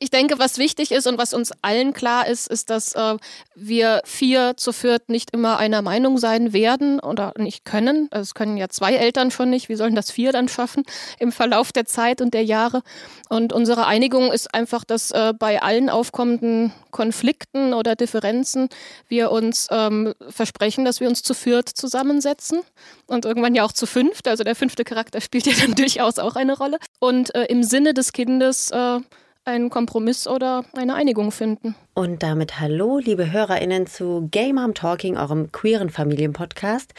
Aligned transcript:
Ich 0.00 0.10
denke, 0.10 0.38
was 0.38 0.58
wichtig 0.58 0.92
ist 0.92 1.08
und 1.08 1.18
was 1.18 1.34
uns 1.34 1.50
allen 1.60 1.92
klar 1.92 2.28
ist, 2.28 2.46
ist, 2.46 2.70
dass 2.70 2.94
äh, 2.94 3.16
wir 3.56 4.00
vier 4.04 4.56
zu 4.56 4.72
viert 4.72 5.08
nicht 5.08 5.32
immer 5.32 5.58
einer 5.58 5.82
Meinung 5.82 6.18
sein 6.18 6.52
werden 6.52 7.00
oder 7.00 7.34
nicht 7.36 7.64
können. 7.64 8.06
Also 8.12 8.22
es 8.22 8.34
können 8.34 8.56
ja 8.56 8.68
zwei 8.68 8.94
Eltern 8.94 9.32
schon 9.32 9.50
nicht. 9.50 9.68
Wie 9.68 9.74
sollen 9.74 9.96
das 9.96 10.12
vier 10.12 10.30
dann 10.30 10.46
schaffen 10.46 10.84
im 11.18 11.32
Verlauf 11.32 11.72
der 11.72 11.84
Zeit 11.84 12.20
und 12.20 12.32
der 12.32 12.44
Jahre? 12.44 12.82
Und 13.28 13.52
unsere 13.52 13.86
Einigung 13.86 14.30
ist 14.30 14.54
einfach, 14.54 14.84
dass 14.84 15.10
äh, 15.10 15.34
bei 15.36 15.62
allen 15.62 15.90
aufkommenden 15.90 16.72
Konflikten 16.92 17.74
oder 17.74 17.96
Differenzen 17.96 18.68
wir 19.08 19.32
uns 19.32 19.66
ähm, 19.72 20.14
versprechen, 20.28 20.84
dass 20.84 21.00
wir 21.00 21.08
uns 21.08 21.24
zu 21.24 21.34
viert 21.34 21.68
zusammensetzen 21.68 22.60
und 23.08 23.24
irgendwann 23.24 23.56
ja 23.56 23.64
auch 23.64 23.72
zu 23.72 23.86
fünft. 23.86 24.28
Also 24.28 24.44
der 24.44 24.54
fünfte 24.54 24.84
Charakter 24.84 25.20
spielt 25.20 25.46
ja 25.46 25.54
dann 25.60 25.74
durchaus 25.74 26.20
auch 26.20 26.36
eine 26.36 26.56
Rolle. 26.56 26.78
Und 27.00 27.34
äh, 27.34 27.46
im 27.46 27.64
Sinne 27.64 27.94
des 27.94 28.12
Kindes 28.12 28.70
äh, 28.70 29.00
einen 29.48 29.70
Kompromiss 29.70 30.26
oder 30.28 30.64
eine 30.76 30.94
Einigung 30.94 31.32
finden. 31.32 31.74
Und 31.94 32.22
damit 32.22 32.60
hallo, 32.60 32.98
liebe 32.98 33.32
HörerInnen 33.32 33.86
zu 33.86 34.28
Gay 34.30 34.52
Mom 34.52 34.74
Talking, 34.74 35.16
eurem 35.16 35.50
queeren 35.50 35.90
Familienpodcast. 35.90 36.94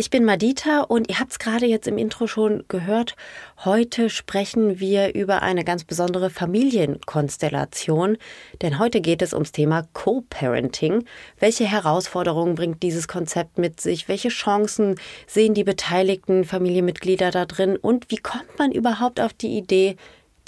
Ich 0.00 0.10
bin 0.10 0.24
Madita 0.24 0.82
und 0.82 1.10
ihr 1.10 1.18
habt 1.18 1.32
es 1.32 1.38
gerade 1.40 1.66
jetzt 1.66 1.88
im 1.88 1.98
Intro 1.98 2.28
schon 2.28 2.62
gehört. 2.68 3.16
Heute 3.64 4.10
sprechen 4.10 4.78
wir 4.78 5.14
über 5.14 5.42
eine 5.42 5.64
ganz 5.64 5.82
besondere 5.82 6.30
Familienkonstellation, 6.30 8.16
denn 8.62 8.78
heute 8.78 9.00
geht 9.00 9.22
es 9.22 9.34
ums 9.34 9.50
Thema 9.50 9.88
Co-Parenting. 9.94 11.04
Welche 11.40 11.64
Herausforderungen 11.64 12.54
bringt 12.54 12.84
dieses 12.84 13.08
Konzept 13.08 13.58
mit 13.58 13.80
sich? 13.80 14.08
Welche 14.08 14.28
Chancen 14.28 14.94
sehen 15.26 15.52
die 15.52 15.64
beteiligten 15.64 16.44
Familienmitglieder 16.44 17.32
da 17.32 17.44
drin? 17.44 17.76
Und 17.76 18.08
wie 18.08 18.18
kommt 18.18 18.56
man 18.56 18.70
überhaupt 18.70 19.20
auf 19.20 19.32
die 19.32 19.58
Idee, 19.58 19.96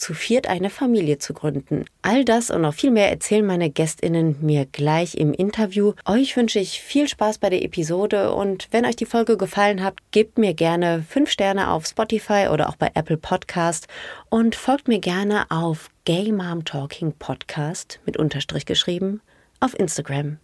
zu 0.00 0.14
viert 0.14 0.48
eine 0.48 0.70
Familie 0.70 1.18
zu 1.18 1.34
gründen. 1.34 1.84
All 2.02 2.24
das 2.24 2.50
und 2.50 2.62
noch 2.62 2.74
viel 2.74 2.90
mehr 2.90 3.10
erzählen 3.10 3.46
meine 3.46 3.70
Gästinnen 3.70 4.36
mir 4.40 4.66
gleich 4.66 5.14
im 5.14 5.32
Interview. 5.32 5.92
Euch 6.06 6.36
wünsche 6.36 6.58
ich 6.58 6.80
viel 6.80 7.06
Spaß 7.08 7.38
bei 7.38 7.50
der 7.50 7.62
Episode 7.62 8.32
und 8.32 8.68
wenn 8.70 8.86
euch 8.86 8.96
die 8.96 9.06
Folge 9.06 9.36
gefallen 9.36 9.82
hat, 9.82 9.98
gebt 10.10 10.38
mir 10.38 10.54
gerne 10.54 11.04
5 11.08 11.30
Sterne 11.30 11.70
auf 11.70 11.86
Spotify 11.86 12.48
oder 12.50 12.68
auch 12.68 12.76
bei 12.76 12.90
Apple 12.94 13.18
Podcast 13.18 13.86
und 14.28 14.54
folgt 14.54 14.88
mir 14.88 14.98
gerne 14.98 15.44
auf 15.50 15.90
Gay 16.04 16.32
Mom 16.32 16.64
Talking 16.64 17.12
Podcast 17.18 18.00
mit 18.06 18.16
Unterstrich 18.16 18.66
geschrieben 18.66 19.20
auf 19.60 19.78
Instagram. 19.78 20.38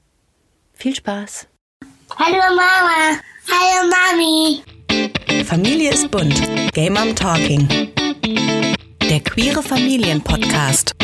Viel 0.75 0.95
Spaß! 0.95 1.49
Hallo 2.17 2.37
Mama! 2.37 3.19
Hallo 3.51 3.91
Mami! 3.91 4.63
Familie 5.45 5.91
ist 5.91 6.11
bunt. 6.11 6.41
Gay 6.73 6.91
Mom 6.91 7.15
Talking 7.15 7.67
der 9.09 9.21
Queere 9.21 9.63
Familien-Podcast. 9.63 10.97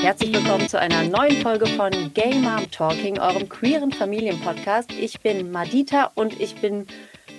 Herzlich 0.00 0.34
willkommen 0.34 0.68
zu 0.68 0.80
einer 0.80 1.04
neuen 1.04 1.40
Folge 1.40 1.68
von 1.68 1.92
Gay 2.14 2.34
Mom 2.34 2.68
Talking, 2.72 3.20
eurem 3.20 3.48
queeren 3.48 3.92
Familien-Podcast. 3.92 4.90
Ich 4.92 5.20
bin 5.20 5.52
Madita 5.52 6.10
und 6.16 6.40
ich 6.40 6.56
bin 6.56 6.88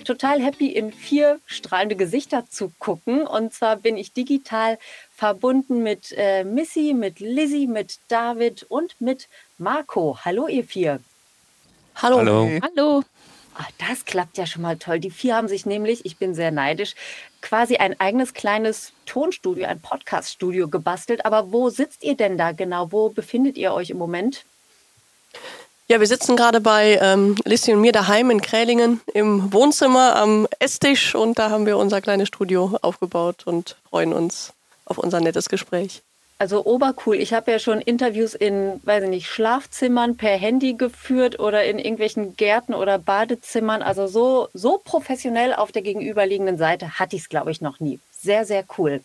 total 0.04 0.40
happy, 0.40 0.68
in 0.68 0.90
vier 0.90 1.38
strahlende 1.44 1.96
Gesichter 1.96 2.46
zu 2.48 2.72
gucken. 2.78 3.26
Und 3.26 3.52
zwar 3.52 3.76
bin 3.76 3.98
ich 3.98 4.14
digital 4.14 4.78
verbunden 5.14 5.82
mit 5.82 6.14
äh, 6.16 6.44
Missy, 6.44 6.94
mit 6.94 7.20
Lizzie, 7.20 7.66
mit 7.66 7.98
David 8.08 8.62
und 8.70 8.98
mit 9.02 9.28
Marco. 9.58 10.18
Hallo, 10.24 10.48
ihr 10.48 10.64
vier. 10.64 11.00
Hallo. 11.96 12.20
Hallo. 12.20 12.50
Hallo. 12.62 13.04
Ach, 13.54 13.68
das 13.88 14.04
klappt 14.04 14.38
ja 14.38 14.46
schon 14.46 14.62
mal 14.62 14.76
toll. 14.76 15.00
Die 15.00 15.10
vier 15.10 15.36
haben 15.36 15.48
sich 15.48 15.66
nämlich, 15.66 16.06
ich 16.06 16.16
bin 16.16 16.34
sehr 16.34 16.50
neidisch, 16.50 16.94
quasi 17.42 17.76
ein 17.76 17.98
eigenes 17.98 18.34
kleines 18.34 18.92
Tonstudio, 19.06 19.66
ein 19.66 19.80
Podcaststudio 19.80 20.68
gebastelt. 20.68 21.24
Aber 21.24 21.52
wo 21.52 21.70
sitzt 21.70 22.02
ihr 22.02 22.16
denn 22.16 22.38
da 22.38 22.52
genau? 22.52 22.92
Wo 22.92 23.08
befindet 23.10 23.58
ihr 23.58 23.72
euch 23.72 23.90
im 23.90 23.98
Moment? 23.98 24.44
Ja, 25.88 25.98
wir 25.98 26.06
sitzen 26.06 26.36
gerade 26.36 26.60
bei 26.60 27.00
ähm, 27.02 27.34
Lissi 27.44 27.72
und 27.72 27.80
mir 27.80 27.90
daheim 27.90 28.30
in 28.30 28.40
Krälingen 28.40 29.00
im 29.12 29.52
Wohnzimmer 29.52 30.14
am 30.14 30.46
Esstisch 30.60 31.16
und 31.16 31.36
da 31.38 31.50
haben 31.50 31.66
wir 31.66 31.78
unser 31.78 32.00
kleines 32.00 32.28
Studio 32.28 32.78
aufgebaut 32.80 33.44
und 33.44 33.76
freuen 33.88 34.12
uns 34.12 34.52
auf 34.84 34.98
unser 34.98 35.20
nettes 35.20 35.48
Gespräch. 35.48 36.02
Also 36.40 36.64
obercool. 36.64 37.16
Ich 37.16 37.34
habe 37.34 37.50
ja 37.50 37.58
schon 37.58 37.82
Interviews 37.82 38.34
in, 38.34 38.80
weiß 38.84 39.04
ich 39.04 39.10
nicht, 39.10 39.26
Schlafzimmern 39.28 40.16
per 40.16 40.38
Handy 40.38 40.72
geführt 40.72 41.38
oder 41.38 41.64
in 41.64 41.78
irgendwelchen 41.78 42.34
Gärten 42.34 42.72
oder 42.72 42.98
Badezimmern. 42.98 43.82
Also 43.82 44.06
so, 44.06 44.48
so 44.54 44.80
professionell 44.82 45.52
auf 45.52 45.70
der 45.70 45.82
gegenüberliegenden 45.82 46.56
Seite 46.56 46.98
hatte 46.98 47.14
ich 47.14 47.22
es, 47.22 47.28
glaube 47.28 47.50
ich, 47.50 47.60
noch 47.60 47.78
nie. 47.78 48.00
Sehr, 48.10 48.46
sehr 48.46 48.64
cool. 48.78 49.02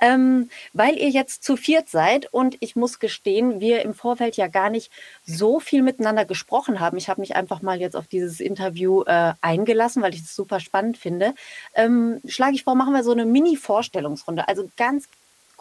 Ähm, 0.00 0.50
weil 0.72 0.98
ihr 0.98 1.10
jetzt 1.10 1.44
zu 1.44 1.56
viert 1.56 1.88
seid 1.88 2.26
und 2.32 2.56
ich 2.58 2.74
muss 2.74 2.98
gestehen, 2.98 3.60
wir 3.60 3.82
im 3.82 3.94
Vorfeld 3.94 4.36
ja 4.36 4.48
gar 4.48 4.68
nicht 4.68 4.90
so 5.24 5.60
viel 5.60 5.82
miteinander 5.82 6.24
gesprochen 6.24 6.80
haben. 6.80 6.96
Ich 6.96 7.08
habe 7.08 7.20
mich 7.20 7.36
einfach 7.36 7.62
mal 7.62 7.80
jetzt 7.80 7.94
auf 7.94 8.08
dieses 8.08 8.40
Interview 8.40 9.04
äh, 9.04 9.34
eingelassen, 9.42 10.02
weil 10.02 10.12
ich 10.12 10.22
es 10.22 10.34
super 10.34 10.58
spannend 10.58 10.98
finde. 10.98 11.36
Ähm, 11.76 12.20
schlage 12.26 12.56
ich 12.56 12.64
vor, 12.64 12.74
machen 12.74 12.94
wir 12.94 13.04
so 13.04 13.12
eine 13.12 13.26
Mini-Vorstellungsrunde. 13.26 14.48
Also 14.48 14.68
ganz 14.76 15.06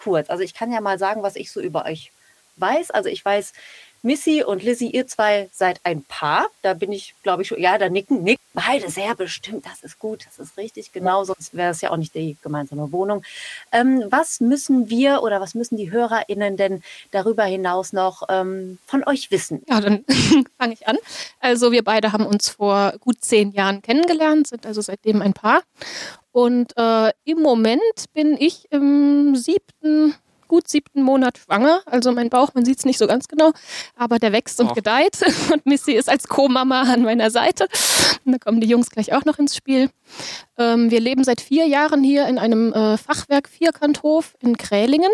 kurz. 0.03 0.29
Also 0.29 0.43
ich 0.43 0.53
kann 0.53 0.71
ja 0.71 0.81
mal 0.81 0.99
sagen, 0.99 1.23
was 1.23 1.35
ich 1.35 1.51
so 1.51 1.61
über 1.61 1.85
euch 1.85 2.11
weiß. 2.57 2.91
Also 2.91 3.09
ich 3.09 3.23
weiß, 3.23 3.53
Missy 4.03 4.43
und 4.43 4.61
Lizzie, 4.63 4.91
ihr 4.91 5.07
zwei 5.07 5.49
seid 5.53 5.79
ein 5.85 6.03
Paar. 6.03 6.47
Da 6.61 6.73
bin 6.73 6.91
ich, 6.91 7.15
glaube 7.23 7.41
ich, 7.41 7.47
schon, 7.47 7.59
ja, 7.59 7.77
da 7.77 7.87
nicken, 7.87 8.21
nicken 8.21 8.43
beide 8.53 8.89
sehr 8.89 9.15
bestimmt. 9.15 9.65
Das 9.65 9.81
ist 9.81 9.97
gut, 9.97 10.25
das 10.25 10.45
ist 10.45 10.57
richtig, 10.57 10.91
genau, 10.91 11.23
sonst 11.23 11.55
wäre 11.55 11.71
es 11.71 11.79
ja 11.79 11.89
auch 11.89 11.97
nicht 11.97 12.13
die 12.13 12.35
gemeinsame 12.43 12.91
Wohnung. 12.91 13.23
Ähm, 13.71 14.03
was 14.09 14.41
müssen 14.41 14.89
wir 14.89 15.23
oder 15.23 15.39
was 15.39 15.55
müssen 15.55 15.77
die 15.77 15.89
HörerInnen 15.89 16.57
denn 16.57 16.83
darüber 17.11 17.45
hinaus 17.45 17.93
noch 17.93 18.23
ähm, 18.27 18.77
von 18.85 19.05
euch 19.05 19.31
wissen? 19.31 19.63
Ja, 19.69 19.79
dann 19.79 20.03
fange 20.57 20.73
ich 20.73 20.85
an. 20.85 20.97
Also 21.39 21.71
wir 21.71 21.83
beide 21.83 22.11
haben 22.11 22.25
uns 22.25 22.49
vor 22.49 22.95
gut 22.99 23.23
zehn 23.23 23.53
Jahren 23.53 23.81
kennengelernt, 23.81 24.47
sind 24.47 24.65
also 24.65 24.81
seitdem 24.81 25.21
ein 25.21 25.33
Paar. 25.33 25.63
Und 26.33 26.75
äh, 26.77 27.11
im 27.23 27.39
Moment 27.41 27.81
bin 28.13 28.35
ich 28.37 28.69
im 28.71 29.35
siebten 29.35 30.15
gut 30.53 30.67
siebten 30.67 31.01
Monat 31.01 31.39
schwanger. 31.39 31.81
Also 31.87 32.11
mein 32.11 32.29
Bauch, 32.29 32.53
man 32.53 32.63
sieht 32.63 32.77
es 32.77 32.85
nicht 32.85 32.99
so 32.99 33.07
ganz 33.07 33.27
genau, 33.27 33.53
aber 33.95 34.19
der 34.19 34.33
wächst 34.33 34.59
und 34.61 34.69
oh. 34.69 34.73
gedeiht. 34.75 35.17
Und 35.51 35.65
Missy 35.65 35.93
ist 35.93 36.09
als 36.09 36.27
Co-Mama 36.27 36.83
an 36.83 37.01
meiner 37.01 37.31
Seite. 37.31 37.67
Und 38.23 38.33
da 38.33 38.37
kommen 38.37 38.61
die 38.61 38.67
Jungs 38.67 38.91
gleich 38.91 39.13
auch 39.13 39.25
noch 39.25 39.39
ins 39.39 39.55
Spiel. 39.55 39.89
Ähm, 40.59 40.91
wir 40.91 40.99
leben 40.99 41.23
seit 41.23 41.41
vier 41.41 41.65
Jahren 41.65 42.03
hier 42.03 42.27
in 42.27 42.37
einem 42.37 42.71
äh, 42.71 42.97
Fachwerk-Vierkanthof 42.97 44.35
in 44.41 44.55
Krälingen, 44.57 45.11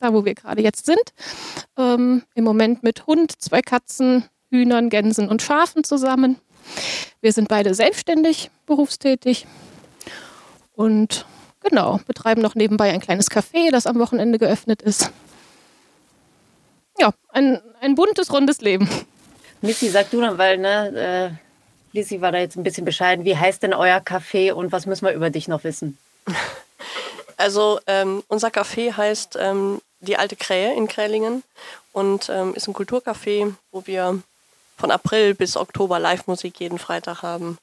da 0.00 0.12
wo 0.12 0.24
wir 0.24 0.34
gerade 0.34 0.60
jetzt 0.60 0.86
sind. 0.86 1.12
Ähm, 1.78 2.24
Im 2.34 2.42
Moment 2.42 2.82
mit 2.82 3.06
Hund, 3.06 3.40
zwei 3.40 3.62
Katzen, 3.62 4.24
Hühnern, 4.50 4.90
Gänsen 4.90 5.28
und 5.28 5.40
Schafen 5.40 5.84
zusammen. 5.84 6.36
Wir 7.20 7.32
sind 7.32 7.46
beide 7.46 7.74
selbstständig, 7.74 8.50
berufstätig. 8.66 9.46
Und 10.72 11.26
Genau, 11.62 12.00
betreiben 12.06 12.40
noch 12.40 12.54
nebenbei 12.54 12.90
ein 12.90 13.00
kleines 13.00 13.30
Café, 13.30 13.70
das 13.70 13.86
am 13.86 13.98
Wochenende 13.98 14.38
geöffnet 14.38 14.82
ist. 14.82 15.10
Ja, 16.98 17.12
ein, 17.28 17.60
ein 17.80 17.94
buntes, 17.94 18.32
rundes 18.32 18.60
Leben. 18.60 18.88
Missy, 19.60 19.88
sag 19.88 20.10
du 20.10 20.20
dann, 20.20 20.38
weil, 20.38 20.58
ne, 20.58 21.30
äh, 21.34 21.96
Lisi 21.96 22.20
war 22.20 22.32
da 22.32 22.38
jetzt 22.38 22.56
ein 22.56 22.62
bisschen 22.62 22.84
bescheiden. 22.84 23.24
Wie 23.24 23.36
heißt 23.36 23.62
denn 23.62 23.74
euer 23.74 23.98
Café 23.98 24.52
und 24.52 24.72
was 24.72 24.86
müssen 24.86 25.04
wir 25.06 25.12
über 25.12 25.30
dich 25.30 25.48
noch 25.48 25.64
wissen? 25.64 25.98
Also, 27.36 27.80
ähm, 27.86 28.22
unser 28.28 28.48
Café 28.48 28.94
heißt 28.94 29.38
ähm, 29.40 29.80
Die 30.00 30.18
Alte 30.18 30.36
Krähe 30.36 30.74
in 30.76 30.88
Krälingen 30.88 31.42
und 31.94 32.28
ähm, 32.28 32.52
ist 32.54 32.68
ein 32.68 32.74
Kulturcafé, 32.74 33.54
wo 33.72 33.86
wir 33.86 34.22
von 34.80 34.90
April 34.90 35.34
bis 35.34 35.56
Oktober 35.56 35.98
Live-Musik 35.98 36.58
jeden 36.58 36.78
Freitag 36.78 37.22
haben. 37.22 37.58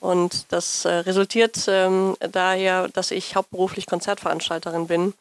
Und 0.00 0.46
das 0.52 0.84
äh, 0.84 0.90
resultiert 0.90 1.66
ähm, 1.68 2.16
daher, 2.20 2.88
dass 2.88 3.10
ich 3.10 3.36
hauptberuflich 3.36 3.86
Konzertveranstalterin 3.86 4.86
bin 4.86 5.12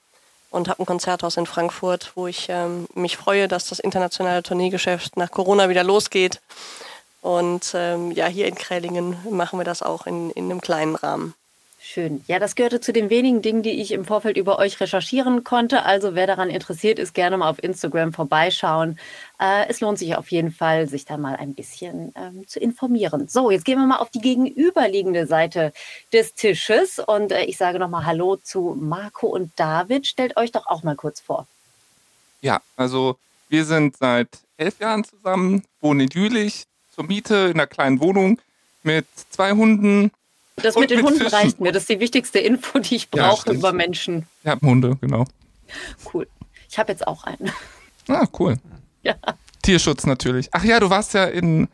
und 0.51 0.69
habe 0.69 0.81
ein 0.81 0.85
Konzerthaus 0.85 1.38
in 1.38 1.45
Frankfurt, 1.45 2.13
wo 2.15 2.27
ich 2.27 2.47
ähm, 2.50 2.88
mich 2.94 3.18
freue, 3.18 3.47
dass 3.47 3.68
das 3.68 3.79
internationale 3.79 4.44
Tourneegeschäft 4.44 5.18
nach 5.18 5.31
Corona 5.31 5.69
wieder 5.69 5.83
losgeht. 5.83 6.39
Und 7.21 7.71
ähm, 7.74 8.12
ja, 8.12 8.27
hier 8.27 8.47
in 8.47 8.56
Krälingen 8.56 9.18
machen 9.29 9.59
wir 9.59 9.65
das 9.65 9.81
auch 9.81 10.07
in, 10.07 10.31
in 10.31 10.45
einem 10.45 10.62
kleinen 10.62 10.95
Rahmen. 10.95 11.33
Schön. 11.91 12.24
Ja, 12.27 12.38
das 12.38 12.53
gehörte 12.53 12.81
zu 12.81 12.94
den 12.94 13.09
wenigen 13.09 13.41
Dingen, 13.41 13.63
die 13.63 13.81
ich 13.81 13.94
im 13.94 14.06
Vorfeld 14.06 14.38
über 14.38 14.59
euch 14.59 14.80
recherchieren 14.80 15.44
konnte. 15.44 15.86
Also 15.86 16.13
wer 16.13 16.27
daran 16.27 16.51
interessiert 16.51 17.00
ist, 17.00 17.15
gerne 17.15 17.36
mal 17.36 17.50
auf 17.50 17.63
Instagram 17.63 18.13
vorbeischauen. 18.13 19.00
Äh, 19.39 19.68
es 19.69 19.80
lohnt 19.80 19.97
sich 19.97 20.15
auf 20.15 20.30
jeden 20.30 20.51
Fall, 20.51 20.88
sich 20.88 21.06
da 21.06 21.18
mal 21.18 21.36
ein 21.36 21.56
bisschen 21.56 22.13
ähm, 22.15 22.47
zu 22.47 22.59
informieren. 22.59 23.27
So, 23.27 23.50
jetzt 23.50 23.65
gehen 23.65 23.80
wir 23.80 23.88
mal 23.88 23.97
auf 23.97 24.12
die 24.12 24.21
gegenüberliegende 24.21 25.25
Seite 25.25 25.74
des 26.13 26.36
Tisches. 26.36 27.00
Und 27.00 27.31
äh, 27.31 27.45
ich 27.45 27.57
sage 27.57 27.80
nochmal 27.80 28.06
Hallo 28.06 28.36
zu 28.36 28.77
Marco 28.80 29.25
und 29.25 29.51
David. 29.56 30.06
Stellt 30.06 30.38
euch 30.38 30.51
doch 30.51 30.68
auch 30.68 30.83
mal 30.83 30.95
kurz 30.95 31.19
vor. 31.19 31.47
Ja, 32.41 32.62
also 32.75 33.18
wir 33.50 33.65
sind 33.65 33.97
seit 33.97 34.30
elf 34.57 34.80
Jahren 34.80 35.06
zusammen, 35.06 35.63
wohnen 35.81 36.01
idyllisch 36.01 36.65
zur 36.94 37.06
Miete 37.06 37.47
in 37.47 37.53
einer 37.53 37.65
kleinen 37.65 38.00
Wohnung 38.00 38.39
mit 38.83 39.07
zwei 39.31 39.53
Hunden 39.53 40.12
das 40.63 40.75
mit 40.75 40.89
den 40.89 40.97
mit 40.97 41.06
Hunden 41.06 41.19
Fischen. 41.21 41.35
reicht 41.35 41.59
mir. 41.59 41.71
Das 41.71 41.83
ist 41.83 41.89
die 41.89 42.00
wichtigste 42.00 42.39
Info, 42.39 42.79
die 42.79 42.95
ich 42.95 43.09
brauche 43.09 43.50
ja, 43.50 43.56
über 43.56 43.73
Menschen. 43.73 44.27
Ja, 44.44 44.59
Hunde, 44.61 44.97
genau. 45.01 45.25
Cool. 46.13 46.27
Ich 46.69 46.77
habe 46.77 46.91
jetzt 46.91 47.07
auch 47.07 47.23
einen. 47.23 47.51
Ah, 48.07 48.27
cool. 48.39 48.57
Ja. 49.03 49.15
Tierschutz 49.61 50.06
natürlich. 50.06 50.50
Ach 50.51 50.63
ja, 50.63 50.79
du 50.79 50.89
warst 50.89 51.13
ja 51.13 51.25
in 51.25 51.67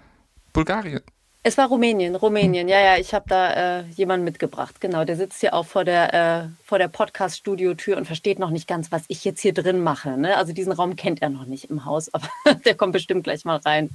Bulgarien. 0.53 1.01
Es 1.47 1.59
war 1.59 1.67
Rumänien, 1.67 2.15
Rumänien. 2.15 2.67
Ja, 2.67 2.79
ja, 2.79 2.97
ich 2.97 3.13
habe 3.13 3.25
da 3.29 3.79
äh, 3.79 3.83
jemanden 3.95 4.23
mitgebracht. 4.23 4.81
Genau, 4.81 5.05
der 5.05 5.15
sitzt 5.15 5.41
hier 5.41 5.53
auch 5.53 5.67
vor 5.67 5.85
der, 5.85 6.13
äh, 6.13 6.47
vor 6.63 6.79
der 6.79 6.87
Podcast-Studio-Tür 6.87 7.97
und 7.97 8.05
versteht 8.05 8.39
noch 8.39 8.49
nicht 8.49 8.67
ganz, 8.67 8.91
was 8.91 9.03
ich 9.09 9.23
jetzt 9.23 9.41
hier 9.41 9.53
drin 9.53 9.83
mache. 9.83 10.17
Ne? 10.17 10.37
Also 10.37 10.53
diesen 10.53 10.71
Raum 10.71 10.95
kennt 10.95 11.21
er 11.21 11.29
noch 11.29 11.45
nicht 11.45 11.69
im 11.69 11.85
Haus, 11.85 12.11
aber 12.11 12.27
der 12.65 12.73
kommt 12.73 12.93
bestimmt 12.93 13.25
gleich 13.25 13.45
mal 13.45 13.57
rein. 13.57 13.91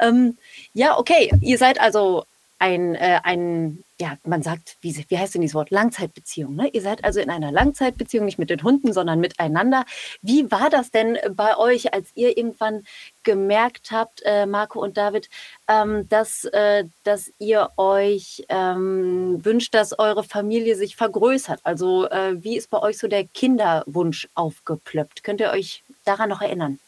Ähm, 0.00 0.38
ja, 0.72 0.98
okay. 0.98 1.30
Ihr 1.42 1.58
seid 1.58 1.78
also 1.78 2.24
ein, 2.62 2.94
äh, 2.94 3.18
ein, 3.24 3.82
ja, 3.98 4.16
man 4.24 4.44
sagt, 4.44 4.76
wie, 4.82 5.04
wie 5.08 5.18
heißt 5.18 5.34
denn 5.34 5.40
dieses 5.42 5.56
Wort? 5.56 5.72
Langzeitbeziehung. 5.72 6.54
Ne? 6.54 6.68
Ihr 6.68 6.80
seid 6.80 7.02
also 7.02 7.18
in 7.18 7.28
einer 7.28 7.50
Langzeitbeziehung, 7.50 8.24
nicht 8.24 8.38
mit 8.38 8.50
den 8.50 8.62
Hunden, 8.62 8.92
sondern 8.92 9.18
miteinander. 9.18 9.84
Wie 10.22 10.48
war 10.52 10.70
das 10.70 10.92
denn 10.92 11.18
bei 11.34 11.56
euch, 11.56 11.92
als 11.92 12.10
ihr 12.14 12.38
irgendwann 12.38 12.84
gemerkt 13.24 13.90
habt, 13.90 14.22
äh, 14.24 14.46
Marco 14.46 14.80
und 14.80 14.96
David, 14.96 15.28
ähm, 15.66 16.08
dass, 16.08 16.44
äh, 16.44 16.84
dass 17.02 17.32
ihr 17.40 17.70
euch 17.78 18.44
ähm, 18.48 19.44
wünscht, 19.44 19.74
dass 19.74 19.98
eure 19.98 20.22
Familie 20.22 20.76
sich 20.76 20.94
vergrößert? 20.94 21.58
Also 21.64 22.08
äh, 22.10 22.44
wie 22.44 22.56
ist 22.56 22.70
bei 22.70 22.78
euch 22.78 22.96
so 22.96 23.08
der 23.08 23.24
Kinderwunsch 23.26 24.28
aufgeplöppt? 24.34 25.24
Könnt 25.24 25.40
ihr 25.40 25.50
euch 25.50 25.82
daran 26.04 26.28
noch 26.28 26.40
erinnern? 26.40 26.78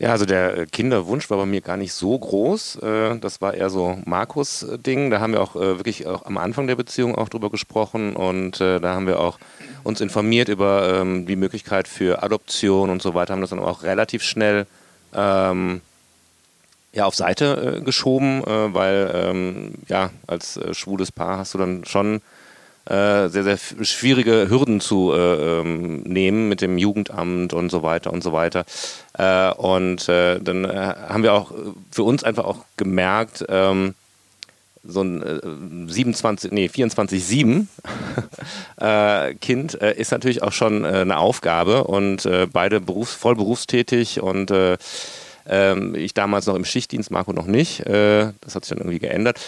Ja, 0.00 0.12
also 0.12 0.26
der 0.26 0.56
äh, 0.56 0.66
Kinderwunsch 0.66 1.28
war 1.28 1.38
bei 1.38 1.46
mir 1.46 1.60
gar 1.60 1.76
nicht 1.76 1.92
so 1.92 2.16
groß. 2.16 2.76
Äh, 2.76 3.18
das 3.18 3.40
war 3.40 3.54
eher 3.54 3.68
so 3.68 3.98
Markus-Ding. 4.04 5.10
Da 5.10 5.18
haben 5.18 5.32
wir 5.32 5.42
auch 5.42 5.56
äh, 5.56 5.76
wirklich 5.76 6.06
auch 6.06 6.24
am 6.24 6.38
Anfang 6.38 6.68
der 6.68 6.76
Beziehung 6.76 7.16
auch 7.16 7.28
drüber 7.28 7.50
gesprochen 7.50 8.14
und 8.14 8.60
da 8.60 8.94
haben 8.94 9.06
wir 9.06 9.20
auch 9.20 9.38
uns 9.84 10.00
informiert 10.00 10.48
über 10.48 11.00
ähm, 11.00 11.26
die 11.26 11.36
Möglichkeit 11.36 11.88
für 11.88 12.22
Adoption 12.22 12.90
und 12.90 13.02
so 13.02 13.14
weiter. 13.14 13.32
Haben 13.32 13.40
das 13.40 13.50
dann 13.50 13.58
auch 13.58 13.82
relativ 13.82 14.22
schnell 14.22 14.66
ähm, 15.14 15.80
ja, 16.92 17.04
auf 17.04 17.14
Seite 17.14 17.82
geschoben, 17.84 18.42
weil 18.44 19.10
ähm, 19.14 19.74
ja, 19.88 20.10
als 20.26 20.58
schwules 20.72 21.12
Paar 21.12 21.38
hast 21.38 21.54
du 21.54 21.58
dann 21.58 21.84
schon 21.84 22.20
äh, 22.88 23.28
sehr, 23.28 23.44
sehr 23.44 23.58
schwierige 23.84 24.48
Hürden 24.48 24.80
zu 24.80 25.12
äh, 25.12 25.60
ähm, 25.60 26.00
nehmen 26.02 26.48
mit 26.48 26.62
dem 26.62 26.78
Jugendamt 26.78 27.52
und 27.52 27.70
so 27.70 27.82
weiter 27.82 28.12
und 28.12 28.22
so 28.22 28.32
weiter. 28.32 28.64
Äh, 29.12 29.52
und 29.52 30.08
äh, 30.08 30.40
dann 30.40 30.64
äh, 30.64 30.94
haben 31.08 31.22
wir 31.22 31.34
auch 31.34 31.52
für 31.90 32.04
uns 32.04 32.24
einfach 32.24 32.44
auch 32.44 32.64
gemerkt, 32.78 33.44
ähm, 33.48 33.94
so 34.84 35.02
ein 35.02 35.86
27, 35.88 36.50
nee, 36.52 36.70
24-7 36.72 37.66
Kind 39.40 39.74
ist 39.74 40.12
natürlich 40.12 40.42
auch 40.42 40.52
schon 40.52 40.84
eine 40.86 41.18
Aufgabe 41.18 41.84
und 41.84 42.26
beide 42.52 42.80
berufs-, 42.80 43.12
voll 43.12 43.34
berufstätig 43.34 44.22
und 44.22 44.50
ähm, 45.46 45.94
ich 45.94 46.14
damals 46.14 46.46
noch 46.46 46.54
im 46.54 46.64
Schichtdienst, 46.64 47.10
Marco 47.10 47.32
noch 47.34 47.46
nicht. 47.46 47.84
das 47.84 48.54
hat 48.54 48.64
sich 48.64 48.68
dann 48.68 48.78
irgendwie 48.78 49.00
geändert. 49.00 49.40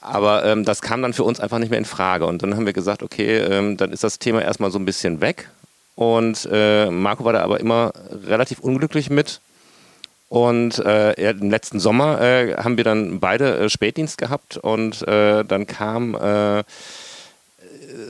Aber 0.00 0.44
ähm, 0.44 0.64
das 0.64 0.80
kam 0.80 1.02
dann 1.02 1.12
für 1.12 1.24
uns 1.24 1.40
einfach 1.40 1.58
nicht 1.58 1.70
mehr 1.70 1.78
in 1.78 1.84
Frage. 1.84 2.26
Und 2.26 2.42
dann 2.42 2.54
haben 2.54 2.66
wir 2.66 2.72
gesagt, 2.72 3.02
okay, 3.02 3.38
ähm, 3.38 3.76
dann 3.76 3.92
ist 3.92 4.04
das 4.04 4.18
Thema 4.18 4.42
erstmal 4.42 4.70
so 4.70 4.78
ein 4.78 4.84
bisschen 4.84 5.20
weg. 5.20 5.48
Und 5.96 6.48
äh, 6.52 6.90
Marco 6.90 7.24
war 7.24 7.32
da 7.32 7.42
aber 7.42 7.58
immer 7.58 7.92
relativ 8.26 8.60
unglücklich 8.60 9.10
mit. 9.10 9.40
Und 10.28 10.78
äh, 10.78 11.30
im 11.30 11.50
letzten 11.50 11.80
Sommer 11.80 12.20
äh, 12.20 12.54
haben 12.56 12.76
wir 12.76 12.84
dann 12.84 13.18
beide 13.18 13.58
äh, 13.58 13.68
Spätdienst 13.70 14.18
gehabt 14.18 14.58
und 14.58 15.06
äh, 15.08 15.42
dann 15.42 15.66
kam 15.66 16.14
äh, 16.14 16.64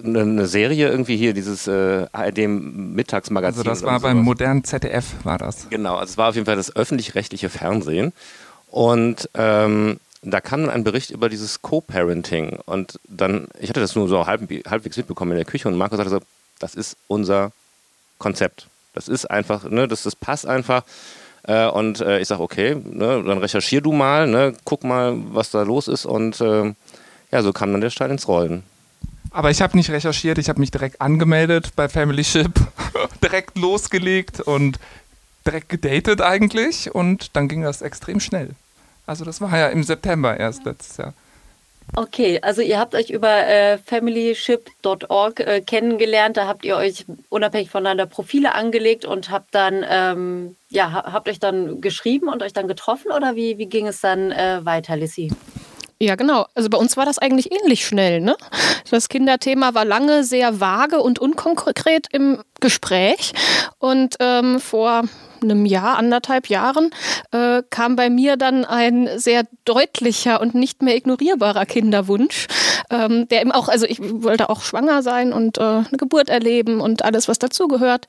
eine 0.04 0.46
Serie 0.46 0.88
irgendwie 0.88 1.16
hier, 1.16 1.32
dieses 1.32 1.68
äh, 1.68 2.06
ARD-Mittagsmagazin. 2.12 3.60
Also 3.60 3.62
das 3.62 3.84
war 3.84 4.00
beim 4.00 4.18
modernen 4.18 4.64
ZDF, 4.64 5.04
war 5.24 5.38
das. 5.38 5.68
Genau, 5.70 5.96
also 5.96 6.10
es 6.10 6.18
war 6.18 6.30
auf 6.30 6.34
jeden 6.34 6.46
Fall 6.46 6.56
das 6.56 6.74
öffentlich-rechtliche 6.74 7.48
Fernsehen. 7.48 8.12
Und 8.70 9.30
ähm, 9.34 9.98
da 10.22 10.40
kam 10.40 10.68
ein 10.68 10.84
Bericht 10.84 11.10
über 11.10 11.28
dieses 11.28 11.62
Co-Parenting 11.62 12.58
und 12.66 12.98
dann, 13.08 13.48
ich 13.60 13.68
hatte 13.68 13.80
das 13.80 13.94
nur 13.94 14.08
so 14.08 14.26
halb, 14.26 14.50
halbwegs 14.68 14.96
mitbekommen 14.96 15.32
in 15.32 15.38
der 15.38 15.44
Küche 15.44 15.68
und 15.68 15.76
Marco 15.76 15.96
sagte 15.96 16.10
so, 16.10 16.20
das 16.58 16.74
ist 16.74 16.96
unser 17.06 17.52
Konzept. 18.18 18.66
Das 18.94 19.06
ist 19.08 19.26
einfach, 19.26 19.64
ne, 19.64 19.86
das, 19.86 20.02
das 20.02 20.16
passt 20.16 20.46
einfach. 20.46 20.82
Äh, 21.44 21.68
und 21.68 22.00
äh, 22.00 22.18
ich 22.18 22.28
sage, 22.28 22.42
okay, 22.42 22.74
ne, 22.74 23.22
dann 23.24 23.38
recherchier 23.38 23.80
du 23.80 23.92
mal, 23.92 24.26
ne, 24.26 24.54
guck 24.64 24.82
mal, 24.82 25.14
was 25.30 25.50
da 25.50 25.62
los 25.62 25.86
ist 25.86 26.04
und 26.04 26.40
äh, 26.40 26.74
ja, 27.30 27.42
so 27.42 27.52
kam 27.52 27.70
dann 27.70 27.80
der 27.80 27.90
Stein 27.90 28.10
ins 28.10 28.26
Rollen. 28.26 28.64
Aber 29.30 29.50
ich 29.50 29.62
habe 29.62 29.76
nicht 29.76 29.90
recherchiert, 29.90 30.38
ich 30.38 30.48
habe 30.48 30.58
mich 30.58 30.70
direkt 30.70 31.00
angemeldet 31.00 31.76
bei 31.76 31.88
Family 31.88 32.24
Ship, 32.24 32.52
direkt 33.22 33.56
losgelegt 33.56 34.40
und 34.40 34.78
direkt 35.46 35.68
gedatet 35.68 36.22
eigentlich 36.22 36.92
und 36.94 37.36
dann 37.36 37.46
ging 37.46 37.62
das 37.62 37.82
extrem 37.82 38.20
schnell. 38.20 38.50
Also 39.08 39.24
das 39.24 39.40
war 39.40 39.56
ja 39.56 39.68
im 39.68 39.82
September 39.82 40.38
erst 40.38 40.64
letztes 40.64 40.98
Jahr. 40.98 41.14
Okay, 41.96 42.38
also 42.42 42.60
ihr 42.60 42.78
habt 42.78 42.94
euch 42.94 43.08
über 43.08 43.46
äh, 43.46 43.78
familyship.org 43.78 45.40
äh, 45.40 45.62
kennengelernt. 45.62 46.36
Da 46.36 46.46
habt 46.46 46.66
ihr 46.66 46.76
euch 46.76 47.06
unabhängig 47.30 47.70
voneinander 47.70 48.04
Profile 48.04 48.54
angelegt 48.54 49.06
und 49.06 49.30
habt 49.30 49.54
dann, 49.54 49.84
ähm, 49.88 50.56
ja, 50.68 50.92
habt 50.92 51.30
euch 51.30 51.40
dann 51.40 51.80
geschrieben 51.80 52.28
und 52.28 52.42
euch 52.42 52.52
dann 52.52 52.68
getroffen 52.68 53.10
oder 53.10 53.36
wie, 53.36 53.56
wie 53.56 53.66
ging 53.66 53.86
es 53.86 54.02
dann 54.02 54.30
äh, 54.30 54.60
weiter, 54.64 54.96
Lissy? 54.96 55.32
Ja, 55.98 56.14
genau. 56.14 56.46
Also 56.54 56.68
bei 56.68 56.78
uns 56.78 56.96
war 56.98 57.06
das 57.06 57.18
eigentlich 57.18 57.50
ähnlich 57.50 57.86
schnell. 57.86 58.20
Ne? 58.20 58.36
Das 58.90 59.08
Kinderthema 59.08 59.72
war 59.74 59.86
lange 59.86 60.22
sehr 60.22 60.60
vage 60.60 61.00
und 61.00 61.18
unkonkret 61.18 62.06
im 62.12 62.42
Gespräch. 62.60 63.32
Und 63.78 64.16
ähm, 64.20 64.60
vor 64.60 65.04
einem 65.42 65.66
Jahr, 65.66 65.96
anderthalb 65.96 66.48
Jahren, 66.48 66.90
äh, 67.32 67.62
kam 67.70 67.96
bei 67.96 68.10
mir 68.10 68.36
dann 68.36 68.64
ein 68.64 69.08
sehr 69.16 69.44
deutlicher 69.64 70.40
und 70.40 70.54
nicht 70.54 70.82
mehr 70.82 70.96
ignorierbarer 70.96 71.66
Kinderwunsch, 71.66 72.46
ähm, 72.90 73.28
der 73.28 73.42
eben 73.42 73.52
auch, 73.52 73.68
also 73.68 73.86
ich 73.86 74.00
wollte 74.00 74.50
auch 74.50 74.62
schwanger 74.62 75.02
sein 75.02 75.32
und 75.32 75.58
äh, 75.58 75.62
eine 75.62 75.86
Geburt 75.92 76.28
erleben 76.28 76.80
und 76.80 77.04
alles, 77.04 77.28
was 77.28 77.38
dazugehört. 77.38 78.06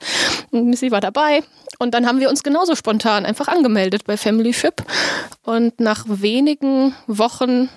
Sie 0.50 0.90
war 0.90 1.00
dabei. 1.00 1.42
Und 1.78 1.94
dann 1.94 2.06
haben 2.06 2.20
wir 2.20 2.28
uns 2.28 2.42
genauso 2.42 2.74
spontan 2.74 3.24
einfach 3.24 3.48
angemeldet 3.48 4.04
bei 4.04 4.16
Family 4.16 4.52
Ship. 4.52 4.82
Und 5.42 5.80
nach 5.80 6.04
wenigen 6.08 6.94
Wochen 7.06 7.68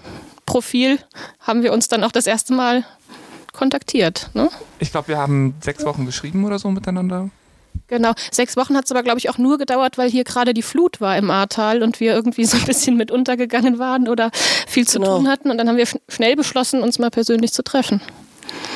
Profil 0.46 1.00
haben 1.40 1.64
wir 1.64 1.72
uns 1.72 1.88
dann 1.88 2.04
auch 2.04 2.12
das 2.12 2.28
erste 2.28 2.54
Mal 2.54 2.84
kontaktiert. 3.54 4.30
Ne? 4.34 4.50
Ich 4.80 4.92
glaube, 4.92 5.10
wir 5.10 5.18
haben 5.18 5.56
sechs 5.62 5.86
Wochen 5.86 6.06
geschrieben 6.06 6.44
oder 6.44 6.60
so 6.60 6.70
miteinander. 6.70 7.30
Genau. 7.88 8.13
Sechs 8.31 8.57
Wochen 8.57 8.75
hat 8.75 8.85
es 8.85 8.91
aber, 8.91 9.04
glaube 9.04 9.19
ich, 9.19 9.30
auch 9.30 9.37
nur 9.37 9.57
gedauert, 9.57 9.97
weil 9.97 10.09
hier 10.09 10.23
gerade 10.23 10.54
die 10.54 10.61
Flut 10.61 11.02
war 11.02 11.18
im 11.18 11.30
Ahrtal 11.30 11.83
und 11.83 11.99
wir 11.99 12.13
irgendwie 12.13 12.45
so 12.45 12.57
ein 12.57 12.66
bisschen 12.66 12.97
mit 12.97 13.11
untergegangen 13.11 13.80
waren 13.80 14.07
oder 14.07 14.31
viel 14.68 14.87
zu 14.87 14.99
genau. 14.99 15.18
tun 15.18 15.28
hatten. 15.28 15.52
Und 15.52 15.57
dann 15.57 15.68
haben 15.68 15.78
wir 15.78 15.87
schnell 16.07 16.35
beschlossen, 16.35 16.81
uns 16.81 16.99
mal 16.99 17.11
persönlich 17.11 17.54
zu 17.54 17.63
treffen. 17.63 18.02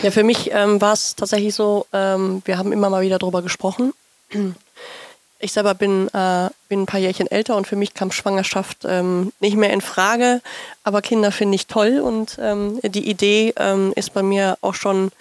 Ja, 0.04 0.12
für 0.12 0.24
mich 0.24 0.52
ähm, 0.54 0.82
war 0.82 0.94
es 0.94 1.16
tatsächlich 1.16 1.56
so, 1.56 1.86
ähm, 1.94 2.42
wir 2.46 2.58
haben 2.58 2.72
immer 2.72 2.90
mal 2.90 3.02
wieder 3.02 3.20
darüber 3.20 3.42
gesprochen. 3.42 3.94
Ich 5.40 5.52
selber 5.52 5.76
bin, 5.76 6.08
äh, 6.14 6.50
bin 6.68 6.82
ein 6.82 6.86
paar 6.88 7.00
Jährchen 7.00 7.28
älter 7.28 7.56
und 7.56 7.68
für 7.68 7.76
mich 7.76 7.94
kam 7.94 8.12
Schwangerschaft 8.12 8.86
ähm, 8.86 9.32
nicht 9.40 9.56
mehr 9.56 9.72
in 9.72 9.82
Frage. 9.82 10.42
Aber 10.84 11.02
Kinder 11.02 11.32
finde 11.32 11.56
ich 11.56 11.68
toll 11.68 12.00
und 12.00 12.38
ähm, 12.42 12.80
die 12.84 13.08
Idee 13.08 13.54
ähm, 13.58 13.94
ist 13.96 14.14
bei 14.14 14.24
mir 14.24 14.58
auch 14.62 14.74
schon 14.74 15.12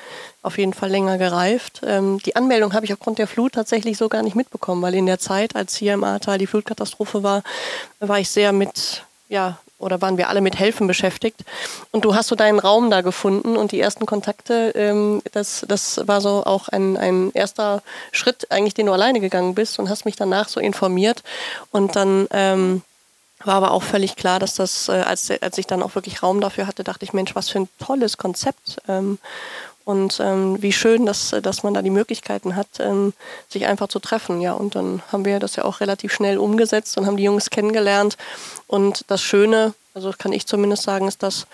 auf 0.42 0.56
jeden 0.56 0.72
Fall 0.72 0.90
länger 0.90 1.18
gereift. 1.18 1.82
Ähm, 1.84 2.18
die 2.24 2.34
Anmeldung 2.34 2.72
habe 2.72 2.86
ich 2.86 2.92
aufgrund 2.92 3.18
der 3.18 3.26
Flut 3.26 3.52
tatsächlich 3.52 3.98
so 3.98 4.08
gar 4.08 4.22
nicht 4.22 4.36
mitbekommen, 4.36 4.80
weil 4.80 4.94
in 4.94 5.06
der 5.06 5.18
Zeit, 5.18 5.54
als 5.54 5.76
hier 5.76 5.92
im 5.92 6.04
Ahrtal 6.04 6.38
die 6.38 6.46
Flutkatastrophe 6.46 7.22
war, 7.22 7.42
war 8.00 8.18
ich 8.18 8.30
sehr 8.30 8.52
mit 8.52 9.04
ja, 9.28 9.58
oder 9.86 10.02
waren 10.02 10.18
wir 10.18 10.28
alle 10.28 10.42
mit 10.42 10.58
Helfen 10.58 10.86
beschäftigt. 10.86 11.40
Und 11.92 12.04
du 12.04 12.14
hast 12.14 12.26
so 12.26 12.34
deinen 12.34 12.58
Raum 12.58 12.90
da 12.90 13.00
gefunden 13.00 13.56
und 13.56 13.72
die 13.72 13.80
ersten 13.80 14.04
Kontakte, 14.04 14.72
ähm, 14.74 15.22
das, 15.32 15.64
das 15.66 16.06
war 16.06 16.20
so 16.20 16.44
auch 16.44 16.68
ein, 16.68 16.96
ein 16.96 17.30
erster 17.32 17.82
Schritt 18.12 18.50
eigentlich, 18.50 18.74
den 18.74 18.86
du 18.86 18.92
alleine 18.92 19.20
gegangen 19.20 19.54
bist 19.54 19.78
und 19.78 19.88
hast 19.88 20.04
mich 20.04 20.16
danach 20.16 20.48
so 20.48 20.60
informiert. 20.60 21.22
Und 21.70 21.96
dann 21.96 22.26
ähm, 22.32 22.82
war 23.44 23.54
aber 23.54 23.70
auch 23.70 23.82
völlig 23.82 24.16
klar, 24.16 24.38
dass 24.38 24.54
das, 24.54 24.88
äh, 24.88 24.92
als, 24.92 25.30
als 25.40 25.58
ich 25.58 25.66
dann 25.66 25.82
auch 25.82 25.94
wirklich 25.94 26.22
Raum 26.22 26.40
dafür 26.40 26.66
hatte, 26.66 26.84
dachte 26.84 27.04
ich, 27.04 27.12
Mensch, 27.12 27.34
was 27.34 27.48
für 27.48 27.60
ein 27.60 27.68
tolles 27.78 28.18
Konzept. 28.18 28.78
Ähm, 28.88 29.18
und 29.86 30.18
ähm, 30.18 30.60
wie 30.60 30.72
schön, 30.72 31.06
dass, 31.06 31.32
dass 31.42 31.62
man 31.62 31.72
da 31.72 31.80
die 31.80 31.90
Möglichkeiten 31.90 32.56
hat, 32.56 32.66
ähm, 32.80 33.12
sich 33.48 33.66
einfach 33.66 33.86
zu 33.86 34.00
treffen. 34.00 34.40
Ja, 34.40 34.52
und 34.52 34.74
dann 34.74 35.00
haben 35.12 35.24
wir 35.24 35.38
das 35.38 35.54
ja 35.54 35.64
auch 35.64 35.78
relativ 35.78 36.12
schnell 36.12 36.38
umgesetzt 36.38 36.98
und 36.98 37.06
haben 37.06 37.16
die 37.16 37.22
Jungs 37.22 37.50
kennengelernt. 37.50 38.16
Und 38.66 39.04
das 39.06 39.22
Schöne, 39.22 39.74
also 39.94 40.12
kann 40.18 40.32
ich 40.32 40.44
zumindest 40.44 40.82
sagen, 40.82 41.06
ist, 41.06 41.22
dass 41.22 41.46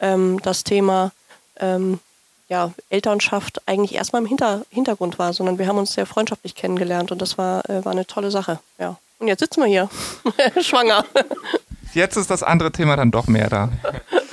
ähm, 0.00 0.38
das 0.42 0.64
Thema 0.64 1.12
ähm, 1.60 1.98
ja, 2.50 2.72
Elternschaft 2.90 3.62
eigentlich 3.64 3.94
erstmal 3.94 4.20
im 4.20 4.28
Hinter 4.28 4.66
Hintergrund 4.68 5.18
war, 5.18 5.32
sondern 5.32 5.58
wir 5.58 5.66
haben 5.66 5.78
uns 5.78 5.94
sehr 5.94 6.04
freundschaftlich 6.04 6.54
kennengelernt 6.54 7.10
und 7.10 7.22
das 7.22 7.38
war, 7.38 7.68
äh, 7.70 7.86
war 7.86 7.92
eine 7.92 8.06
tolle 8.06 8.30
Sache. 8.30 8.60
Ja. 8.78 8.98
Und 9.18 9.28
jetzt 9.28 9.40
sitzen 9.40 9.62
wir 9.62 9.66
hier, 9.66 9.88
schwanger. 10.62 11.06
Jetzt 11.94 12.18
ist 12.18 12.30
das 12.30 12.42
andere 12.42 12.70
Thema 12.70 12.96
dann 12.96 13.10
doch 13.10 13.28
mehr 13.28 13.48
da. 13.48 13.70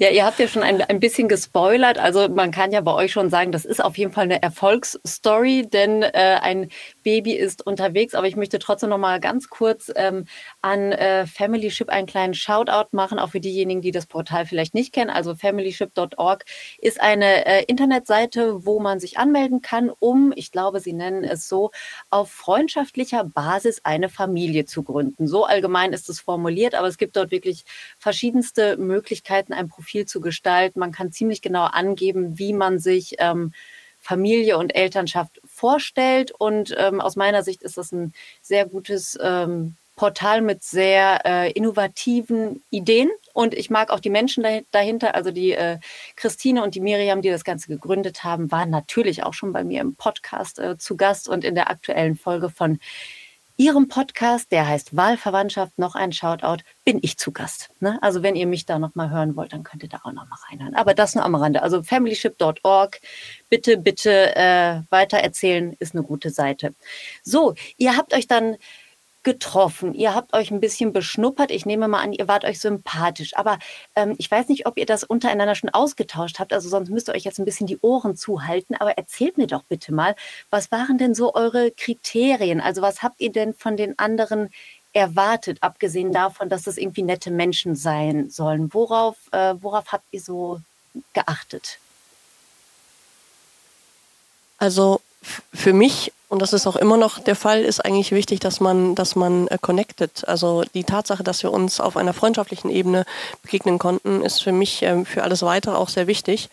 Ja, 0.00 0.10
ihr 0.10 0.24
habt 0.24 0.38
ja 0.38 0.46
schon 0.46 0.62
ein, 0.62 0.80
ein 0.80 1.00
bisschen 1.00 1.26
gespoilert. 1.26 1.98
Also 1.98 2.28
man 2.28 2.52
kann 2.52 2.70
ja 2.70 2.80
bei 2.80 2.92
euch 2.92 3.10
schon 3.10 3.30
sagen, 3.30 3.50
das 3.50 3.64
ist 3.64 3.82
auf 3.82 3.98
jeden 3.98 4.12
Fall 4.12 4.26
eine 4.26 4.40
Erfolgsstory, 4.40 5.66
denn 5.66 6.04
äh, 6.04 6.38
ein 6.40 6.68
Baby 7.02 7.32
ist 7.32 7.66
unterwegs. 7.66 8.14
Aber 8.14 8.28
ich 8.28 8.36
möchte 8.36 8.60
trotzdem 8.60 8.90
noch 8.90 8.98
mal 8.98 9.18
ganz 9.18 9.48
kurz 9.48 9.90
ähm, 9.96 10.26
an 10.62 10.92
äh, 10.92 11.26
Family 11.26 11.72
Ship 11.72 11.88
einen 11.88 12.06
kleinen 12.06 12.34
Shoutout 12.34 12.90
machen, 12.92 13.18
auch 13.18 13.30
für 13.30 13.40
diejenigen, 13.40 13.80
die 13.80 13.90
das 13.90 14.06
Portal 14.06 14.46
vielleicht 14.46 14.72
nicht 14.72 14.92
kennen. 14.92 15.10
Also 15.10 15.34
familyship.org 15.34 16.44
ist 16.80 17.00
eine 17.00 17.44
äh, 17.46 17.64
Internetseite, 17.64 18.64
wo 18.64 18.78
man 18.78 19.00
sich 19.00 19.18
anmelden 19.18 19.62
kann, 19.62 19.90
um, 19.98 20.32
ich 20.36 20.52
glaube, 20.52 20.78
sie 20.78 20.92
nennen 20.92 21.24
es 21.24 21.48
so, 21.48 21.72
auf 22.08 22.30
freundschaftlicher 22.30 23.24
Basis 23.24 23.80
eine 23.82 24.08
Familie 24.08 24.64
zu 24.64 24.84
gründen. 24.84 25.26
So 25.26 25.44
allgemein 25.44 25.92
ist 25.92 26.08
es 26.08 26.20
formuliert, 26.20 26.76
aber 26.76 26.86
es 26.86 26.98
gibt 26.98 27.16
dort 27.16 27.32
wirklich 27.32 27.64
verschiedenste 27.98 28.76
Möglichkeiten, 28.76 29.52
ein 29.52 29.68
Profil 29.68 29.87
Profil 29.88 30.04
zu 30.04 30.20
gestalten. 30.20 30.80
Man 30.80 30.92
kann 30.92 31.12
ziemlich 31.12 31.40
genau 31.40 31.64
angeben, 31.64 32.38
wie 32.38 32.52
man 32.52 32.78
sich 32.78 33.16
ähm, 33.20 33.54
Familie 33.98 34.58
und 34.58 34.76
Elternschaft 34.76 35.40
vorstellt. 35.46 36.30
Und 36.30 36.76
ähm, 36.78 37.00
aus 37.00 37.16
meiner 37.16 37.42
Sicht 37.42 37.62
ist 37.62 37.78
das 37.78 37.90
ein 37.92 38.12
sehr 38.42 38.66
gutes 38.66 39.18
ähm, 39.20 39.76
Portal 39.96 40.42
mit 40.42 40.62
sehr 40.62 41.22
äh, 41.24 41.52
innovativen 41.52 42.62
Ideen. 42.68 43.08
Und 43.32 43.54
ich 43.54 43.70
mag 43.70 43.90
auch 43.90 44.00
die 44.00 44.10
Menschen 44.10 44.44
dahinter. 44.72 45.14
Also 45.14 45.30
die 45.30 45.52
äh, 45.52 45.78
Christine 46.16 46.62
und 46.62 46.74
die 46.74 46.80
Miriam, 46.80 47.22
die 47.22 47.30
das 47.30 47.44
Ganze 47.44 47.68
gegründet 47.68 48.24
haben, 48.24 48.52
waren 48.52 48.68
natürlich 48.68 49.22
auch 49.22 49.32
schon 49.32 49.54
bei 49.54 49.64
mir 49.64 49.80
im 49.80 49.96
Podcast 49.96 50.58
äh, 50.58 50.76
zu 50.76 50.98
Gast 50.98 51.30
und 51.30 51.44
in 51.44 51.54
der 51.54 51.70
aktuellen 51.70 52.14
Folge 52.14 52.50
von 52.50 52.78
Ihrem 53.60 53.88
Podcast, 53.88 54.52
der 54.52 54.68
heißt 54.68 54.96
Wahlverwandtschaft, 54.96 55.80
noch 55.80 55.96
ein 55.96 56.12
Shoutout, 56.12 56.62
bin 56.84 57.00
ich 57.02 57.18
zu 57.18 57.32
Gast. 57.32 57.70
Ne? 57.80 57.98
Also 58.02 58.22
wenn 58.22 58.36
ihr 58.36 58.46
mich 58.46 58.66
da 58.66 58.78
nochmal 58.78 59.10
hören 59.10 59.34
wollt, 59.34 59.52
dann 59.52 59.64
könnt 59.64 59.82
ihr 59.82 59.88
da 59.88 59.98
auch 60.04 60.12
nochmal 60.12 60.38
reinhören. 60.48 60.76
Aber 60.76 60.94
das 60.94 61.16
nur 61.16 61.24
am 61.24 61.34
Rande. 61.34 61.60
Also 61.60 61.82
familyship.org, 61.82 63.00
bitte, 63.50 63.76
bitte 63.76 64.36
äh, 64.36 64.82
weitererzählen, 64.90 65.74
ist 65.80 65.92
eine 65.92 66.04
gute 66.04 66.30
Seite. 66.30 66.72
So, 67.24 67.56
ihr 67.78 67.96
habt 67.96 68.14
euch 68.14 68.28
dann 68.28 68.58
getroffen, 69.28 69.92
ihr 69.92 70.14
habt 70.14 70.32
euch 70.32 70.50
ein 70.50 70.58
bisschen 70.58 70.94
beschnuppert. 70.94 71.50
Ich 71.50 71.66
nehme 71.66 71.86
mal 71.86 72.00
an, 72.00 72.14
ihr 72.14 72.28
wart 72.28 72.46
euch 72.46 72.60
sympathisch. 72.60 73.36
Aber 73.36 73.58
ähm, 73.94 74.14
ich 74.16 74.30
weiß 74.30 74.48
nicht, 74.48 74.64
ob 74.64 74.78
ihr 74.78 74.86
das 74.86 75.04
untereinander 75.04 75.54
schon 75.54 75.68
ausgetauscht 75.68 76.38
habt. 76.38 76.54
Also 76.54 76.70
sonst 76.70 76.88
müsst 76.88 77.10
ihr 77.10 77.14
euch 77.14 77.24
jetzt 77.24 77.38
ein 77.38 77.44
bisschen 77.44 77.66
die 77.66 77.78
Ohren 77.82 78.16
zuhalten. 78.16 78.74
Aber 78.76 78.92
erzählt 78.92 79.36
mir 79.36 79.46
doch 79.46 79.64
bitte 79.64 79.92
mal, 79.92 80.16
was 80.48 80.72
waren 80.72 80.96
denn 80.96 81.14
so 81.14 81.34
eure 81.34 81.70
Kriterien? 81.72 82.62
Also 82.62 82.80
was 82.80 83.02
habt 83.02 83.20
ihr 83.20 83.30
denn 83.30 83.52
von 83.52 83.76
den 83.76 83.98
anderen 83.98 84.48
erwartet, 84.94 85.58
abgesehen 85.60 86.10
davon, 86.10 86.48
dass 86.48 86.62
das 86.62 86.78
irgendwie 86.78 87.02
nette 87.02 87.30
Menschen 87.30 87.76
sein 87.76 88.30
sollen? 88.30 88.72
Worauf, 88.72 89.16
äh, 89.32 89.56
worauf 89.60 89.92
habt 89.92 90.06
ihr 90.10 90.22
so 90.22 90.62
geachtet? 91.12 91.78
Also 94.56 95.02
für 95.52 95.74
mich 95.74 96.14
und 96.28 96.42
das 96.42 96.52
ist 96.52 96.66
auch 96.66 96.76
immer 96.76 96.98
noch 96.98 97.18
der 97.18 97.34
Fall, 97.34 97.62
ist 97.62 97.82
eigentlich 97.82 98.12
wichtig, 98.12 98.38
dass 98.40 98.60
man, 98.60 98.94
dass 98.94 99.16
man 99.16 99.48
äh, 99.48 99.56
connected. 99.58 100.28
Also 100.28 100.62
die 100.74 100.84
Tatsache, 100.84 101.24
dass 101.24 101.42
wir 101.42 101.50
uns 101.50 101.80
auf 101.80 101.96
einer 101.96 102.12
freundschaftlichen 102.12 102.68
Ebene 102.68 103.06
begegnen 103.42 103.78
konnten, 103.78 104.20
ist 104.20 104.42
für 104.42 104.52
mich 104.52 104.82
ähm, 104.82 105.06
für 105.06 105.22
alles 105.22 105.42
weitere 105.42 105.76
auch 105.76 105.88
sehr 105.88 106.06
wichtig. 106.06 106.50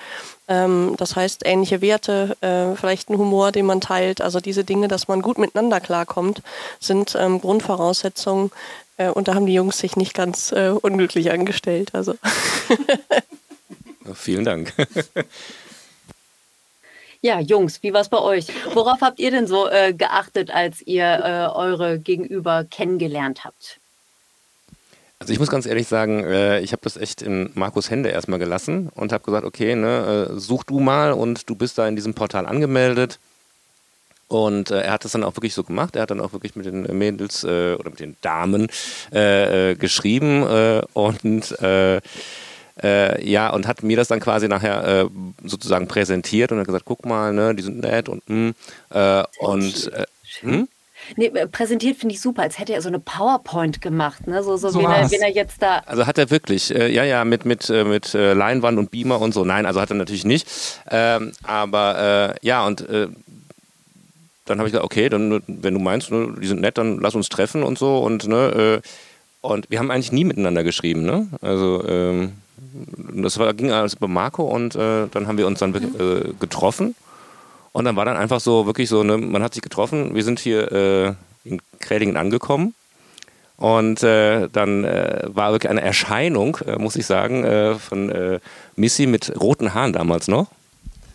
Ähm, 0.48 0.96
das 0.98 1.18
heißt, 1.18 1.42
ähnliche 1.46 1.82
Werte, 1.82 2.38
äh, 2.40 2.78
vielleicht 2.78 3.10
ein 3.10 3.18
Humor, 3.18 3.52
den 3.52 3.66
man 3.66 3.82
teilt, 3.82 4.22
also 4.22 4.40
diese 4.40 4.64
Dinge, 4.64 4.88
dass 4.88 5.10
man 5.10 5.22
gut 5.22 5.38
miteinander 5.38 5.82
klarkommt, 5.82 6.42
sind 6.80 7.14
ähm, 7.20 7.42
Grundvoraussetzungen. 7.42 8.52
Äh, 8.96 9.10
und 9.10 9.28
da 9.28 9.36
haben 9.36 9.46
die 9.46 9.54
Jungs 9.54 9.78
sich 9.78 9.98
nicht 9.98 10.14
ganz 10.14 10.54
unglücklich 10.54 11.32
angestellt. 11.32 11.90
Also. 11.94 12.16
Vielen 14.14 14.46
Dank. 14.46 14.74
Ja, 17.22 17.40
Jungs, 17.40 17.82
wie 17.84 17.94
war 17.94 18.02
es 18.02 18.10
bei 18.10 18.20
euch? 18.20 18.48
Worauf 18.74 19.02
habt 19.02 19.20
ihr 19.20 19.32
denn 19.32 19.48
so 19.48 19.68
äh, 19.70 19.94
geachtet, 19.94 20.52
als 20.52 20.82
ihr 20.86 21.06
äh, 21.06 21.56
eure 21.56 22.00
Gegenüber 22.00 22.66
kennengelernt 22.70 23.44
habt? 23.44 23.80
Also 25.20 25.32
ich 25.32 25.40
muss 25.40 25.50
ganz 25.50 25.66
ehrlich 25.66 25.88
sagen, 25.88 26.24
äh, 26.24 26.60
ich 26.60 26.72
habe 26.72 26.82
das 26.84 26.98
echt 26.98 27.22
in 27.22 27.50
Markus 27.54 27.90
Hände 27.90 28.10
erstmal 28.10 28.40
gelassen 28.40 28.90
und 28.94 29.14
habe 29.14 29.24
gesagt, 29.24 29.46
okay, 29.46 29.76
ne, 29.76 30.30
äh, 30.30 30.40
such 30.40 30.66
du 30.66 30.80
mal 30.80 31.14
und 31.14 31.50
du 31.50 31.56
bist 31.56 31.78
da 31.78 31.88
in 31.88 31.96
diesem 31.96 32.14
Portal 32.14 32.46
angemeldet. 32.46 33.18
Und 34.28 34.72
äh, 34.72 34.82
er 34.82 34.92
hat 34.92 35.06
das 35.06 35.14
dann 35.14 35.24
auch 35.24 35.36
wirklich 35.36 35.54
so 35.54 35.64
gemacht. 35.64 35.96
Er 35.96 36.02
hat 36.02 36.12
dann 36.12 36.20
auch 36.20 36.34
wirklich 36.34 36.56
mit 36.56 36.66
den 36.66 36.82
Mädels 36.98 37.44
äh, 37.44 37.76
oder 37.76 37.92
mit 37.92 38.00
den 38.00 38.18
Damen 38.22 38.68
äh, 39.14 39.72
äh, 39.72 39.76
geschrieben 39.76 40.44
äh, 40.44 40.82
und 40.94 41.56
äh, 42.84 43.28
ja, 43.28 43.50
und 43.52 43.68
hat 43.68 43.84
mir 43.84 43.98
das 43.98 44.08
dann 44.08 44.20
quasi 44.20 44.48
nachher 44.48 45.04
äh, 45.04 45.06
sozusagen 45.44 45.88
präsentiert 45.88 46.52
und 46.52 46.60
hat 46.60 46.66
gesagt, 46.66 46.86
guck 46.86 47.06
mal, 47.06 47.34
ne, 47.34 47.56
die 47.56 47.64
sind 47.64 47.80
nett 47.80 48.10
und 48.10 48.28
mh, 48.30 48.36
hm, 48.36 48.56
äh, 48.90 49.24
und 49.40 49.92
äh, 49.94 50.06
hm? 50.42 50.68
Nee, 51.18 51.28
äh, 51.28 51.48
präsentiert 51.48 51.98
finde 51.98 52.16
ich 52.16 52.22
super, 52.22 52.42
als 52.42 52.58
hätte 52.58 52.74
er 52.74 52.82
so 52.82 52.88
eine 52.88 53.00
PowerPoint 53.00 53.82
gemacht, 53.82 54.28
ne? 54.28 54.44
So, 54.44 54.58
so, 54.58 54.70
so 54.70 54.80
wenn, 54.80 54.90
er, 54.90 55.12
wenn, 55.12 55.22
er, 55.22 55.32
jetzt 55.32 55.62
da. 55.62 55.80
Also 55.86 56.08
hat 56.08 56.18
er 56.18 56.32
wirklich, 56.32 56.74
äh, 56.74 56.92
ja, 56.92 57.04
ja, 57.04 57.24
mit, 57.26 57.46
mit, 57.46 57.70
äh, 57.70 57.84
mit 57.84 58.14
äh, 58.14 58.34
Leinwand 58.34 58.80
und 58.80 58.92
Beamer 58.92 59.22
und 59.22 59.34
so. 59.34 59.46
Nein, 59.46 59.66
also 59.66 59.82
hat 59.82 59.92
er 59.92 59.96
natürlich 59.96 60.26
nicht. 60.26 60.48
Ähm, 60.90 61.34
aber 61.44 62.36
äh, 62.42 62.46
ja, 62.46 62.66
und 62.66 62.82
äh, 62.90 63.08
dann 64.46 64.60
habe 64.60 64.68
ich 64.68 64.74
gesagt, 64.74 64.86
okay, 64.86 65.10
dann, 65.10 65.44
wenn 65.48 65.74
du 65.74 65.80
meinst, 65.80 66.12
ne, 66.12 66.36
die 66.42 66.48
sind 66.48 66.62
nett, 66.62 66.78
dann 66.78 67.00
lass 67.00 67.16
uns 67.16 67.30
treffen 67.30 67.64
und 67.64 67.78
so. 67.78 68.00
Und, 68.00 68.28
ne, 68.28 68.82
und 69.42 69.70
wir 69.70 69.80
haben 69.80 69.92
eigentlich 69.92 70.12
nie 70.12 70.24
miteinander 70.24 70.64
geschrieben, 70.64 71.04
ne? 71.04 71.28
Also, 71.42 71.84
ähm, 71.88 72.34
das 73.14 73.38
war, 73.38 73.54
ging 73.54 73.72
alles 73.72 73.96
über 73.96 74.08
Marco 74.08 74.44
und 74.44 74.76
äh, 74.76 75.08
dann 75.12 75.28
haben 75.28 75.38
wir 75.38 75.48
uns 75.48 75.60
dann 75.60 75.74
äh, 75.74 76.34
getroffen. 76.40 76.96
Und 77.72 77.86
dann 77.86 77.96
war 77.96 78.06
dann 78.06 78.16
einfach 78.16 78.40
so, 78.40 78.66
wirklich 78.66 78.88
so, 78.88 79.04
ne, 79.04 79.18
man 79.18 79.44
hat 79.44 79.54
sich 79.54 79.62
getroffen, 79.62 80.16
wir 80.16 80.24
sind 80.24 80.40
hier 80.40 80.72
äh, 80.72 81.14
in 81.44 81.62
Krädingen 81.80 82.16
angekommen. 82.18 82.74
Und 83.58 84.04
äh, 84.04 84.50
dann 84.50 84.84
äh, 84.84 85.24
war 85.28 85.52
wirklich 85.52 85.70
eine 85.70 85.82
Erscheinung, 85.82 86.58
äh, 86.66 86.78
muss 86.78 86.96
ich 86.96 87.06
sagen, 87.06 87.78
von 87.80 88.40
Missy 88.76 89.08
mit 89.08 89.34
roten 89.40 89.74
Haaren 89.74 89.94
damals 89.94 90.28
noch. 90.28 90.48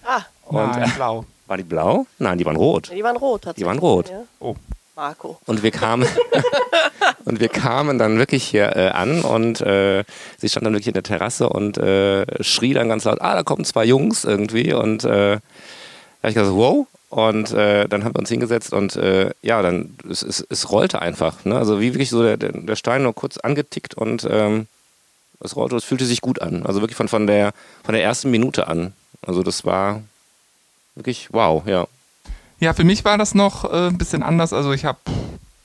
Ah, 0.05 0.23
und, 0.47 0.57
Nein, 0.57 0.93
blau. 0.97 1.25
War 1.47 1.57
die 1.57 1.65
blau? 1.65 2.07
Nein, 2.19 2.39
die 2.39 2.47
waren 2.47 2.57
rot. 2.57 2.91
Die 2.95 3.03
waren 3.03 3.17
rot, 3.17 3.43
tatsächlich. 3.43 3.65
Die 3.65 3.67
waren 3.67 3.79
rot. 3.79 4.09
Ja. 4.09 4.23
Oh. 4.39 4.55
Marco. 5.01 5.39
Und 5.47 5.63
wir 5.63 5.71
kamen, 5.71 6.07
und 7.25 7.41
wir 7.41 7.49
kamen 7.49 7.99
dann 7.99 8.19
wirklich 8.19 8.45
hier 8.45 8.77
äh, 8.77 8.89
an 8.89 9.23
und 9.23 9.63
äh, 9.63 10.05
sie 10.37 10.51
stand 10.51 10.67
dann 10.67 10.75
wirklich 10.75 10.89
in 10.89 10.93
der 10.93 11.03
Terrasse 11.03 11.49
und 11.49 11.79
äh, 11.79 12.45
schrie 12.45 12.75
dann 12.75 12.91
ganz 12.91 13.05
laut, 13.05 13.23
ah, 13.23 13.35
da 13.35 13.43
kommen 13.43 13.65
zwei 13.65 13.87
Jungs 13.87 14.25
irgendwie 14.25 14.75
und 14.75 15.05
äh, 15.05 15.09
da 15.09 15.41
habe 16.23 16.29
ich 16.29 16.35
gesagt, 16.35 16.55
wow. 16.55 16.87
Und 17.09 17.51
äh, 17.53 17.89
dann 17.89 18.05
haben 18.05 18.15
wir 18.15 18.19
uns 18.19 18.29
hingesetzt 18.29 18.75
und 18.75 18.95
äh, 18.97 19.31
ja, 19.41 19.63
dann 19.63 19.97
es, 20.09 20.23
es, 20.23 20.47
es 20.51 20.71
rollte 20.71 21.01
einfach. 21.01 21.47
Ne? 21.47 21.57
Also 21.57 21.81
wie 21.81 21.95
wirklich 21.95 22.11
so 22.11 22.23
der, 22.23 22.37
der 22.37 22.77
Stein 22.77 23.03
nur 23.03 23.15
kurz 23.15 23.39
angetickt 23.39 23.95
und 23.95 24.29
ähm, 24.31 24.67
es 25.43 25.57
rollte, 25.57 25.77
es 25.77 25.85
fühlte 25.85 26.05
sich 26.05 26.21
gut 26.21 26.43
an. 26.43 26.67
Also 26.67 26.83
wirklich 26.83 26.97
von, 26.97 27.09
von, 27.09 27.27
der, 27.27 27.53
von 27.85 27.95
der 27.95 28.05
ersten 28.05 28.31
Minute 28.31 28.69
an. 28.69 28.93
Also 29.27 29.43
das 29.43 29.65
war 29.65 30.03
wirklich 30.95 31.31
wow, 31.33 31.67
ja. 31.67 31.89
Ja, 32.61 32.75
für 32.75 32.85
mich 32.85 33.05
war 33.07 33.17
das 33.17 33.35
noch 33.35 33.65
äh, 33.65 33.89
ein 33.89 33.97
bisschen 33.97 34.23
anders. 34.23 34.53
Also 34.53 34.73
ich 34.73 34.85
habe 34.85 34.99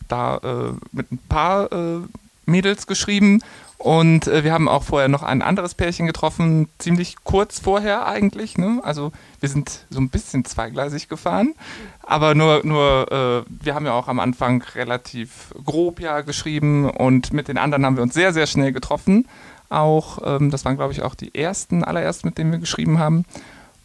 da 0.08 0.38
äh, 0.38 0.74
mit 0.94 1.12
ein 1.12 1.20
paar 1.30 1.72
äh, 1.72 2.00
Mädels 2.46 2.88
geschrieben 2.88 3.42
und 3.78 4.28
äh, 4.28 4.46
wir 4.46 4.54
haben 4.54 4.70
auch 4.70 4.84
vorher 4.84 5.10
noch 5.10 5.22
ein 5.22 5.42
anderes 5.42 5.74
Pärchen 5.74 6.08
getroffen, 6.08 6.70
ziemlich 6.80 7.18
kurz 7.26 7.60
vorher 7.60 8.08
eigentlich. 8.08 8.58
Ne? 8.58 8.80
Also 8.84 9.12
wir 9.42 9.50
sind 9.50 9.86
so 9.90 10.00
ein 10.00 10.08
bisschen 10.08 10.46
zweigleisig 10.46 11.10
gefahren, 11.10 11.54
aber 12.02 12.34
nur, 12.34 12.62
nur 12.64 13.12
äh, 13.12 13.52
wir 13.64 13.76
haben 13.76 13.86
ja 13.86 13.92
auch 13.92 14.08
am 14.08 14.22
Anfang 14.22 14.64
relativ 14.76 15.54
grob 15.66 16.00
ja 16.00 16.22
geschrieben 16.22 16.90
und 16.90 17.34
mit 17.34 17.50
den 17.50 17.58
anderen 17.58 17.86
haben 17.86 17.98
wir 17.98 18.04
uns 18.04 18.14
sehr, 18.14 18.32
sehr 18.32 18.48
schnell 18.48 18.72
getroffen. 18.72 19.28
Auch, 19.68 20.20
ähm, 20.24 20.50
das 20.50 20.64
waren 20.64 20.78
glaube 20.78 20.94
ich 20.94 21.02
auch 21.02 21.16
die 21.16 21.36
ersten, 21.36 21.84
allerersten, 21.84 22.30
mit 22.30 22.38
denen 22.38 22.54
wir 22.54 22.60
geschrieben 22.60 23.00
haben. 23.00 23.26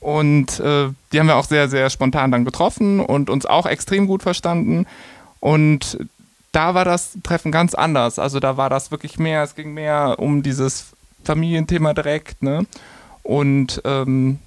Und 0.01 0.59
äh, 0.61 0.89
die 1.13 1.21
haben 1.21 1.27
wir 1.27 1.37
auch 1.37 1.45
sehr, 1.45 1.69
sehr 1.69 1.91
spontan 1.91 2.31
dann 2.31 2.45
getroffen 2.45 3.01
und 3.01 3.29
uns 3.29 3.45
auch 3.45 3.67
extrem 3.67 4.07
gut 4.07 4.23
verstanden. 4.23 4.87
Und 5.41 5.99
da 6.53 6.75
war 6.75 6.85
das 6.85 7.13
Treffen 7.23 7.53
ganz 7.53 7.75
anders. 7.75 8.19
Also 8.19 8.41
da 8.41 8.57
war 8.57 8.71
das 8.71 8.91
wirklich 8.91 9.19
mehr, 9.19 9.43
es 9.43 9.55
ging 9.55 9.75
mehr 9.75 10.17
um 10.19 10.43
dieses 10.43 10.87
Familienthema 11.25 11.93
direkt. 11.93 12.43
Ne? 12.43 12.67
Und 13.23 13.83
ähm, 13.85 14.39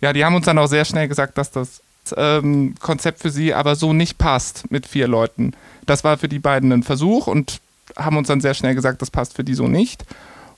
ja, 0.00 0.12
die 0.12 0.24
haben 0.24 0.34
uns 0.34 0.44
dann 0.44 0.58
auch 0.58 0.66
sehr 0.66 0.84
schnell 0.84 1.08
gesagt, 1.08 1.38
dass 1.38 1.50
das 1.50 1.82
ähm, 2.16 2.74
Konzept 2.80 3.20
für 3.20 3.30
sie 3.30 3.54
aber 3.54 3.74
so 3.74 3.92
nicht 3.92 4.18
passt 4.18 4.70
mit 4.70 4.86
vier 4.86 5.08
Leuten. 5.08 5.52
Das 5.86 6.04
war 6.04 6.18
für 6.18 6.28
die 6.28 6.38
beiden 6.38 6.72
ein 6.72 6.82
Versuch 6.82 7.26
und 7.26 7.60
haben 7.96 8.16
uns 8.16 8.28
dann 8.28 8.40
sehr 8.40 8.54
schnell 8.54 8.74
gesagt, 8.74 9.02
das 9.02 9.10
passt 9.10 9.34
für 9.34 9.44
die 9.44 9.54
so 9.54 9.66
nicht. 9.66 10.04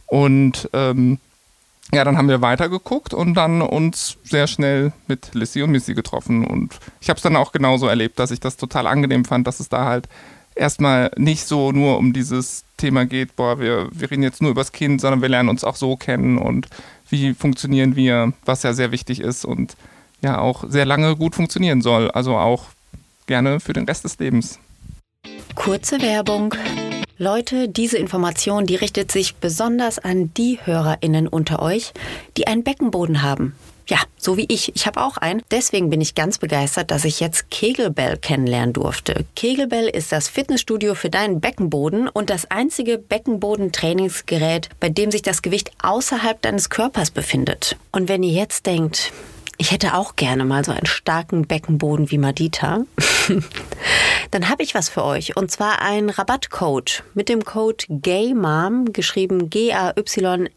Und 0.07 0.69
ähm, 0.73 1.19
ja, 1.93 2.05
dann 2.05 2.17
haben 2.17 2.29
wir 2.29 2.41
weitergeguckt 2.41 3.15
und 3.15 3.35
dann 3.35 3.63
uns 3.63 4.17
sehr 4.23 4.47
schnell 4.47 4.93
mit 5.09 5.35
Lissy 5.35 5.63
und 5.63 5.71
Missy 5.71 5.95
getroffen. 5.95 6.47
Und 6.47 6.79
ich 7.01 7.09
habe 7.09 7.17
es 7.17 7.23
dann 7.23 7.37
auch 7.37 7.53
genauso 7.53 7.87
erlebt, 7.87 8.19
dass 8.19 8.31
ich 8.31 8.41
das 8.41 8.57
total 8.57 8.87
angenehm 8.87 9.25
fand, 9.25 9.47
dass 9.47 9.61
es 9.61 9.69
da 9.69 9.87
halt 9.87 10.09
erstmal 10.55 11.11
nicht 11.17 11.47
so 11.47 11.73
nur 11.73 11.99
um 11.99 12.13
dieses 12.13 12.65
Thema 12.77 13.07
geht, 13.07 13.37
boah, 13.37 13.59
wir, 13.59 13.89
wir 13.93 14.11
reden 14.11 14.23
jetzt 14.23 14.43
nur 14.43 14.51
übers 14.53 14.73
Kind, 14.73 15.01
sondern 15.01 15.23
wir 15.23 15.29
lernen 15.29 15.49
uns 15.49 15.65
auch 15.65 15.77
so 15.77 15.97
kennen 15.97 16.39
und 16.39 16.69
wie 17.09 17.35
funktionieren 17.35 17.97
wir, 17.97 18.33
was 18.45 18.63
ja 18.63 18.73
sehr 18.73 18.93
wichtig 18.93 19.21
ist 19.21 19.45
und 19.45 19.77
ja 20.23 20.39
auch 20.39 20.65
sehr 20.69 20.87
lange 20.87 21.17
gut 21.17 21.35
funktionieren 21.35 21.83
soll. 21.83 22.11
Also 22.11 22.37
auch 22.37 22.67
gerne 23.27 23.61
für 23.61 23.73
den 23.73 23.85
Rest 23.85 24.05
des 24.05 24.19
Lebens. 24.19 24.59
Kurze 25.55 26.01
Werbung. 26.01 26.55
Leute, 27.23 27.69
diese 27.69 27.99
Information, 27.99 28.65
die 28.65 28.77
richtet 28.77 29.13
sich 29.13 29.35
besonders 29.35 29.99
an 29.99 30.33
die 30.33 30.59
HörerInnen 30.65 31.29
unter 31.29 31.61
euch, 31.61 31.93
die 32.39 32.47
einen 32.47 32.65
Beckenboden 32.65 33.21
haben. 33.21 33.55
Ja, 33.87 33.99
so 34.17 34.39
wie 34.39 34.47
ich. 34.49 34.75
Ich 34.75 34.87
habe 34.87 35.03
auch 35.03 35.19
einen. 35.19 35.43
Deswegen 35.51 35.91
bin 35.91 36.01
ich 36.01 36.15
ganz 36.15 36.39
begeistert, 36.39 36.91
dass 36.91 37.05
ich 37.05 37.21
jetzt 37.21 37.51
Kegelbell 37.51 38.17
kennenlernen 38.17 38.73
durfte. 38.73 39.27
Kegelbell 39.37 39.89
ist 39.89 40.13
das 40.13 40.29
Fitnessstudio 40.31 40.95
für 40.95 41.11
deinen 41.11 41.43
Beckenboden 41.43 42.09
und 42.09 42.31
das 42.31 42.51
einzige 42.51 42.97
Beckenbodentrainingsgerät, 42.97 44.71
bei 44.81 44.89
dem 44.89 45.11
sich 45.11 45.21
das 45.21 45.43
Gewicht 45.43 45.73
außerhalb 45.83 46.41
deines 46.41 46.71
Körpers 46.71 47.11
befindet. 47.11 47.77
Und 47.93 48.09
wenn 48.09 48.23
ihr 48.23 48.33
jetzt 48.33 48.65
denkt, 48.65 49.13
ich 49.61 49.71
hätte 49.73 49.95
auch 49.95 50.17
gerne 50.17 50.47
mal 50.47 50.65
so 50.65 50.73
einen 50.73 50.87
starken 50.87 51.47
Beckenboden 51.47 52.11
wie 52.11 52.17
Madita. 52.17 52.87
Dann 54.31 54.49
habe 54.49 54.63
ich 54.63 54.75
was 54.75 54.89
für 54.89 55.05
euch 55.05 55.37
und 55.37 55.51
zwar 55.51 55.83
einen 55.83 56.09
Rabattcode. 56.09 57.05
Mit 57.13 57.29
dem 57.29 57.45
Code 57.45 57.85
GAYMOM, 57.91 58.95
geschrieben 58.95 59.51
G-A-Y-M-O-M, 59.51 60.57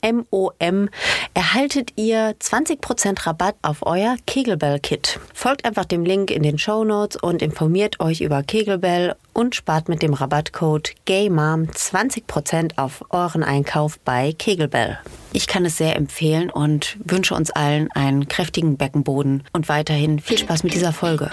erhaltet 1.33 1.91
ihr 1.98 2.36
20% 2.39 3.27
Rabatt 3.27 3.55
auf 3.62 3.86
euer 3.86 4.15
Kegelbell-Kit. 4.25 5.19
Folgt 5.33 5.65
einfach 5.65 5.83
dem 5.83 6.05
Link 6.05 6.31
in 6.31 6.43
den 6.43 6.57
Show 6.57 6.86
Notes 6.86 7.17
und 7.17 7.41
informiert 7.41 8.00
euch 8.00 8.22
über 8.22 8.41
Kegelbell 8.41 9.17
und 9.33 9.53
spart 9.53 9.89
mit 9.89 10.01
dem 10.01 10.13
Rabattcode 10.13 10.93
GAYMOM 11.03 11.63
20% 11.63 12.77
auf 12.77 13.03
euren 13.10 13.43
Einkauf 13.43 14.00
bei 14.00 14.31
Kegelbell. 14.31 14.98
Ich 15.35 15.47
kann 15.47 15.65
es 15.65 15.77
sehr 15.77 15.95
empfehlen 15.95 16.51
und 16.51 16.95
wünsche 17.03 17.33
uns 17.33 17.49
allen 17.49 17.91
einen 17.91 18.27
kräftigen 18.27 18.77
Beckenboden 18.77 19.43
und 19.51 19.67
weiterhin 19.67 20.19
viel 20.19 20.37
Spaß 20.37 20.63
mit 20.63 20.75
dieser 20.75 20.93
Folge. 20.93 21.31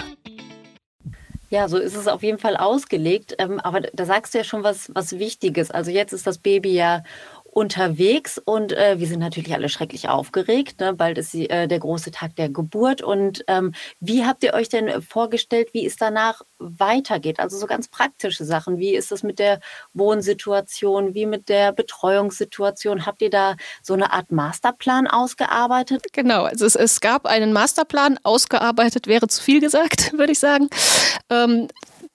Ja, 1.51 1.67
so 1.67 1.77
ist 1.77 1.95
es 1.95 2.07
auf 2.07 2.23
jeden 2.23 2.39
Fall 2.39 2.57
ausgelegt. 2.57 3.35
Ähm, 3.37 3.59
aber 3.59 3.81
da 3.81 4.05
sagst 4.05 4.33
du 4.33 4.39
ja 4.39 4.43
schon 4.43 4.63
was, 4.63 4.89
was 4.95 5.19
Wichtiges. 5.19 5.69
Also 5.69 5.91
jetzt 5.91 6.13
ist 6.13 6.25
das 6.25 6.39
Baby 6.39 6.73
ja 6.73 7.03
unterwegs 7.51 8.37
und 8.37 8.71
äh, 8.71 8.97
wir 8.99 9.07
sind 9.07 9.19
natürlich 9.19 9.53
alle 9.53 9.67
schrecklich 9.67 10.07
aufgeregt. 10.07 10.79
Ne? 10.79 10.93
Bald 10.93 11.17
ist 11.17 11.33
die, 11.33 11.49
äh, 11.49 11.67
der 11.67 11.79
große 11.79 12.11
Tag 12.11 12.35
der 12.37 12.47
Geburt. 12.47 13.01
Und 13.01 13.43
ähm, 13.47 13.73
wie 13.99 14.25
habt 14.25 14.43
ihr 14.43 14.53
euch 14.53 14.69
denn 14.69 15.01
vorgestellt, 15.01 15.73
wie 15.73 15.85
es 15.85 15.97
danach 15.97 16.41
weitergeht? 16.59 17.41
Also 17.41 17.57
so 17.57 17.67
ganz 17.67 17.89
praktische 17.89 18.45
Sachen. 18.45 18.77
Wie 18.77 18.95
ist 18.95 19.11
es 19.11 19.21
mit 19.21 19.37
der 19.37 19.59
Wohnsituation? 19.93 21.13
Wie 21.13 21.25
mit 21.25 21.49
der 21.49 21.73
Betreuungssituation? 21.73 23.05
Habt 23.05 23.21
ihr 23.21 23.29
da 23.29 23.57
so 23.83 23.93
eine 23.93 24.13
Art 24.13 24.31
Masterplan 24.31 25.07
ausgearbeitet? 25.07 26.05
Genau, 26.13 26.43
also 26.43 26.65
es, 26.65 26.75
es 26.75 27.01
gab 27.01 27.25
einen 27.25 27.51
Masterplan. 27.51 28.17
Ausgearbeitet 28.23 29.07
wäre 29.07 29.27
zu 29.27 29.43
viel 29.43 29.59
gesagt, 29.59 30.13
würde 30.17 30.31
ich 30.31 30.39
sagen. 30.39 30.69
Ähm, 31.29 31.67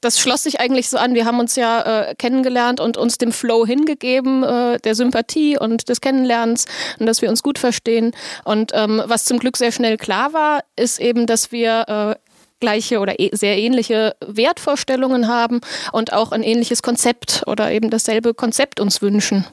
das 0.06 0.20
schloss 0.20 0.44
sich 0.44 0.60
eigentlich 0.60 0.88
so 0.88 0.98
an. 0.98 1.14
Wir 1.14 1.24
haben 1.24 1.40
uns 1.40 1.56
ja 1.56 1.80
äh, 2.10 2.14
kennengelernt 2.14 2.78
und 2.78 2.96
uns 2.96 3.18
dem 3.18 3.32
Flow 3.32 3.66
hingegeben, 3.66 4.44
äh, 4.44 4.78
der 4.78 4.94
Sympathie 4.94 5.58
und 5.58 5.88
des 5.88 6.00
Kennenlernens 6.00 6.66
und 7.00 7.06
dass 7.06 7.22
wir 7.22 7.28
uns 7.28 7.42
gut 7.42 7.58
verstehen. 7.58 8.12
Und 8.44 8.70
ähm, 8.72 9.02
was 9.04 9.24
zum 9.24 9.40
Glück 9.40 9.56
sehr 9.56 9.72
schnell 9.72 9.96
klar 9.96 10.32
war, 10.32 10.60
ist 10.76 11.00
eben, 11.00 11.26
dass 11.26 11.50
wir 11.50 12.16
äh, 12.16 12.25
gleiche 12.60 13.00
oder 13.00 13.18
e 13.18 13.30
sehr 13.32 13.58
ähnliche 13.58 14.16
Wertvorstellungen 14.26 15.28
haben 15.28 15.60
und 15.92 16.12
auch 16.12 16.32
ein 16.32 16.42
ähnliches 16.42 16.82
Konzept 16.82 17.42
oder 17.46 17.70
eben 17.70 17.90
dasselbe 17.90 18.34
Konzept 18.34 18.80
uns 18.80 19.02
wünschen. 19.02 19.46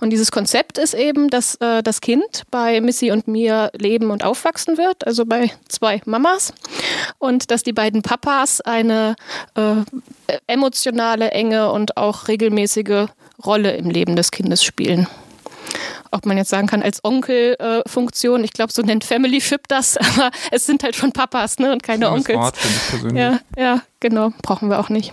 Und 0.00 0.10
dieses 0.10 0.30
Konzept 0.30 0.78
ist 0.78 0.94
eben, 0.94 1.28
dass 1.28 1.56
äh, 1.56 1.82
das 1.82 2.00
Kind 2.00 2.42
bei 2.50 2.80
Missy 2.80 3.10
und 3.10 3.28
mir 3.28 3.70
leben 3.76 4.10
und 4.10 4.24
aufwachsen 4.24 4.78
wird, 4.78 5.06
also 5.06 5.26
bei 5.26 5.50
zwei 5.68 6.00
Mamas 6.04 6.52
und 7.18 7.50
dass 7.50 7.62
die 7.62 7.72
beiden 7.72 8.02
Papas 8.02 8.60
eine 8.60 9.16
äh, 9.54 9.76
emotionale, 10.46 11.30
enge 11.30 11.70
und 11.72 11.96
auch 11.96 12.28
regelmäßige 12.28 13.06
Rolle 13.44 13.72
im 13.76 13.90
Leben 13.90 14.16
des 14.16 14.30
Kindes 14.30 14.62
spielen 14.62 15.08
ob 16.10 16.26
man 16.26 16.36
jetzt 16.36 16.50
sagen 16.50 16.66
kann, 16.66 16.82
als 16.82 17.02
Onkel-Funktion. 17.04 18.40
Äh, 18.40 18.44
ich 18.44 18.52
glaube, 18.52 18.72
so 18.72 18.82
nennt 18.82 19.04
Family 19.04 19.40
Ship 19.40 19.62
das, 19.68 19.96
aber 20.16 20.30
es 20.50 20.66
sind 20.66 20.82
halt 20.82 20.96
schon 20.96 21.12
Papas 21.12 21.58
ne, 21.58 21.72
und 21.72 21.82
keine 21.82 22.06
Schönes 22.06 22.20
Onkels. 22.20 22.38
Wort, 22.38 22.56
ich 22.58 22.90
persönlich. 22.90 23.22
Ja, 23.22 23.40
ja, 23.56 23.82
genau, 24.00 24.32
brauchen 24.42 24.68
wir 24.70 24.80
auch 24.80 24.88
nicht. 24.88 25.12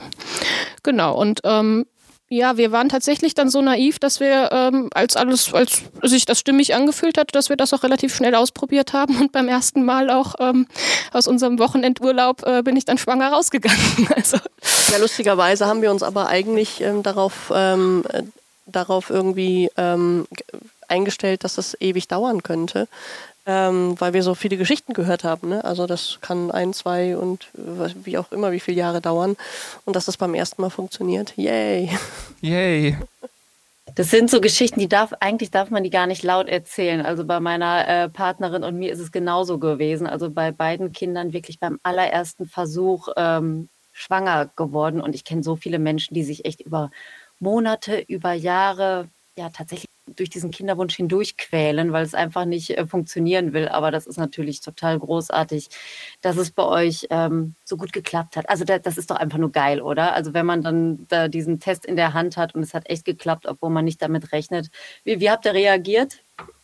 Genau, 0.84 1.16
und 1.16 1.42
ähm, 1.44 1.86
ja, 2.34 2.56
wir 2.56 2.72
waren 2.72 2.88
tatsächlich 2.88 3.34
dann 3.34 3.50
so 3.50 3.62
naiv, 3.62 4.00
dass 4.00 4.22
wir, 4.22 4.50
ähm, 4.54 4.90
als 4.94 5.18
alles, 5.18 5.54
als 5.54 5.82
sich 6.02 6.24
das 6.24 6.40
stimmig 6.40 6.74
angefühlt 6.74 7.18
hat, 7.18 7.36
dass 7.36 7.50
wir 7.50 7.58
das 7.58 7.74
auch 7.74 7.84
relativ 7.84 8.16
schnell 8.16 8.36
ausprobiert 8.36 8.94
haben 8.94 9.20
und 9.20 9.34
beim 9.34 9.50
ersten 9.50 9.84
Mal 9.84 10.10
auch 10.10 10.36
ähm, 10.40 10.66
aus 11.12 11.28
unserem 11.28 11.60
Wochenendurlaub 11.60 12.48
äh, 12.48 12.64
bin 12.64 12.78
ich 12.78 12.86
dann 12.86 12.98
schwanger 12.98 13.34
rausgegangen. 13.34 13.82
Also. 14.16 14.38
Ja, 14.92 14.98
lustigerweise 15.00 15.66
haben 15.66 15.82
wir 15.82 15.92
uns 15.92 16.04
aber 16.04 16.28
eigentlich 16.28 16.80
ähm, 16.80 17.04
darauf, 17.04 17.52
ähm, 17.54 18.04
äh, 18.10 18.24
darauf 18.72 19.10
irgendwie 19.10 19.70
ähm, 19.78 20.28
eingestellt, 20.88 21.44
dass 21.44 21.56
das 21.56 21.78
ewig 21.80 22.08
dauern 22.08 22.44
könnte, 22.44 22.88
ähm, 23.46 23.96
weil 24.00 24.14
wir 24.14 24.24
so 24.24 24.36
viele 24.36 24.58
Geschichten 24.58 24.94
gehört 24.94 25.24
haben. 25.24 25.50
Ne? 25.50 25.64
Also 25.64 25.88
das 25.88 26.20
kann 26.22 26.52
ein, 26.52 26.74
zwei 26.74 27.18
und 27.18 27.48
wie 27.54 28.18
auch 28.18 28.32
immer, 28.32 28.52
wie 28.52 28.60
viele 28.60 28.78
Jahre 28.78 29.02
dauern 29.02 29.38
und 29.86 29.96
dass 29.96 30.06
das 30.06 30.18
beim 30.18 30.36
ersten 30.36 30.62
Mal 30.62 30.70
funktioniert. 30.70 31.34
Yay! 31.38 31.90
Yay! 32.42 32.98
Das 33.96 34.10
sind 34.10 34.30
so 34.30 34.40
Geschichten, 34.40 34.80
die 34.80 34.88
darf, 34.88 35.14
eigentlich 35.20 35.52
darf 35.52 35.70
man 35.70 35.84
die 35.84 35.90
gar 35.90 36.08
nicht 36.08 36.24
laut 36.24 36.48
erzählen. 36.48 37.02
Also 37.02 37.26
bei 37.26 37.40
meiner 37.40 37.88
äh, 37.88 38.10
Partnerin 38.10 38.64
und 38.64 38.78
mir 38.78 38.92
ist 38.92 39.00
es 39.00 39.12
genauso 39.12 39.58
gewesen. 39.58 40.08
Also 40.08 40.30
bei 40.30 40.52
beiden 40.52 40.94
Kindern 40.94 41.34
wirklich 41.34 41.60
beim 41.60 41.78
allerersten 41.84 42.46
Versuch 42.46 43.10
ähm, 43.18 43.70
schwanger 43.92 44.50
geworden. 44.56 45.02
Und 45.02 45.14
ich 45.14 45.26
kenne 45.26 45.44
so 45.44 45.56
viele 45.56 45.80
Menschen, 45.80 46.14
die 46.14 46.24
sich 46.24 46.46
echt 46.46 46.62
über 46.62 46.90
Monate, 47.42 48.00
über 48.08 48.34
Jahre 48.34 49.10
ja 49.38 49.50
tatsächlich 49.50 49.88
durch 50.16 50.30
diesen 50.30 50.52
Kinderwunsch 50.52 50.96
hindurch 50.96 51.38
quälen, 51.38 51.94
weil 51.94 52.04
es 52.04 52.14
einfach 52.14 52.46
nicht 52.46 52.78
äh, 52.78 52.86
funktionieren 52.86 53.54
will. 53.54 53.68
Aber 53.68 53.92
das 53.92 54.08
ist 54.08 54.18
natürlich 54.18 54.62
total 54.62 55.00
großartig, 55.00 55.70
dass 56.22 56.38
es 56.38 56.52
bei 56.52 56.64
euch 56.64 57.08
ähm, 57.10 57.56
so 57.72 57.78
gut 57.78 57.94
geklappt 57.94 58.36
hat. 58.36 58.48
Also 58.50 58.66
da, 58.66 58.78
das 58.78 58.98
ist 58.98 59.10
doch 59.10 59.16
einfach 59.16 59.40
nur 59.40 59.52
geil, 59.52 59.82
oder? 59.82 60.14
Also 60.14 60.34
wenn 60.34 60.46
man 60.46 60.62
dann 60.62 61.08
da 61.08 61.28
diesen 61.28 61.60
Test 61.60 61.86
in 61.86 61.96
der 61.96 62.14
Hand 62.14 62.38
hat 62.38 62.54
und 62.54 62.62
es 62.62 62.76
hat 62.76 62.88
echt 62.90 63.06
geklappt, 63.06 63.48
obwohl 63.48 63.72
man 63.72 63.86
nicht 63.86 64.02
damit 64.02 64.32
rechnet. 64.32 64.70
Wie, 65.04 65.20
wie 65.20 65.32
habt 65.32 65.46
ihr 65.46 65.54
reagiert? 65.54 66.22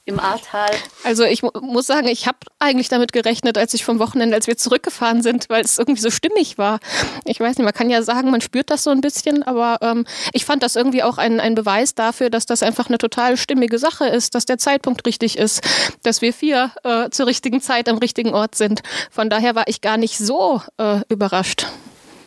im 0.08 0.20
Ahrtal? 0.20 0.72
Also 1.04 1.26
ich 1.26 1.43
muss 1.43 1.86
sagen, 1.86 2.08
ich 2.08 2.28
habe 2.28 2.38
eigentlich 2.60 2.88
damit 2.88 3.12
gerechnet, 3.12 3.58
als 3.58 3.74
ich 3.74 3.84
vom 3.84 4.00
Wochenende, 4.00 4.36
als 4.36 4.48
wir 4.48 4.58
zurückgefahren 4.58 5.22
sind, 5.22 5.50
weil 5.50 5.63
es 5.63 5.78
irgendwie 5.78 6.02
so 6.02 6.10
stimmig 6.10 6.58
war. 6.58 6.80
Ich 7.26 7.39
weiß 7.39 7.58
nicht, 7.58 7.65
man 7.65 7.74
kann 7.74 7.89
ja 7.89 8.02
sagen, 8.02 8.32
man 8.32 8.39
spürt 8.39 8.70
das 8.70 8.84
so 8.84 8.89
ein 8.89 9.02
bisschen, 9.02 9.43
aber 9.43 9.80
ähm, 9.82 10.06
ich 10.32 10.46
fand 10.46 10.63
das 10.63 10.78
irgendwie 10.78 11.04
auch 11.04 11.17
ein, 11.17 11.41
ein 11.41 11.56
Beweis 11.56 11.93
dafür, 11.93 12.30
dass 12.30 12.46
das 12.46 12.63
einfach 12.63 12.88
eine 12.88 12.98
total 12.98 13.36
stimmige 13.36 13.78
Sache 13.80 14.08
ist, 14.08 14.34
dass 14.34 14.46
der 14.46 14.58
Zeitpunkt 14.58 15.06
richtig 15.06 15.38
ist, 15.38 15.62
dass 16.04 16.22
wir 16.22 16.32
vier 16.34 16.72
äh, 16.84 17.10
zur 17.10 17.28
richtigen 17.28 17.60
Zeit 17.62 17.89
am 17.89 17.98
richtigen 17.98 18.34
Ort 18.34 18.56
sind. 18.56 18.84
Von 19.12 19.30
daher 19.30 19.56
war 19.56 19.67
ich 19.67 19.82
gar 19.82 19.98
nicht 19.98 20.17
so 20.17 20.62
äh, 20.78 20.97
überrascht. 21.10 21.68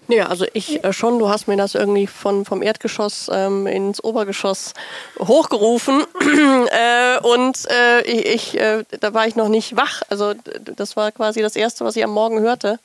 Ja, 0.08 0.26
also 0.26 0.44
ich 0.54 0.82
äh, 0.82 0.92
schon. 0.92 1.18
Du 1.18 1.28
hast 1.28 1.46
mir 1.46 1.56
das 1.56 1.74
irgendwie 1.74 2.06
von, 2.06 2.44
vom 2.44 2.62
Erdgeschoss 2.62 3.30
ähm, 3.32 3.66
ins 3.66 4.02
Obergeschoss 4.02 4.74
hochgerufen. 5.20 6.04
äh, 6.20 7.18
und 7.20 7.70
äh, 7.70 8.02
ich, 8.02 8.26
ich 8.26 8.60
äh, 8.60 8.84
da 9.00 9.14
war 9.14 9.26
ich 9.26 9.36
noch 9.36 9.48
nicht 9.48 9.76
wach. 9.76 10.02
Also 10.08 10.34
das 10.76 10.96
war 10.96 11.12
quasi 11.12 11.42
das 11.42 11.54
Erste, 11.54 11.84
was 11.84 11.96
ich 11.96 12.02
am 12.02 12.10
Morgen 12.10 12.40
hörte. 12.40 12.80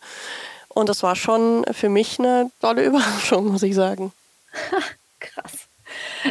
Und 0.70 0.90
das 0.90 1.02
war 1.04 1.16
schon 1.16 1.66
für 1.72 1.90
mich 1.90 2.20
eine 2.20 2.52
tolle 2.62 2.84
Überraschung, 2.86 3.48
muss 3.48 3.64
ich 3.64 3.74
sagen. 3.74 4.12
Krass. 5.20 5.65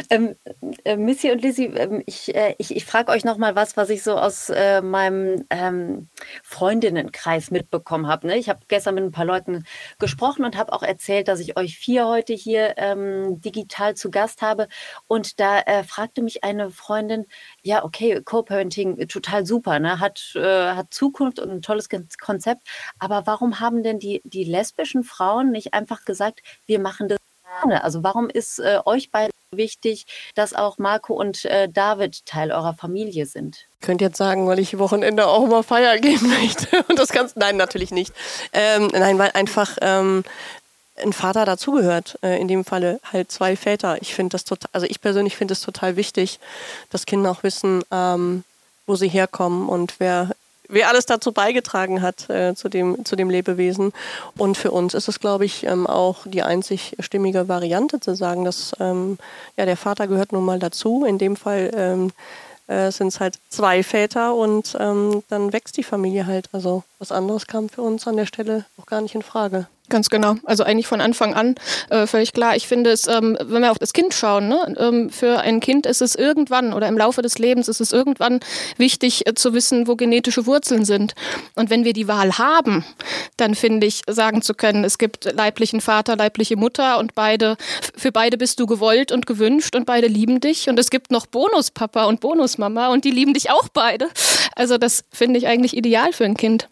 Ähm, 0.09 0.35
äh, 0.83 0.97
Missy 0.97 1.31
und 1.31 1.41
Lizzie, 1.41 1.67
ähm, 1.67 2.03
ich, 2.05 2.35
äh, 2.35 2.55
ich, 2.57 2.75
ich 2.75 2.85
frage 2.85 3.11
euch 3.11 3.23
noch 3.23 3.37
mal 3.37 3.55
was, 3.55 3.77
was 3.77 3.89
ich 3.89 4.03
so 4.03 4.17
aus 4.17 4.49
äh, 4.49 4.81
meinem 4.81 5.45
ähm, 5.49 6.09
Freundinnenkreis 6.43 7.51
mitbekommen 7.51 8.07
habe. 8.07 8.27
Ne? 8.27 8.37
Ich 8.37 8.49
habe 8.49 8.59
gestern 8.67 8.95
mit 8.95 9.03
ein 9.03 9.11
paar 9.11 9.25
Leuten 9.25 9.65
gesprochen 9.99 10.43
und 10.45 10.57
habe 10.57 10.73
auch 10.73 10.83
erzählt, 10.83 11.27
dass 11.27 11.39
ich 11.39 11.57
euch 11.57 11.77
vier 11.77 12.07
heute 12.07 12.33
hier 12.33 12.73
ähm, 12.77 13.39
digital 13.41 13.95
zu 13.95 14.11
Gast 14.11 14.41
habe. 14.41 14.67
Und 15.07 15.39
da 15.39 15.59
äh, 15.61 15.83
fragte 15.83 16.21
mich 16.21 16.43
eine 16.43 16.71
Freundin, 16.71 17.25
ja, 17.63 17.83
okay, 17.83 18.21
Co-Parenting, 18.23 18.97
äh, 18.99 19.07
total 19.07 19.45
super, 19.45 19.79
ne? 19.79 19.99
hat, 19.99 20.33
äh, 20.35 20.41
hat 20.73 20.93
Zukunft 20.93 21.39
und 21.39 21.49
ein 21.49 21.61
tolles 21.61 21.89
Konzept. 22.19 22.67
Aber 22.99 23.25
warum 23.27 23.59
haben 23.59 23.83
denn 23.83 23.99
die, 23.99 24.21
die 24.25 24.43
lesbischen 24.43 25.03
Frauen 25.03 25.51
nicht 25.51 25.73
einfach 25.73 26.05
gesagt, 26.05 26.41
wir 26.65 26.79
machen 26.79 27.07
das? 27.07 27.24
Also 27.63 28.03
warum 28.03 28.29
ist 28.29 28.59
äh, 28.59 28.79
euch 28.85 29.11
beide 29.11 29.31
wichtig, 29.51 30.05
dass 30.35 30.53
auch 30.53 30.77
Marco 30.77 31.13
und 31.13 31.45
äh, 31.45 31.69
David 31.69 32.25
Teil 32.25 32.51
eurer 32.51 32.73
Familie 32.73 33.25
sind? 33.25 33.67
Ich 33.79 33.87
könnte 33.87 34.05
jetzt 34.05 34.17
sagen, 34.17 34.47
weil 34.47 34.59
ich 34.59 34.77
Wochenende 34.77 35.27
auch 35.27 35.47
mal 35.47 35.63
feiern 35.63 36.01
gehen 36.01 36.27
möchte. 36.27 36.83
Und 36.87 36.99
das 36.99 37.09
Ganze, 37.09 37.39
nein, 37.39 37.57
natürlich 37.57 37.91
nicht. 37.91 38.13
Ähm, 38.53 38.87
nein, 38.87 39.17
weil 39.17 39.31
einfach 39.33 39.77
ähm, 39.81 40.23
ein 41.01 41.13
Vater 41.13 41.45
dazugehört. 41.45 42.17
Äh, 42.21 42.39
in 42.39 42.47
dem 42.47 42.65
Falle 42.65 42.99
halt 43.11 43.31
zwei 43.31 43.55
Väter. 43.55 44.01
Ich 44.01 44.13
finde 44.13 44.33
das 44.33 44.45
total, 44.45 44.69
also 44.73 44.87
ich 44.87 45.01
persönlich 45.01 45.37
finde 45.37 45.53
es 45.53 45.61
total 45.61 45.95
wichtig, 45.95 46.39
dass 46.89 47.05
Kinder 47.05 47.31
auch 47.31 47.43
wissen, 47.43 47.83
ähm, 47.91 48.43
wo 48.87 48.95
sie 48.95 49.07
herkommen 49.07 49.67
und 49.67 49.95
wer 49.99 50.31
wer 50.69 50.89
alles 50.89 51.05
dazu 51.05 51.31
beigetragen 51.31 52.01
hat 52.01 52.29
äh, 52.29 52.55
zu, 52.55 52.69
dem, 52.69 53.05
zu 53.05 53.15
dem 53.15 53.29
Lebewesen. 53.29 53.93
Und 54.37 54.57
für 54.57 54.71
uns 54.71 54.93
ist 54.93 55.07
es, 55.07 55.19
glaube 55.19 55.45
ich, 55.45 55.65
ähm, 55.65 55.87
auch 55.87 56.25
die 56.25 56.43
einzig 56.43 56.95
stimmige 56.99 57.47
Variante 57.47 57.99
zu 57.99 58.15
sagen, 58.15 58.45
dass 58.45 58.73
ähm, 58.79 59.17
ja, 59.57 59.65
der 59.65 59.77
Vater 59.77 60.07
gehört 60.07 60.31
nun 60.31 60.45
mal 60.45 60.59
dazu. 60.59 61.05
In 61.05 61.17
dem 61.17 61.35
Fall 61.35 61.71
ähm, 61.75 62.11
äh, 62.67 62.91
sind 62.91 63.07
es 63.07 63.19
halt 63.19 63.37
zwei 63.49 63.83
Väter 63.83 64.33
und 64.35 64.75
ähm, 64.79 65.23
dann 65.29 65.53
wächst 65.53 65.77
die 65.77 65.83
Familie 65.83 66.25
halt. 66.25 66.49
Also 66.51 66.83
was 66.99 67.11
anderes 67.11 67.47
kam 67.47 67.69
für 67.69 67.81
uns 67.81 68.07
an 68.07 68.17
der 68.17 68.25
Stelle 68.25 68.65
auch 68.77 68.85
gar 68.85 69.01
nicht 69.01 69.15
in 69.15 69.23
Frage. 69.23 69.67
Ganz 69.87 70.09
genau. 70.09 70.35
Also 70.45 70.63
eigentlich 70.63 70.87
von 70.87 70.99
Anfang 70.99 71.35
an 71.35 71.55
äh, 71.89 72.07
völlig 72.07 72.33
klar. 72.33 72.55
Ich 72.55 72.67
finde 72.67 72.89
es, 72.89 73.07
ähm, 73.07 73.37
wenn 73.39 73.61
wir 73.61 73.71
auf 73.71 73.77
das 73.77 73.93
Kind 73.93 74.15
schauen, 74.15 74.47
ne, 74.47 74.75
ähm, 74.79 75.09
für 75.11 75.39
ein 75.41 75.59
Kind 75.59 75.85
ist 75.85 76.01
es 76.01 76.15
irgendwann 76.15 76.73
oder 76.73 76.87
im 76.87 76.97
Laufe 76.97 77.21
des 77.21 77.37
Lebens 77.37 77.67
ist 77.67 77.81
es 77.81 77.91
irgendwann 77.91 78.39
wichtig 78.77 79.27
äh, 79.27 79.35
zu 79.35 79.53
wissen, 79.53 79.87
wo 79.87 79.95
genetische 79.95 80.47
Wurzeln 80.47 80.85
sind. 80.85 81.13
Und 81.53 81.69
wenn 81.69 81.85
wir 81.85 81.93
die 81.93 82.07
Wahl 82.07 82.39
haben, 82.39 82.83
dann 83.37 83.53
finde 83.53 83.85
ich, 83.85 84.01
sagen 84.07 84.41
zu 84.41 84.55
können, 84.55 84.83
es 84.83 84.97
gibt 84.97 85.31
leiblichen 85.31 85.81
Vater, 85.81 86.15
leibliche 86.15 86.55
Mutter 86.55 86.97
und 86.97 87.13
beide, 87.13 87.55
für 87.95 88.11
beide 88.11 88.37
bist 88.37 88.59
du 88.59 88.65
gewollt 88.65 89.11
und 89.11 89.27
gewünscht 89.27 89.75
und 89.75 89.85
beide 89.85 90.07
lieben 90.07 90.41
dich. 90.41 90.67
Und 90.67 90.79
es 90.79 90.89
gibt 90.89 91.11
noch 91.11 91.27
Bonuspapa 91.27 92.05
und 92.05 92.21
Bonusmama 92.21 92.87
und 92.87 93.05
die 93.05 93.11
lieben 93.11 93.35
dich 93.35 93.51
auch 93.51 93.67
beide. 93.69 94.09
Also 94.55 94.79
das 94.79 95.03
finde 95.11 95.37
ich 95.37 95.45
eigentlich 95.45 95.77
ideal 95.77 96.11
für 96.11 96.25
ein 96.25 96.37
Kind. 96.37 96.67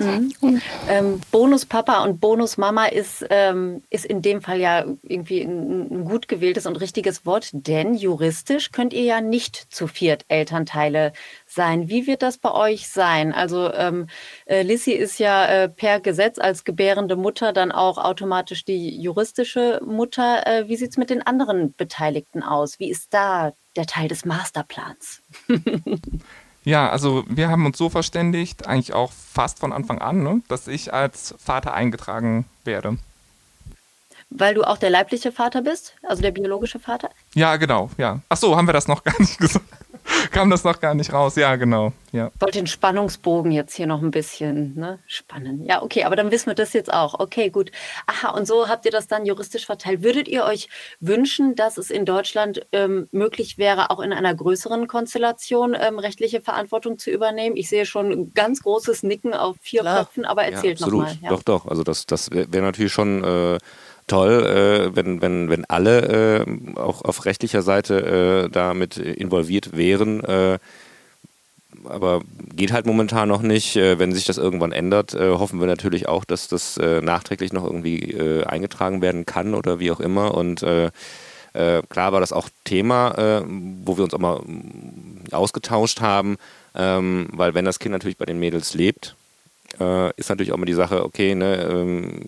Mhm. 0.00 0.60
Ähm, 0.88 1.20
Bonuspapa 1.30 2.04
und 2.04 2.20
Bonusmama 2.20 2.86
ist, 2.86 3.24
ähm, 3.30 3.82
ist 3.90 4.04
in 4.04 4.22
dem 4.22 4.42
Fall 4.42 4.60
ja 4.60 4.84
irgendwie 5.02 5.42
ein, 5.42 5.92
ein, 5.92 6.04
gut 6.04 6.28
gewähltes 6.28 6.66
und 6.66 6.76
richtiges 6.76 7.26
Wort, 7.26 7.50
denn 7.52 7.94
juristisch 7.94 8.72
könnt 8.72 8.92
ihr 8.92 9.02
ja 9.02 9.20
nicht 9.20 9.56
zu 9.72 9.86
viert 9.86 10.24
Elternteile 10.28 11.12
sein. 11.46 11.88
Wie 11.88 12.06
wird 12.06 12.22
das 12.22 12.38
bei 12.38 12.52
euch 12.52 12.88
sein? 12.88 13.32
Also 13.32 13.72
ähm, 13.72 14.06
äh, 14.46 14.62
Lissy 14.62 14.92
ist 14.92 15.18
ja 15.18 15.46
äh, 15.46 15.68
per 15.68 16.00
Gesetz 16.00 16.38
als 16.38 16.64
gebärende 16.64 17.16
Mutter 17.16 17.52
dann 17.52 17.72
auch 17.72 17.98
automatisch 17.98 18.64
die 18.64 19.00
juristische 19.00 19.80
Mutter. 19.84 20.46
Äh, 20.46 20.68
wie 20.68 20.76
sieht 20.76 20.90
es 20.90 20.96
mit 20.96 21.10
den 21.10 21.26
anderen 21.26 21.74
Beteiligten 21.74 22.42
aus? 22.42 22.78
Wie 22.78 22.90
ist 22.90 23.12
da 23.14 23.52
der 23.76 23.86
Teil 23.86 24.08
des 24.08 24.24
Masterplans? 24.24 25.22
Ja, 26.64 26.90
also 26.90 27.24
wir 27.28 27.48
haben 27.48 27.64
uns 27.66 27.78
so 27.78 27.88
verständigt, 27.88 28.66
eigentlich 28.66 28.92
auch 28.92 29.12
fast 29.12 29.58
von 29.58 29.72
Anfang 29.72 29.98
an, 29.98 30.22
ne, 30.22 30.42
dass 30.48 30.68
ich 30.68 30.92
als 30.92 31.34
Vater 31.38 31.72
eingetragen 31.74 32.44
werde. 32.64 32.98
Weil 34.30 34.54
du 34.54 34.64
auch 34.64 34.76
der 34.76 34.90
leibliche 34.90 35.32
Vater 35.32 35.62
bist, 35.62 35.94
also 36.02 36.20
der 36.20 36.32
biologische 36.32 36.78
Vater? 36.78 37.10
Ja, 37.34 37.56
genau, 37.56 37.90
ja. 37.96 38.20
Ach 38.28 38.36
so, 38.36 38.56
haben 38.56 38.68
wir 38.68 38.74
das 38.74 38.88
noch 38.88 39.02
gar 39.02 39.18
nicht 39.18 39.38
gesagt 39.38 39.64
kam 40.30 40.50
das 40.50 40.64
noch 40.64 40.80
gar 40.80 40.94
nicht 40.94 41.12
raus. 41.12 41.36
Ja, 41.36 41.56
genau. 41.56 41.92
Ja. 42.12 42.30
Ich 42.34 42.40
wollte 42.40 42.58
den 42.58 42.66
Spannungsbogen 42.66 43.52
jetzt 43.52 43.74
hier 43.74 43.86
noch 43.86 44.02
ein 44.02 44.10
bisschen 44.10 44.74
ne, 44.74 44.98
spannen. 45.06 45.64
Ja, 45.64 45.82
okay, 45.82 46.04
aber 46.04 46.16
dann 46.16 46.30
wissen 46.30 46.46
wir 46.46 46.54
das 46.54 46.72
jetzt 46.72 46.92
auch. 46.92 47.18
Okay, 47.18 47.50
gut. 47.50 47.70
Aha, 48.06 48.30
und 48.30 48.46
so 48.46 48.68
habt 48.68 48.84
ihr 48.86 48.90
das 48.90 49.06
dann 49.08 49.26
juristisch 49.26 49.66
verteilt. 49.66 50.02
Würdet 50.02 50.28
ihr 50.28 50.44
euch 50.44 50.68
wünschen, 51.00 51.54
dass 51.54 51.76
es 51.76 51.90
in 51.90 52.04
Deutschland 52.04 52.66
ähm, 52.72 53.08
möglich 53.12 53.58
wäre, 53.58 53.90
auch 53.90 54.00
in 54.00 54.12
einer 54.12 54.34
größeren 54.34 54.86
Konstellation 54.86 55.76
ähm, 55.78 55.98
rechtliche 55.98 56.40
Verantwortung 56.40 56.98
zu 56.98 57.10
übernehmen? 57.10 57.56
Ich 57.56 57.68
sehe 57.68 57.84
schon 57.84 58.10
ein 58.10 58.34
ganz 58.34 58.62
großes 58.62 59.02
Nicken 59.02 59.34
auf 59.34 59.56
vier 59.60 59.82
Klar. 59.82 60.04
Köpfen, 60.04 60.24
aber 60.24 60.44
erzählt 60.44 60.80
ja, 60.80 60.86
nochmal. 60.86 61.18
Ja. 61.22 61.30
Doch, 61.30 61.42
doch. 61.42 61.66
Also 61.66 61.82
das, 61.82 62.06
das 62.06 62.30
wäre 62.30 62.52
wär 62.52 62.62
natürlich 62.62 62.92
schon. 62.92 63.24
Äh, 63.24 63.58
toll, 64.08 64.44
äh, 64.44 64.96
wenn, 64.96 65.22
wenn, 65.22 65.48
wenn 65.48 65.64
alle 65.66 66.44
äh, 66.44 66.78
auch 66.78 67.02
auf 67.02 67.24
rechtlicher 67.24 67.62
Seite 67.62 68.46
äh, 68.46 68.50
damit 68.50 68.96
involviert 68.96 69.76
wären. 69.76 70.24
Äh, 70.24 70.58
aber 71.84 72.22
geht 72.54 72.72
halt 72.72 72.86
momentan 72.86 73.28
noch 73.28 73.42
nicht. 73.42 73.76
Äh, 73.76 73.98
wenn 73.98 74.12
sich 74.12 74.24
das 74.24 74.38
irgendwann 74.38 74.72
ändert, 74.72 75.14
äh, 75.14 75.30
hoffen 75.30 75.60
wir 75.60 75.66
natürlich 75.66 76.08
auch, 76.08 76.24
dass 76.24 76.48
das 76.48 76.76
nachträglich 76.78 77.52
noch 77.52 77.64
irgendwie 77.64 78.42
eingetragen 78.44 79.02
werden 79.02 79.26
kann 79.26 79.54
oder 79.54 79.78
wie 79.78 79.90
auch 79.90 80.00
immer. 80.00 80.34
Und 80.34 80.60
klar 80.60 82.12
war 82.12 82.20
das 82.20 82.32
auch 82.32 82.48
Thema, 82.64 83.42
wo 83.84 83.96
wir 83.96 84.04
uns 84.04 84.14
auch 84.14 84.18
mal 84.18 84.40
mm, 84.40 85.32
ausgetauscht 85.32 86.00
haben, 86.00 86.36
ähm, 86.74 87.28
weil 87.32 87.54
wenn 87.54 87.64
das 87.64 87.78
Kind 87.78 87.92
natürlich 87.92 88.16
bei 88.16 88.26
den 88.26 88.38
Mädels 88.38 88.74
lebt, 88.74 89.16
ist 90.16 90.28
natürlich 90.28 90.52
auch 90.52 90.56
immer 90.56 90.66
die 90.66 90.74
Sache, 90.74 91.04
okay, 91.04 91.34
ne, 91.34 91.56
ähm, 91.70 92.22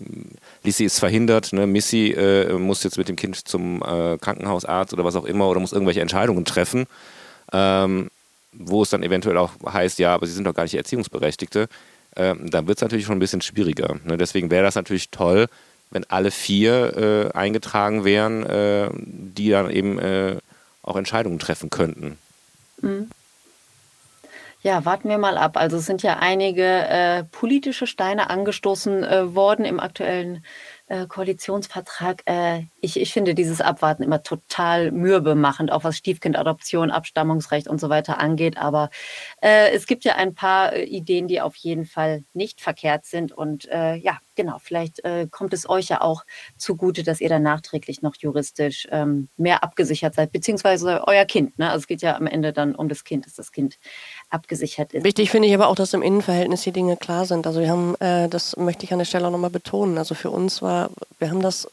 Lissy 0.63 0.85
ist 0.85 0.99
verhindert, 0.99 1.53
ne? 1.53 1.67
Missy 1.67 2.13
äh, 2.13 2.53
muss 2.55 2.83
jetzt 2.83 2.99
mit 2.99 3.09
dem 3.09 3.17
Kind 3.17 3.49
zum 3.49 3.83
äh, 3.83 4.19
Krankenhausarzt 4.19 4.93
oder 4.93 5.05
was 5.05 5.17
auch 5.17 5.25
immer 5.25 5.49
oder 5.49 5.61
muss 5.61 5.73
irgendwelche 5.73 6.03
Entscheidungen 6.03 6.45
treffen, 6.45 6.87
ähm, 7.53 8.11
wo 8.53 8.83
es 8.83 8.91
dann 8.91 9.03
eventuell 9.03 9.39
auch 9.39 9.53
heißt, 9.67 9.99
ja, 9.99 10.15
aber 10.15 10.27
sie 10.27 10.33
sind 10.33 10.45
doch 10.45 10.55
gar 10.55 10.65
nicht 10.65 10.75
Erziehungsberechtigte. 10.75 11.69
Ähm, 12.17 12.51
dann 12.51 12.67
wird 12.67 12.79
es 12.79 12.83
natürlich 12.83 13.07
schon 13.07 13.17
ein 13.17 13.21
bisschen 13.21 13.41
schwieriger. 13.41 13.97
Ne? 14.05 14.19
Deswegen 14.19 14.51
wäre 14.51 14.65
das 14.65 14.75
natürlich 14.75 15.11
toll, 15.11 15.47
wenn 15.91 16.05
alle 16.11 16.31
vier 16.31 17.31
äh, 17.35 17.37
eingetragen 17.37 18.05
wären, 18.05 18.45
äh, 18.45 18.91
die 18.95 19.51
dann 19.51 19.71
eben 19.71 19.99
äh, 19.99 20.37
auch 20.83 20.97
Entscheidungen 20.97 21.39
treffen 21.39 21.71
könnten. 21.71 22.19
Mhm. 22.81 23.11
Ja, 24.63 24.85
warten 24.85 25.09
wir 25.09 25.17
mal 25.17 25.39
ab. 25.39 25.57
Also 25.57 25.79
es 25.79 25.87
sind 25.87 26.03
ja 26.03 26.19
einige 26.19 26.63
äh, 26.65 27.25
politische 27.25 27.87
Steine 27.87 28.29
angestoßen 28.29 29.03
äh, 29.05 29.35
worden 29.35 29.65
im 29.65 29.81
aktuellen 29.81 30.45
äh, 30.91 31.07
Koalitionsvertrag. 31.07 32.23
Äh, 32.27 32.65
ich, 32.81 33.01
ich 33.01 33.13
finde 33.13 33.37
dieses 33.37 33.61
Abwarten 33.61 34.03
immer 34.03 34.25
total 34.25 34.91
mürbemachend, 34.91 35.71
auch 35.71 35.85
was 35.85 35.97
Stiefkindadoption, 35.97 36.91
Abstammungsrecht 36.91 37.69
und 37.69 37.81
so 37.81 37.89
weiter 37.91 38.19
angeht. 38.19 38.59
Aber 38.59 38.91
äh, 39.41 39.71
es 39.71 39.87
gibt 39.87 40.05
ja 40.05 40.17
ein 40.17 40.35
paar 40.35 40.73
äh, 40.73 40.83
Ideen, 40.83 41.29
die 41.29 41.41
auf 41.41 41.55
jeden 41.55 41.87
Fall 41.87 42.25
nicht 42.35 42.61
verkehrt 42.61 43.07
sind. 43.07 43.31
Und 43.33 43.69
ja, 43.71 44.19
genau, 44.35 44.59
vielleicht 44.59 45.03
kommt 45.31 45.53
es 45.55 45.69
euch 45.69 45.89
ja 45.89 46.01
auch 46.01 46.25
zugute, 46.57 47.03
dass 47.05 47.21
ihr 47.21 47.29
dann 47.29 47.43
nachträglich 47.43 48.03
noch 48.03 48.17
juristisch 48.17 48.89
ähm, 48.91 49.29
mehr 49.37 49.63
abgesichert 49.63 50.15
seid, 50.15 50.33
beziehungsweise 50.33 51.05
euer 51.07 51.25
Kind. 51.25 51.59
Ne? 51.59 51.69
Also 51.69 51.81
es 51.83 51.87
geht 51.87 52.03
ja 52.03 52.17
am 52.17 52.27
Ende 52.27 52.53
dann 52.53 52.75
um 52.75 52.89
das 52.89 53.05
Kind, 53.05 53.27
dass 53.27 53.35
das 53.35 53.53
Kind 53.53 53.79
abgesichert 54.31 54.93
ist. 54.93 55.05
Wichtig 55.05 55.31
finde 55.31 55.49
ich 55.49 55.55
aber 55.55 55.69
auch, 55.69 55.75
dass 55.75 55.93
im 55.93 56.03
Innenverhältnis 56.03 56.63
die 56.63 56.73
Dinge 56.73 56.97
klar 56.97 57.27
sind. 57.27 57.47
Also 57.47 57.61
wir 57.61 57.69
haben, 57.69 57.95
äh, 58.01 58.29
das 58.29 58.57
möchte 58.57 58.85
ich 58.85 58.93
an 58.93 58.99
der 58.99 59.07
Stelle 59.07 59.27
auch 59.27 59.33
nochmal 59.33 59.51
betonen, 59.51 59.99
also 59.99 60.15
für 60.15 60.31
uns 60.31 60.63
war, 60.63 60.91
wir 61.19 61.31
haben 61.31 61.43
das 61.43 61.69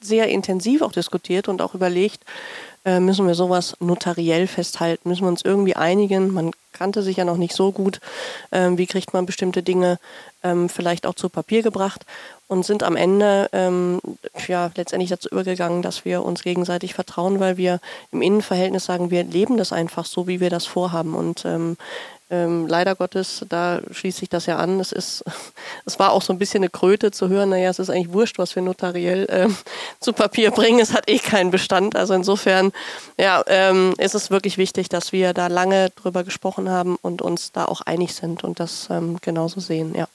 sehr 0.00 0.28
intensiv 0.28 0.82
auch 0.82 0.92
diskutiert 0.92 1.48
und 1.48 1.62
auch 1.62 1.74
überlegt, 1.74 2.22
äh, 2.84 3.00
müssen 3.00 3.26
wir 3.26 3.34
sowas 3.34 3.76
notariell 3.80 4.46
festhalten, 4.46 5.08
müssen 5.08 5.22
wir 5.22 5.28
uns 5.28 5.42
irgendwie 5.44 5.76
einigen. 5.76 6.32
Man 6.32 6.50
kannte 6.72 7.02
sich 7.02 7.16
ja 7.16 7.24
noch 7.24 7.36
nicht 7.36 7.54
so 7.54 7.72
gut, 7.72 8.00
ähm, 8.52 8.78
wie 8.78 8.86
kriegt 8.86 9.14
man 9.14 9.26
bestimmte 9.26 9.62
Dinge 9.62 9.98
ähm, 10.42 10.68
vielleicht 10.68 11.06
auch 11.06 11.14
zu 11.14 11.28
Papier 11.28 11.62
gebracht 11.62 12.04
und 12.46 12.66
sind 12.66 12.82
am 12.82 12.96
Ende 12.96 13.48
ähm, 13.52 14.00
ja 14.48 14.70
letztendlich 14.74 15.10
dazu 15.10 15.28
übergegangen, 15.30 15.82
dass 15.82 16.04
wir 16.04 16.22
uns 16.22 16.42
gegenseitig 16.42 16.94
vertrauen, 16.94 17.40
weil 17.40 17.56
wir 17.56 17.80
im 18.12 18.20
Innenverhältnis 18.20 18.84
sagen, 18.84 19.10
wir 19.10 19.24
leben 19.24 19.56
das 19.56 19.72
einfach 19.72 20.04
so, 20.04 20.26
wie 20.26 20.40
wir 20.40 20.50
das 20.50 20.66
vorhaben 20.66 21.14
und 21.14 21.44
ähm, 21.46 21.76
ähm, 22.30 22.66
leider 22.66 22.94
Gottes, 22.94 23.44
da 23.48 23.80
schließt 23.90 24.18
sich 24.18 24.28
das 24.28 24.46
ja 24.46 24.56
an. 24.56 24.80
Es 24.80 24.92
ist, 24.92 25.24
es 25.84 25.98
war 25.98 26.12
auch 26.12 26.22
so 26.22 26.32
ein 26.32 26.38
bisschen 26.38 26.62
eine 26.62 26.70
Kröte 26.70 27.10
zu 27.10 27.28
hören, 27.28 27.50
naja, 27.50 27.70
es 27.70 27.78
ist 27.78 27.90
eigentlich 27.90 28.12
wurscht, 28.12 28.38
was 28.38 28.54
wir 28.56 28.62
notariell 28.62 29.26
ähm, 29.30 29.56
zu 30.00 30.12
Papier 30.12 30.50
bringen. 30.50 30.80
Es 30.80 30.94
hat 30.94 31.08
eh 31.08 31.18
keinen 31.18 31.50
Bestand. 31.50 31.96
Also 31.96 32.14
insofern, 32.14 32.72
ja, 33.18 33.42
ähm, 33.46 33.94
ist 33.98 34.14
es 34.14 34.30
wirklich 34.30 34.58
wichtig, 34.58 34.88
dass 34.88 35.12
wir 35.12 35.32
da 35.32 35.46
lange 35.46 35.90
drüber 35.90 36.24
gesprochen 36.24 36.68
haben 36.68 36.96
und 37.02 37.22
uns 37.22 37.52
da 37.52 37.64
auch 37.66 37.80
einig 37.82 38.14
sind 38.14 38.44
und 38.44 38.60
das 38.60 38.88
ähm, 38.90 39.18
genauso 39.20 39.60
sehen, 39.60 39.94
ja. 39.94 40.08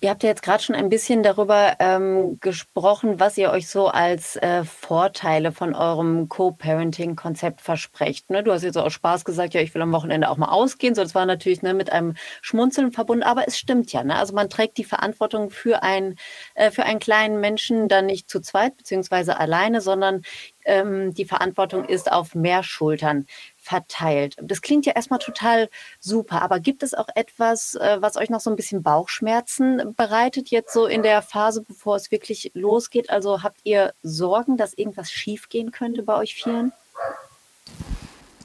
Ihr 0.00 0.10
habt 0.10 0.22
ja 0.22 0.28
jetzt 0.28 0.44
gerade 0.44 0.62
schon 0.62 0.76
ein 0.76 0.90
bisschen 0.90 1.24
darüber 1.24 1.74
ähm, 1.80 2.38
gesprochen, 2.38 3.18
was 3.18 3.36
ihr 3.36 3.50
euch 3.50 3.66
so 3.68 3.88
als 3.88 4.36
äh, 4.36 4.62
Vorteile 4.62 5.50
von 5.50 5.74
eurem 5.74 6.28
Co-Parenting-Konzept 6.28 7.60
versprecht. 7.60 8.30
Ne? 8.30 8.44
Du 8.44 8.52
hast 8.52 8.62
jetzt 8.62 8.78
auch 8.78 8.90
Spaß 8.90 9.24
gesagt, 9.24 9.54
ja, 9.54 9.60
ich 9.60 9.74
will 9.74 9.82
am 9.82 9.90
Wochenende 9.90 10.30
auch 10.30 10.36
mal 10.36 10.50
ausgehen. 10.50 10.94
So, 10.94 11.02
das 11.02 11.16
war 11.16 11.26
natürlich 11.26 11.62
ne, 11.62 11.74
mit 11.74 11.90
einem 11.90 12.14
Schmunzeln 12.42 12.92
verbunden, 12.92 13.24
aber 13.24 13.48
es 13.48 13.58
stimmt 13.58 13.92
ja. 13.92 14.04
Ne? 14.04 14.14
Also 14.14 14.34
man 14.34 14.48
trägt 14.48 14.78
die 14.78 14.84
Verantwortung 14.84 15.50
für, 15.50 15.82
ein, 15.82 16.14
äh, 16.54 16.70
für 16.70 16.84
einen 16.84 17.00
kleinen 17.00 17.40
Menschen 17.40 17.88
dann 17.88 18.06
nicht 18.06 18.30
zu 18.30 18.38
zweit 18.38 18.76
beziehungsweise 18.76 19.40
alleine, 19.40 19.80
sondern 19.80 20.22
ähm, 20.64 21.12
die 21.12 21.24
Verantwortung 21.24 21.84
ist 21.84 22.12
auf 22.12 22.36
mehr 22.36 22.62
Schultern 22.62 23.26
verteilt. 23.68 24.34
Das 24.40 24.62
klingt 24.62 24.86
ja 24.86 24.94
erstmal 24.94 25.18
total 25.18 25.68
super, 26.00 26.40
aber 26.40 26.58
gibt 26.58 26.82
es 26.82 26.94
auch 26.94 27.08
etwas, 27.14 27.74
äh, 27.74 27.98
was 28.00 28.16
euch 28.16 28.30
noch 28.30 28.40
so 28.40 28.48
ein 28.48 28.56
bisschen 28.56 28.82
Bauchschmerzen 28.82 29.94
bereitet, 29.94 30.48
jetzt 30.48 30.72
so 30.72 30.86
in 30.86 31.02
der 31.02 31.20
Phase, 31.20 31.62
bevor 31.62 31.96
es 31.96 32.10
wirklich 32.10 32.50
losgeht? 32.54 33.10
Also 33.10 33.42
habt 33.42 33.60
ihr 33.64 33.92
Sorgen, 34.02 34.56
dass 34.56 34.72
irgendwas 34.72 35.10
schiefgehen 35.10 35.70
könnte 35.70 36.02
bei 36.02 36.16
euch 36.16 36.34
Vieren? 36.34 36.72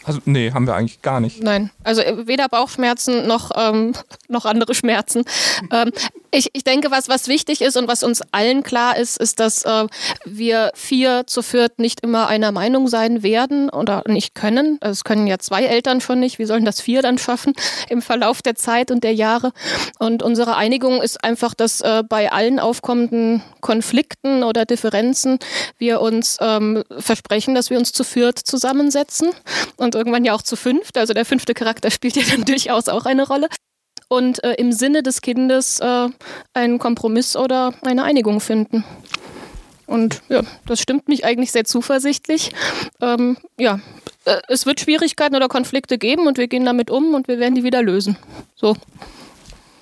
Also 0.06 0.20
nee, 0.26 0.52
haben 0.52 0.68
wir 0.68 0.76
eigentlich 0.76 1.02
gar 1.02 1.20
nicht. 1.20 1.42
Nein, 1.42 1.70
also 1.84 2.02
äh, 2.02 2.28
weder 2.28 2.50
Bauchschmerzen 2.50 3.28
noch, 3.28 3.52
ähm, 3.56 3.94
noch 4.28 4.46
andere 4.46 4.74
Schmerzen. 4.74 5.24
ähm, 5.72 5.92
Ich, 6.36 6.50
ich 6.54 6.64
denke, 6.64 6.90
was, 6.90 7.10
was 7.10 7.28
wichtig 7.28 7.62
ist 7.62 7.78
und 7.78 7.88
was 7.88 8.02
uns 8.02 8.22
allen 8.32 8.64
klar 8.64 8.98
ist, 8.98 9.18
ist, 9.18 9.40
dass 9.40 9.66
äh, 9.66 9.86
wir 10.26 10.72
vier 10.74 11.26
zu 11.28 11.44
viert 11.44 11.78
nicht 11.78 12.00
immer 12.02 12.28
einer 12.28 12.52
Meinung 12.52 12.88
sein 12.88 13.22
werden 13.22 13.70
oder 13.70 14.02
nicht 14.08 14.34
können. 14.34 14.80
Also 14.82 14.94
es 14.94 15.04
können 15.04 15.28
ja 15.28 15.38
zwei 15.38 15.64
Eltern 15.66 16.02
schon 16.02 16.20
nicht. 16.20 16.40
Wie 16.40 16.46
sollen 16.46 16.66
das 16.66 16.82
vier 16.82 17.04
dann 17.04 17.20
schaffen 17.20 17.54
im 17.90 18.02
Verlauf 18.02 18.42
der 18.42 18.56
Zeit 18.56 18.90
und 18.90 19.04
der 19.04 19.14
Jahre? 19.14 19.52
Und 20.00 20.24
unsere 20.24 20.56
Einigung 20.56 21.04
ist 21.04 21.24
einfach, 21.24 21.54
dass 21.54 21.82
äh, 21.82 22.02
bei 22.08 22.32
allen 22.32 22.60
aufkommenden 22.60 23.44
Konflikten 23.62 24.44
oder 24.44 24.66
Differenzen 24.66 25.38
wir 25.78 26.02
uns 26.02 26.38
ähm, 26.42 26.84
versprechen, 26.98 27.54
dass 27.54 27.70
wir 27.70 27.78
uns 27.78 27.92
zu 27.92 28.04
viert 28.04 28.40
zusammensetzen 28.40 29.30
und 29.78 29.93
irgendwann 29.96 30.26
ja 30.26 30.34
auch 30.34 30.42
zu 30.42 30.56
fünft. 30.56 30.98
Also 30.98 31.14
der 31.14 31.26
fünfte 31.26 31.54
Charakter 31.54 31.92
spielt 31.92 32.16
ja 32.16 32.24
dann 32.30 32.46
durchaus 32.46 32.90
auch 32.90 33.06
eine 33.06 33.28
Rolle 33.28 33.48
und 34.08 34.44
äh, 34.44 34.54
im 34.54 34.72
Sinne 34.72 35.04
des 35.04 35.22
Kindes 35.22 35.80
äh, 35.80 36.10
einen 36.54 36.80
Kompromiss 36.80 37.36
oder 37.36 37.74
eine 37.82 38.04
Einigung 38.04 38.40
finden. 38.40 38.84
Und 39.86 40.22
ja, 40.30 40.42
das 40.66 40.80
stimmt 40.80 41.08
mich 41.08 41.26
eigentlich 41.26 41.52
sehr 41.52 41.66
zuversichtlich. 41.66 42.52
Ähm, 43.02 43.38
ja, 43.58 43.80
äh, 44.26 44.42
es 44.48 44.66
wird 44.66 44.80
Schwierigkeiten 44.80 45.36
oder 45.36 45.48
Konflikte 45.48 45.98
geben 45.98 46.28
und 46.28 46.38
wir 46.38 46.48
gehen 46.48 46.66
damit 46.66 46.90
um 46.90 47.14
und 47.14 47.28
wir 47.28 47.40
werden 47.40 47.56
die 47.56 47.64
wieder 47.64 47.82
lösen. 47.82 48.18
So. 48.56 48.76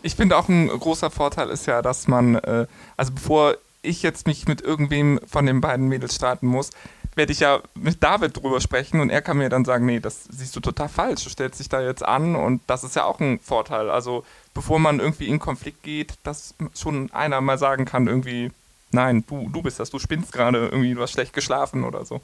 Ich 0.04 0.16
finde 0.16 0.38
auch 0.38 0.50
ein 0.50 0.68
großer 0.68 1.12
Vorteil 1.12 1.50
ist 1.50 1.68
ja, 1.68 1.82
dass 1.82 2.08
man, 2.08 2.36
äh, 2.36 2.66
also 2.98 3.14
bevor 3.14 3.56
ich 3.84 4.02
jetzt 4.02 4.28
mich 4.28 4.48
mit 4.48 4.62
irgendwem 4.62 5.20
von 5.26 5.46
den 5.46 5.62
beiden 5.62 5.88
Mädels 5.88 6.16
starten 6.16 6.48
muss, 6.48 6.72
werde 7.16 7.32
ich 7.32 7.42
ja 7.42 7.62
mit 7.76 8.02
David 8.02 8.38
drüber 8.38 8.62
sprechen 8.62 9.02
und 9.02 9.10
er 9.10 9.22
kann 9.22 9.38
mir 9.38 9.50
dann 9.50 9.66
sagen, 9.66 9.86
nee, 9.86 10.00
das 10.00 10.24
siehst 10.30 10.56
du 10.56 10.60
total 10.60 10.90
falsch, 10.90 11.24
du 11.24 11.30
stellst 11.30 11.60
dich 11.60 11.70
da 11.70 11.82
jetzt 11.82 12.04
an 12.04 12.36
und 12.36 12.62
das 12.68 12.84
ist 12.84 12.96
ja 12.96 13.04
auch 13.04 13.20
ein 13.20 13.40
Vorteil. 13.40 13.90
Also 13.90 14.24
bevor 14.54 14.80
man 14.80 15.00
irgendwie 15.00 15.28
in 15.28 15.40
Konflikt 15.40 15.84
geht, 15.84 16.14
dass 16.24 16.56
schon 16.74 17.12
einer 17.12 17.42
mal 17.42 17.58
sagen 17.58 17.86
kann, 17.86 18.08
irgendwie, 18.08 18.52
nein, 18.92 19.24
du, 19.28 19.50
du 19.52 19.62
bist 19.62 19.80
das, 19.80 19.90
du 19.90 20.00
spinnst 20.00 20.32
gerade, 20.32 20.68
irgendwie, 20.68 20.94
du 20.94 21.02
hast 21.02 21.12
schlecht 21.12 21.34
geschlafen 21.34 21.84
oder 21.84 22.06
so. 22.06 22.22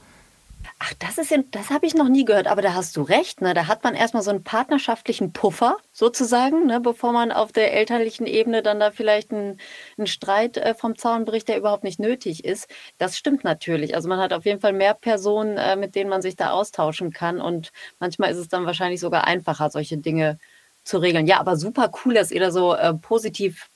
Ach, 0.80 0.92
das 0.98 1.18
ist 1.18 1.32
das 1.50 1.70
habe 1.70 1.86
ich 1.86 1.94
noch 1.94 2.08
nie 2.08 2.24
gehört, 2.24 2.46
aber 2.46 2.62
da 2.62 2.74
hast 2.74 2.96
du 2.96 3.02
recht. 3.02 3.40
Ne? 3.40 3.52
Da 3.54 3.66
hat 3.66 3.84
man 3.84 3.94
erstmal 3.94 4.22
so 4.22 4.30
einen 4.30 4.44
partnerschaftlichen 4.44 5.32
Puffer 5.32 5.76
sozusagen, 5.92 6.66
ne? 6.66 6.80
bevor 6.80 7.12
man 7.12 7.32
auf 7.32 7.52
der 7.52 7.72
elterlichen 7.74 8.26
Ebene 8.26 8.62
dann 8.62 8.80
da 8.80 8.90
vielleicht 8.90 9.32
einen, 9.32 9.58
einen 9.96 10.06
Streit 10.06 10.56
äh, 10.56 10.74
vom 10.74 10.96
Zaun 10.96 11.24
bricht, 11.24 11.48
der 11.48 11.58
überhaupt 11.58 11.84
nicht 11.84 12.00
nötig 12.00 12.44
ist. 12.44 12.68
Das 12.98 13.16
stimmt 13.18 13.44
natürlich. 13.44 13.94
Also 13.94 14.08
man 14.08 14.20
hat 14.20 14.32
auf 14.32 14.44
jeden 14.46 14.60
Fall 14.60 14.72
mehr 14.72 14.94
Personen, 14.94 15.56
äh, 15.56 15.76
mit 15.76 15.94
denen 15.94 16.10
man 16.10 16.22
sich 16.22 16.36
da 16.36 16.50
austauschen 16.50 17.12
kann 17.12 17.40
und 17.40 17.70
manchmal 17.98 18.30
ist 18.30 18.38
es 18.38 18.48
dann 18.48 18.66
wahrscheinlich 18.66 19.00
sogar 19.00 19.26
einfacher, 19.26 19.70
solche 19.70 19.98
Dinge 19.98 20.38
zu 20.84 20.98
regeln. 20.98 21.26
Ja, 21.26 21.40
aber 21.40 21.56
super 21.56 21.90
cool, 22.04 22.14
dass 22.14 22.30
ihr 22.30 22.40
da 22.40 22.50
so 22.50 22.74
äh, 22.74 22.94
positiv 22.94 23.68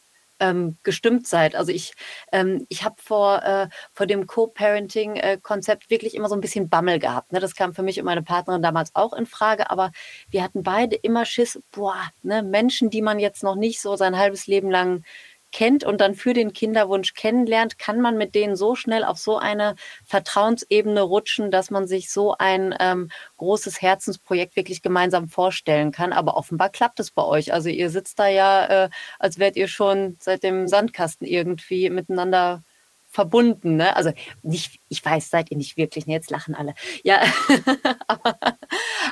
ähm, 0.43 0.77
gestimmt 0.83 1.27
seid. 1.29 1.55
Also 1.55 1.71
ich, 1.71 1.95
ähm, 2.33 2.67
ich 2.69 2.85
habe 2.85 2.97
vor, 2.99 3.43
äh, 3.45 3.69
vor 3.93 4.07
dem 4.07 4.27
Co-Parenting-Konzept 4.27 5.89
wirklich 5.89 6.17
immer 6.17 6.29
so 6.29 6.35
ein 6.35 6.41
bisschen 6.41 6.69
Bammel 6.69 6.99
gehabt. 6.99 7.33
Ne? 7.33 7.39
Das 7.39 7.55
kam 7.55 7.75
für 7.75 7.85
mich 7.85 7.99
und 8.01 8.07
meine 8.07 8.23
Partnerin 8.23 8.61
damals 8.61 8.91
auch 8.95 9.13
in 9.13 9.27
Frage, 9.27 9.71
aber 9.71 9.93
wir 10.31 10.43
hatten 10.43 10.65
beide 10.65 10.97
immer 10.97 11.25
Schiss, 11.25 11.61
boah, 11.71 12.11
ne? 12.23 12.43
Menschen, 12.43 12.91
die 12.91 13.03
man 13.03 13.21
jetzt 13.21 13.45
noch 13.45 13.55
nicht 13.55 13.81
so 13.81 13.95
sein 13.95 14.19
halbes 14.19 14.49
Leben 14.49 14.71
lang 14.71 15.05
kennt 15.53 15.85
und 15.85 16.01
dann 16.01 16.15
für 16.15 16.33
den 16.33 16.53
Kinderwunsch 16.53 17.15
kennenlernt, 17.15 17.79
kann 17.79 18.01
man 18.01 18.17
mit 18.19 18.35
denen 18.35 18.57
so 18.57 18.75
schnell 18.75 19.05
auf 19.05 19.19
so 19.19 19.39
eine 19.39 19.77
Vertrauensebene 20.05 21.03
rutschen, 21.03 21.51
dass 21.51 21.71
man 21.71 21.87
sich 21.87 22.11
so 22.11 22.35
ein 22.39 22.75
ähm, 22.81 23.11
großes 23.37 23.81
Herzensprojekt 23.81 24.57
wirklich 24.57 24.83
gemeinsam 24.83 25.29
vorstellen 25.29 25.93
kann. 25.93 26.13
Aber 26.13 26.37
offenbar 26.37 26.71
klappt 26.71 27.01
es 27.01 27.11
bei 27.11 27.25
euch. 27.25 27.53
Also 27.53 27.69
ihr 27.69 27.91
sitzt 27.91 28.19
da 28.19 28.29
ja, 28.29 28.85
äh, 28.87 28.91
als 29.19 29.39
wärt 29.39 29.57
ihr 29.57 29.69
schon 29.69 30.17
seit 30.19 30.43
dem 30.43 30.67
Sandkasten 30.69 31.27
irgendwie 31.27 31.91
miteinander 31.91 32.63
verbunden. 33.13 33.77
Ne? 33.77 33.95
Also 33.95 34.13
nicht, 34.43 34.81
ich 34.89 35.05
weiß, 35.05 35.29
seid 35.29 35.51
ihr 35.51 35.59
nicht 35.59 35.77
wirklich. 35.77 36.07
Ne? 36.07 36.15
Jetzt 36.15 36.31
lachen 36.31 36.55
alle. 36.55 36.75
Ja, 37.05 37.23
aber, 38.07 38.39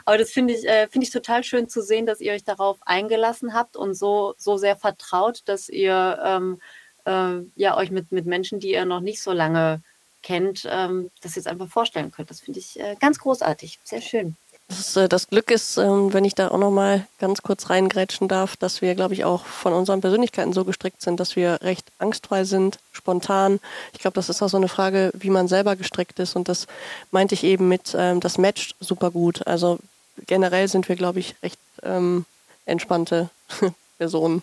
aber, 0.07 0.19
das 0.19 0.31
finde 0.31 0.55
ich, 0.55 0.67
äh, 0.67 0.89
finde 0.89 1.07
ich 1.07 1.13
total 1.13 1.45
schön 1.45 1.69
zu 1.69 1.83
sehen, 1.83 2.07
dass 2.07 2.21
ihr 2.21 2.33
euch 2.33 2.43
darauf 2.43 2.79
eingelassen 2.87 3.53
habt 3.53 3.77
und 3.77 3.95
so, 3.95 4.35
so 4.39 4.57
sehr 4.57 4.77
vertraut, 4.77 5.43
dass 5.45 5.69
ihr 5.69 6.19
ähm, 6.25 6.61
äh, 7.05 7.45
ja 7.57 7.77
euch 7.77 7.91
mit, 7.91 8.11
mit 8.11 8.25
Menschen, 8.25 8.59
die 8.59 8.73
ihr 8.73 8.87
noch 8.87 9.01
nicht 9.01 9.21
so 9.23 9.33
lange 9.33 9.83
kennt, 10.23 10.67
ähm, 10.71 11.11
das 11.21 11.35
jetzt 11.35 11.47
einfach 11.47 11.69
vorstellen 11.69 12.11
könnt. 12.11 12.31
Das 12.31 12.41
finde 12.41 12.59
ich 12.59 12.81
äh, 12.81 12.97
ganz 12.99 13.19
großartig. 13.19 13.81
Sehr 13.85 14.01
schön. 14.01 14.37
Das, 14.71 14.97
äh, 14.97 15.09
das, 15.09 15.29
Glück 15.29 15.51
ist, 15.51 15.79
ähm, 15.79 16.13
wenn 16.13 16.25
ich 16.25 16.37
da 16.37 16.49
auch 16.49 16.59
noch 16.59 16.71
mal 16.71 17.07
ganz 17.19 17.43
kurz 17.43 17.71
reingrätschen 17.71 18.29
darf, 18.29 18.57
dass 18.57 18.81
wir, 18.81 18.95
glaube 18.95 19.15
ich, 19.15 19.25
auch 19.25 19.45
von 19.45 19.73
unseren 19.73 20.01
Persönlichkeiten 20.01 20.53
so 20.53 20.65
gestrickt 20.65 21.03
sind, 21.03 21.19
dass 21.19 21.35
wir 21.35 21.59
recht 21.63 21.91
angstfrei 21.99 22.45
sind, 22.45 22.79
spontan. 22.93 23.59
Ich 23.93 23.99
glaube, 23.99 24.15
das 24.15 24.29
ist 24.29 24.41
auch 24.43 24.49
so 24.49 24.57
eine 24.57 24.69
Frage, 24.69 25.11
wie 25.15 25.31
man 25.31 25.49
selber 25.49 25.75
gestrickt 25.75 26.21
ist. 26.21 26.37
Und 26.37 26.49
das 26.49 26.69
meinte 27.11 27.35
ich 27.35 27.43
eben 27.43 27.67
mit, 27.69 27.97
ähm, 27.99 28.21
das 28.21 28.39
matcht 28.39 28.77
super 28.79 29.11
gut. 29.11 29.45
Also 29.47 29.81
generell 30.27 30.69
sind 30.69 30.89
wir, 30.89 30.95
glaube 30.95 31.19
ich, 31.19 31.35
recht 31.43 31.59
ähm, 31.83 32.25
entspannte 32.65 33.29
Personen. 33.99 34.43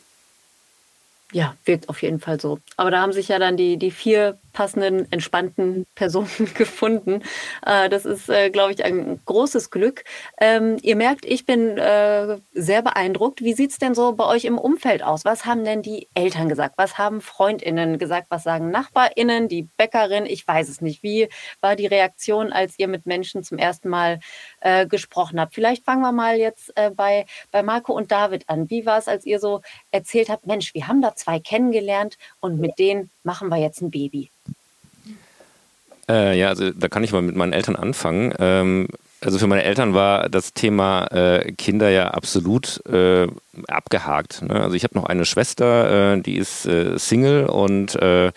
Ja, 1.32 1.56
wirkt 1.64 1.88
auf 1.88 2.02
jeden 2.02 2.20
Fall 2.20 2.40
so. 2.40 2.60
Aber 2.76 2.92
da 2.92 3.02
haben 3.02 3.14
sich 3.14 3.30
ja 3.30 3.40
dann 3.40 3.56
die, 3.56 3.78
die 3.78 3.92
vier 3.92 4.38
passenden, 4.58 5.06
entspannten 5.12 5.86
Personen 5.94 6.50
gefunden. 6.56 7.22
Äh, 7.64 7.90
das 7.90 8.06
ist, 8.06 8.28
äh, 8.28 8.50
glaube 8.50 8.74
ich, 8.74 8.84
ein 8.84 9.20
großes 9.24 9.70
Glück. 9.70 10.04
Ähm, 10.42 10.78
ihr 10.82 10.96
merkt, 10.96 11.26
ich 11.26 11.46
bin 11.46 11.78
äh, 11.78 12.40
sehr 12.54 12.82
beeindruckt. 12.82 13.44
Wie 13.44 13.54
sieht 13.54 13.70
es 13.70 13.78
denn 13.78 13.94
so 13.94 14.14
bei 14.14 14.26
euch 14.26 14.46
im 14.46 14.58
Umfeld 14.58 15.04
aus? 15.04 15.26
Was 15.26 15.46
haben 15.46 15.64
denn 15.64 15.84
die 15.84 16.08
Eltern 16.16 16.50
gesagt? 16.50 16.74
Was 16.78 16.98
haben 16.98 17.22
Freundinnen 17.22 18.00
gesagt? 18.00 18.32
Was 18.32 18.42
sagen 18.42 18.72
Nachbarinnen, 18.72 19.48
die 19.48 19.70
Bäckerin? 19.78 20.26
Ich 20.26 20.48
weiß 20.48 20.70
es 20.70 20.82
nicht. 20.82 21.04
Wie 21.04 21.30
war 21.62 21.76
die 21.76 21.86
Reaktion, 21.86 22.52
als 22.52 22.80
ihr 22.80 22.88
mit 22.88 23.06
Menschen 23.06 23.44
zum 23.44 23.60
ersten 23.60 23.90
Mal 23.90 24.20
gesprochen 24.90 25.40
habt? 25.40 25.54
Vielleicht 25.54 25.86
fangen 25.86 26.02
wir 26.02 26.12
mal 26.12 26.38
jetzt 26.38 26.74
bei, 26.96 27.26
bei 27.52 27.64
Marco 27.64 27.94
und 27.94 28.12
David 28.12 28.50
an. 28.50 28.70
Wie 28.70 28.86
war 28.86 28.98
es, 28.98 29.08
als 29.08 29.26
ihr 29.26 29.40
so 29.40 29.62
erzählt 29.92 30.30
habt, 30.30 30.48
Mensch, 30.48 30.74
wir 30.74 30.88
haben 30.88 31.02
da 31.02 31.16
zwei 31.16 31.40
kennengelernt 31.40 32.18
und 32.40 32.60
mit 32.60 32.80
denen 32.80 33.12
machen 33.28 33.50
wir 33.50 33.58
jetzt 33.58 33.82
ein 33.82 33.92
Baby? 33.92 34.32
Äh, 36.10 36.40
ja, 36.40 36.48
also 36.48 36.72
da 36.72 36.88
kann 36.88 37.04
ich 37.04 37.12
mal 37.12 37.22
mit 37.22 37.36
meinen 37.36 37.54
Eltern 37.54 37.76
anfangen. 37.76 38.34
Ähm, 38.40 38.88
also 39.20 39.38
für 39.38 39.48
meine 39.48 39.64
Eltern 39.64 39.94
war 39.94 40.30
das 40.30 40.54
Thema 40.54 41.08
äh, 41.08 41.52
Kinder 41.52 41.90
ja 41.90 42.12
absolut 42.12 42.84
äh, 42.88 43.28
abgehakt. 43.68 44.42
Ne? 44.44 44.62
Also 44.62 44.76
ich 44.76 44.84
habe 44.84 44.96
noch 44.96 45.06
eine 45.06 45.26
Schwester, 45.26 46.14
äh, 46.14 46.22
die 46.22 46.38
ist 46.38 46.66
äh, 46.66 46.98
Single 46.98 47.48
und 47.48 47.96
äh, 47.96 48.32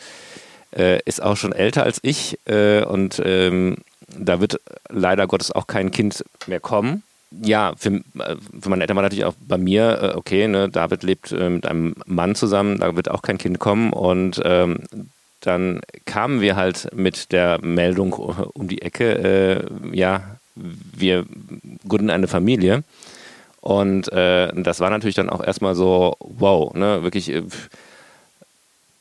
ist 1.04 1.22
auch 1.22 1.36
schon 1.36 1.52
älter 1.52 1.82
als 1.82 1.98
ich 2.02 2.38
und 2.46 3.20
ähm, 3.24 3.78
da 4.16 4.40
wird 4.40 4.60
leider 4.88 5.26
Gottes 5.26 5.50
auch 5.50 5.66
kein 5.66 5.90
Kind 5.90 6.24
mehr 6.46 6.60
kommen 6.60 7.02
ja, 7.30 7.74
für, 7.76 8.00
für 8.60 8.68
meine 8.68 8.82
Eltern 8.82 8.96
war 8.96 9.02
natürlich 9.02 9.24
auch 9.24 9.34
bei 9.46 9.58
mir, 9.58 10.14
okay, 10.16 10.48
ne, 10.48 10.68
David 10.68 11.02
lebt 11.02 11.32
äh, 11.32 11.48
mit 11.48 11.66
einem 11.66 11.94
Mann 12.06 12.34
zusammen, 12.34 12.80
da 12.80 12.96
wird 12.96 13.10
auch 13.10 13.22
kein 13.22 13.38
Kind 13.38 13.58
kommen 13.58 13.92
und 13.92 14.40
ähm, 14.44 14.80
dann 15.40 15.80
kamen 16.04 16.40
wir 16.40 16.56
halt 16.56 16.88
mit 16.94 17.32
der 17.32 17.60
Meldung 17.62 18.12
um 18.12 18.68
die 18.68 18.82
Ecke, 18.82 19.66
äh, 19.92 19.96
ja, 19.96 20.36
wir 20.54 21.24
gründen 21.88 22.10
eine 22.10 22.28
Familie. 22.28 22.82
Und 23.60 24.10
äh, 24.12 24.50
das 24.62 24.80
war 24.80 24.90
natürlich 24.90 25.14
dann 25.14 25.30
auch 25.30 25.42
erstmal 25.42 25.74
so, 25.74 26.16
wow, 26.20 26.72
ne, 26.74 27.02
wirklich, 27.02 27.30
äh, 27.30 27.42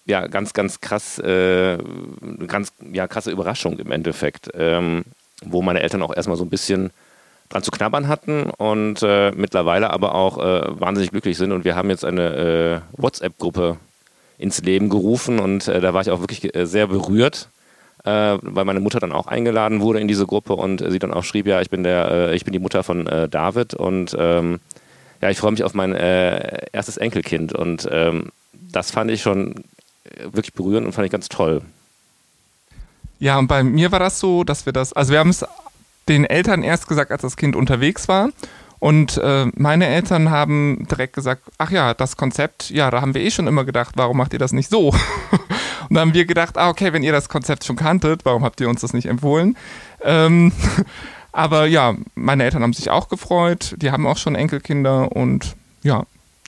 ja, 0.05 0.27
ganz, 0.27 0.53
ganz 0.53 0.81
krass, 0.81 1.19
äh, 1.19 1.77
ganz, 2.47 2.73
ja, 2.91 3.07
krasse 3.07 3.31
Überraschung 3.31 3.79
im 3.79 3.91
Endeffekt, 3.91 4.49
ähm, 4.53 5.03
wo 5.43 5.61
meine 5.61 5.81
Eltern 5.81 6.01
auch 6.01 6.15
erstmal 6.15 6.37
so 6.37 6.43
ein 6.43 6.49
bisschen 6.49 6.91
dran 7.49 7.63
zu 7.63 7.71
knabbern 7.71 8.07
hatten 8.07 8.49
und 8.51 9.01
äh, 9.01 9.31
mittlerweile 9.31 9.89
aber 9.89 10.15
auch 10.15 10.37
äh, 10.37 10.79
wahnsinnig 10.79 11.11
glücklich 11.11 11.37
sind. 11.37 11.51
Und 11.51 11.65
wir 11.65 11.75
haben 11.75 11.89
jetzt 11.89 12.05
eine 12.05 12.81
WhatsApp-Gruppe 12.95 13.77
ins 14.39 14.61
Leben 14.61 14.89
gerufen 14.89 15.39
und 15.39 15.67
äh, 15.67 15.81
da 15.81 15.93
war 15.93 16.01
ich 16.01 16.09
auch 16.09 16.21
wirklich 16.21 16.55
äh, 16.55 16.65
sehr 16.65 16.87
berührt, 16.87 17.49
äh, 18.05 18.37
weil 18.41 18.65
meine 18.65 18.79
Mutter 18.79 18.99
dann 18.99 19.11
auch 19.11 19.27
eingeladen 19.27 19.81
wurde 19.81 19.99
in 19.99 20.07
diese 20.07 20.25
Gruppe 20.25 20.55
und 20.55 20.83
sie 20.89 20.97
dann 20.97 21.13
auch 21.13 21.25
schrieb, 21.25 21.45
ja, 21.45 21.61
ich 21.61 21.69
bin 21.69 21.83
der, 21.83 22.09
äh, 22.09 22.35
ich 22.35 22.45
bin 22.45 22.53
die 22.53 22.59
Mutter 22.59 22.81
von 22.83 23.05
äh, 23.05 23.27
David 23.27 23.73
und 23.73 24.15
ähm, 24.17 24.61
ja, 25.21 25.29
ich 25.29 25.37
freue 25.37 25.51
mich 25.51 25.65
auf 25.65 25.73
mein 25.73 25.93
äh, 25.93 26.67
erstes 26.71 26.95
Enkelkind 26.95 27.53
und 27.53 27.87
ähm, 27.91 28.31
das 28.53 28.91
fand 28.91 29.11
ich 29.11 29.21
schon 29.21 29.55
wirklich 30.23 30.53
berührend 30.53 30.87
und 30.87 30.93
fand 30.93 31.05
ich 31.05 31.11
ganz 31.11 31.27
toll. 31.27 31.61
Ja, 33.19 33.37
und 33.37 33.47
bei 33.47 33.63
mir 33.63 33.91
war 33.91 33.99
das 33.99 34.21
so, 34.21 34.45
dass 34.45 34.65
wir 34.65 34.71
das, 34.71 34.93
also 34.93 35.11
wir 35.11 35.19
haben 35.19 35.29
es 35.29 35.45
den 36.09 36.25
Eltern 36.25 36.63
erst 36.63 36.87
gesagt, 36.87 37.11
als 37.11 37.21
das 37.21 37.37
Kind 37.37 37.55
unterwegs 37.55 38.07
war 38.07 38.29
und 38.79 39.17
äh, 39.17 39.47
meine 39.55 39.87
Eltern 39.87 40.29
haben 40.29 40.87
direkt 40.89 41.13
gesagt, 41.13 41.43
ach 41.57 41.69
ja, 41.69 41.93
das 41.93 42.15
Konzept, 42.15 42.69
ja, 42.69 42.89
da 42.89 43.01
haben 43.01 43.13
wir 43.13 43.21
eh 43.21 43.29
schon 43.31 43.47
immer 43.47 43.65
gedacht, 43.65 43.95
warum 43.97 44.17
macht 44.17 44.31
ihr 44.31 44.39
das 44.39 44.53
nicht 44.53 44.69
so? 44.69 44.89
und 45.89 45.95
dann 45.95 45.99
haben 45.99 46.13
wir 46.13 46.25
gedacht, 46.25 46.57
ah, 46.57 46.69
okay, 46.69 46.93
wenn 46.93 47.03
ihr 47.03 47.11
das 47.11 47.27
Konzept 47.27 47.65
schon 47.65 47.75
kanntet, 47.75 48.23
warum 48.23 48.43
habt 48.43 48.61
ihr 48.61 48.69
uns 48.69 48.81
das 48.81 48.93
nicht 48.93 49.07
empfohlen? 49.07 49.57
Ähm, 50.01 50.53
aber 51.33 51.65
ja, 51.65 51.95
meine 52.15 52.45
Eltern 52.45 52.63
haben 52.63 52.73
sich 52.73 52.89
auch 52.89 53.09
gefreut, 53.09 53.75
die 53.77 53.91
haben 53.91 54.07
auch 54.07 54.17
schon 54.17 54.35
Enkelkinder 54.35 55.11
und 55.11 55.55
ja, 55.83 56.03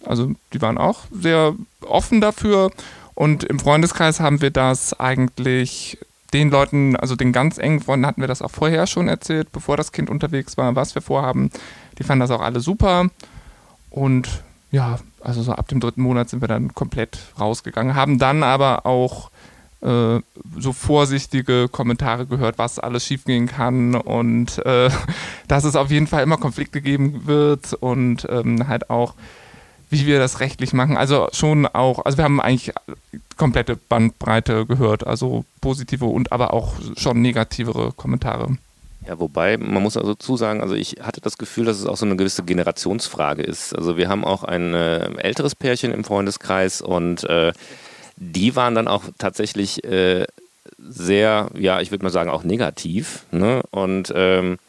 also 0.06 0.32
die 0.54 0.62
waren 0.62 0.78
auch 0.78 1.02
sehr 1.12 1.54
offen 1.82 2.22
dafür 2.22 2.72
Und 3.14 3.44
im 3.44 3.60
Freundeskreis 3.60 4.20
haben 4.20 4.42
wir 4.42 4.50
das 4.52 5.00
eigentlich 5.00 6.00
den 6.34 6.50
Leuten, 6.50 6.96
also 6.96 7.16
den 7.16 7.32
ganz 7.34 7.58
engen 7.58 7.82
Freunden 7.82 8.06
hatten 8.06 8.22
wir 8.22 8.28
das 8.28 8.42
auch 8.42 8.52
vorher 8.52 8.88
schon 8.88 9.08
erzählt, 9.08 9.52
bevor 9.52 9.78
das 9.78 9.92
Kind 9.92 10.10
unterwegs 10.10 10.58
war, 10.58 10.76
was 10.76 10.96
wir 10.96 11.02
vorhaben. 11.02 11.52
Die 12.00 12.04
fanden 12.04 12.22
das 12.22 12.32
auch 12.32 12.42
alle 12.42 12.62
super. 12.62 13.10
Und 13.90 14.44
ja, 14.72 15.00
also 15.20 15.42
so 15.42 15.52
ab 15.52 15.68
dem 15.68 15.80
dritten 15.80 16.02
Monat 16.02 16.30
sind 16.30 16.42
wir 16.42 16.48
dann 16.48 16.74
komplett 16.74 17.20
rausgegangen, 17.40 17.96
haben 17.96 18.20
dann 18.20 18.44
aber 18.44 18.86
auch 18.86 19.30
äh, 19.82 20.20
so 20.58 20.74
vorsichtige 20.74 21.68
Kommentare 21.68 22.26
gehört, 22.26 22.58
was 22.58 22.80
alles 22.80 23.06
schiefgehen 23.06 23.48
kann 23.48 23.96
und 23.96 24.64
äh, 24.66 24.90
dass 25.48 25.66
es 25.66 25.76
auf 25.76 25.92
jeden 25.92 26.08
Fall 26.08 26.24
immer 26.24 26.38
Konflikte 26.38 26.82
geben 26.82 27.26
wird 27.26 27.74
und 27.74 28.28
ähm, 28.30 28.68
halt 28.68 28.90
auch 28.90 29.16
wie 29.92 30.06
wir 30.08 30.20
das 30.20 30.40
rechtlich 30.40 30.74
machen. 30.74 30.98
Also 30.98 31.28
schon 31.34 31.68
auch, 31.68 32.06
also 32.06 32.18
wir 32.18 32.24
haben 32.24 32.42
eigentlich 32.42 32.74
komplette 33.38 33.76
Bandbreite 33.76 34.66
gehört, 34.66 35.06
also 35.06 35.46
positive 35.60 36.06
und 36.06 36.32
aber 36.32 36.54
auch 36.54 36.74
schon 36.98 37.22
negativere 37.22 37.92
Kommentare. 37.92 38.58
Ja, 39.08 39.20
wobei, 39.20 39.58
man 39.58 39.82
muss 39.82 39.98
also 39.98 40.14
zusagen, 40.14 40.62
also 40.62 40.76
ich 40.76 40.98
hatte 41.02 41.22
das 41.22 41.38
Gefühl, 41.38 41.66
dass 41.66 41.80
es 41.80 41.88
auch 41.88 41.98
so 41.98 42.06
eine 42.06 42.16
gewisse 42.16 42.44
Generationsfrage 42.44 43.42
ist. 43.42 43.76
Also 43.76 43.98
wir 43.98 44.10
haben 44.10 44.24
auch 44.24 44.44
ein 44.44 44.74
äh, 44.74 45.06
älteres 45.18 45.56
Pärchen 45.56 45.92
im 45.92 46.04
Freundeskreis 46.04 46.82
und 46.82 47.24
äh, 47.24 47.52
die 48.16 48.56
waren 48.56 48.76
dann 48.76 48.88
auch 48.88 49.04
tatsächlich 49.18 49.84
äh, 49.84 50.26
sehr, 50.78 51.50
ja, 51.58 51.82
ich 51.82 51.92
würde 51.92 52.04
mal 52.04 52.12
sagen, 52.12 52.30
auch 52.30 52.44
negativ. 52.44 53.24
Ne? 53.32 53.64
Und 53.72 54.14
ähm, 54.16 54.60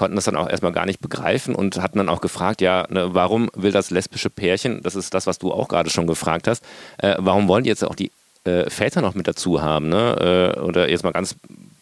konnten 0.00 0.16
das 0.16 0.24
dann 0.24 0.36
auch 0.36 0.48
erstmal 0.48 0.72
gar 0.72 0.86
nicht 0.86 1.00
begreifen 1.00 1.54
und 1.54 1.76
hatten 1.76 1.98
dann 1.98 2.08
auch 2.08 2.22
gefragt, 2.22 2.62
ja, 2.62 2.86
ne, 2.88 3.10
warum 3.12 3.50
will 3.54 3.70
das 3.70 3.90
lesbische 3.90 4.30
Pärchen, 4.30 4.82
das 4.82 4.96
ist 4.96 5.12
das, 5.12 5.26
was 5.26 5.38
du 5.38 5.52
auch 5.52 5.68
gerade 5.68 5.90
schon 5.90 6.06
gefragt 6.06 6.48
hast, 6.48 6.64
äh, 6.96 7.16
warum 7.18 7.48
wollen 7.48 7.64
die 7.64 7.68
jetzt 7.68 7.84
auch 7.84 7.94
die 7.94 8.10
äh, 8.44 8.70
Väter 8.70 9.02
noch 9.02 9.14
mit 9.14 9.28
dazu 9.28 9.60
haben? 9.60 9.90
Ne? 9.90 10.54
Äh, 10.56 10.60
oder 10.60 10.88
jetzt 10.88 11.04
mal 11.04 11.12
ganz 11.12 11.36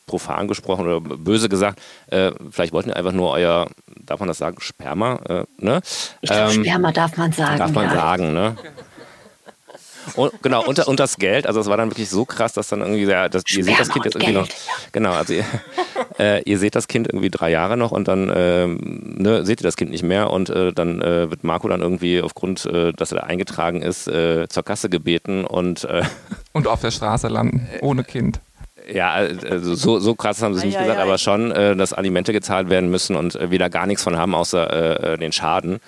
profan 0.09 0.49
gesprochen 0.49 0.85
oder 0.85 1.01
böse 1.01 1.49
gesagt, 1.49 1.81
äh, 2.09 2.33
vielleicht 2.51 2.73
wollten 2.73 2.89
ihr 2.89 2.97
einfach 2.97 3.13
nur 3.13 3.31
euer, 3.31 3.69
darf 4.05 4.19
man 4.19 4.27
das 4.27 4.39
sagen, 4.39 4.57
Sperma? 4.59 5.21
Äh, 5.29 5.45
ne? 5.59 5.81
Ich 6.21 6.29
glaube, 6.29 6.55
ähm, 6.55 6.65
Sperma 6.65 6.91
darf 6.91 7.17
man 7.17 7.31
sagen. 7.31 7.59
Darf 7.59 7.71
man 7.71 7.85
ja. 7.85 7.95
sagen, 7.95 8.33
ne? 8.33 8.57
Und, 10.15 10.33
genau, 10.43 10.65
und, 10.65 10.79
und 10.87 11.01
das 11.01 11.17
Geld, 11.17 11.47
also 11.47 11.61
es 11.61 11.67
war 11.67 11.77
dann 11.77 11.91
wirklich 11.91 12.09
so 12.09 12.25
krass, 12.25 12.53
dass 12.53 12.69
dann 12.69 12.81
irgendwie, 12.81 13.05
ja, 13.05 13.29
das, 13.29 13.45
ihr 13.51 13.65
seht 13.65 13.79
das 13.79 13.89
Kind 13.91 14.05
jetzt 14.05 14.15
irgendwie 14.17 14.33
Geld. 14.33 14.49
noch, 14.49 14.93
genau, 14.93 15.13
also 15.13 15.35
ihr, 15.35 15.45
äh, 16.19 16.43
ihr, 16.43 16.59
seht 16.59 16.75
das 16.75 16.89
Kind 16.89 17.09
irgendwie 17.09 17.31
drei 17.31 17.51
Jahre 17.51 17.77
noch 17.77 17.91
und 17.91 18.09
dann 18.09 18.33
ähm, 18.35 19.15
ne, 19.19 19.45
seht 19.45 19.61
ihr 19.61 19.65
das 19.65 19.77
Kind 19.77 19.91
nicht 19.91 20.03
mehr 20.03 20.31
und 20.31 20.51
äh, 20.51 20.73
dann 20.73 21.01
äh, 21.01 21.31
wird 21.31 21.45
Marco 21.45 21.69
dann 21.69 21.81
irgendwie 21.81 22.21
aufgrund, 22.21 22.67
äh, 22.67 22.93
dass 22.93 23.13
er 23.13 23.21
da 23.21 23.25
eingetragen 23.25 23.83
ist, 23.83 24.09
äh, 24.09 24.49
zur 24.49 24.63
Kasse 24.63 24.89
gebeten 24.89 25.45
und 25.45 25.85
äh, 25.85 26.03
und 26.53 26.67
auf 26.67 26.81
der 26.81 26.91
Straße 26.91 27.29
landen, 27.29 27.69
ohne 27.81 28.05
Kind. 28.05 28.41
Ja, 28.91 29.11
also 29.11 29.75
so, 29.75 29.99
so 29.99 30.15
krass 30.15 30.41
haben 30.41 30.55
sie 30.55 30.61
es 30.61 30.65
nicht 30.65 30.79
gesagt, 30.79 30.99
aber 30.99 31.19
schon, 31.19 31.51
dass 31.51 31.93
Alimente 31.93 32.33
gezahlt 32.33 32.71
werden 32.71 32.89
müssen 32.89 33.17
und 33.17 33.39
wir 33.39 33.59
da 33.59 33.69
gar 33.69 33.87
nichts 33.87 34.03
von 34.03 34.17
haben, 34.17 34.35
außer 34.35 35.19
den 35.19 35.31
Schaden. 35.31 35.79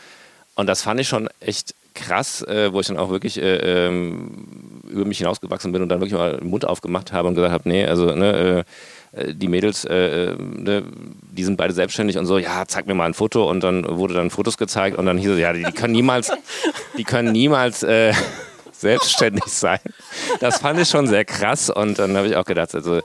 Und 0.54 0.66
das 0.66 0.82
fand 0.82 1.00
ich 1.00 1.08
schon 1.08 1.30
echt 1.40 1.74
krass, 1.94 2.42
äh, 2.42 2.72
wo 2.72 2.80
ich 2.80 2.86
dann 2.86 2.96
auch 2.96 3.10
wirklich 3.10 3.40
äh, 3.40 3.86
ähm, 3.86 4.82
über 4.88 5.04
mich 5.04 5.18
hinausgewachsen 5.18 5.72
bin 5.72 5.82
und 5.82 5.88
dann 5.88 6.00
wirklich 6.00 6.18
mal 6.18 6.36
den 6.36 6.48
Mund 6.48 6.64
aufgemacht 6.64 7.12
habe 7.12 7.28
und 7.28 7.34
gesagt 7.34 7.52
habe, 7.52 7.68
nee, 7.68 7.84
also 7.84 8.14
ne, 8.14 8.64
äh, 9.12 9.34
die 9.34 9.48
Mädels, 9.48 9.84
äh, 9.84 10.34
ne, 10.38 10.84
die 11.32 11.44
sind 11.44 11.56
beide 11.56 11.72
selbstständig 11.72 12.18
und 12.18 12.26
so, 12.26 12.38
ja, 12.38 12.64
zeig 12.66 12.86
mir 12.86 12.94
mal 12.94 13.06
ein 13.06 13.14
Foto 13.14 13.48
und 13.48 13.62
dann 13.62 13.84
wurde 13.86 14.14
dann 14.14 14.30
Fotos 14.30 14.56
gezeigt 14.56 14.96
und 14.96 15.06
dann 15.06 15.18
hieß 15.18 15.30
es, 15.30 15.38
ja, 15.38 15.52
die, 15.52 15.64
die 15.64 15.72
können 15.72 15.92
niemals, 15.92 16.32
die 16.96 17.04
können 17.04 17.32
niemals 17.32 17.82
äh, 17.82 18.12
selbstständig 18.72 19.46
sein. 19.46 19.80
Das 20.40 20.58
fand 20.58 20.78
ich 20.80 20.88
schon 20.88 21.06
sehr 21.06 21.24
krass 21.24 21.70
und 21.70 21.98
dann 21.98 22.16
habe 22.16 22.28
ich 22.28 22.36
auch 22.36 22.44
gedacht, 22.44 22.74
also 22.74 23.00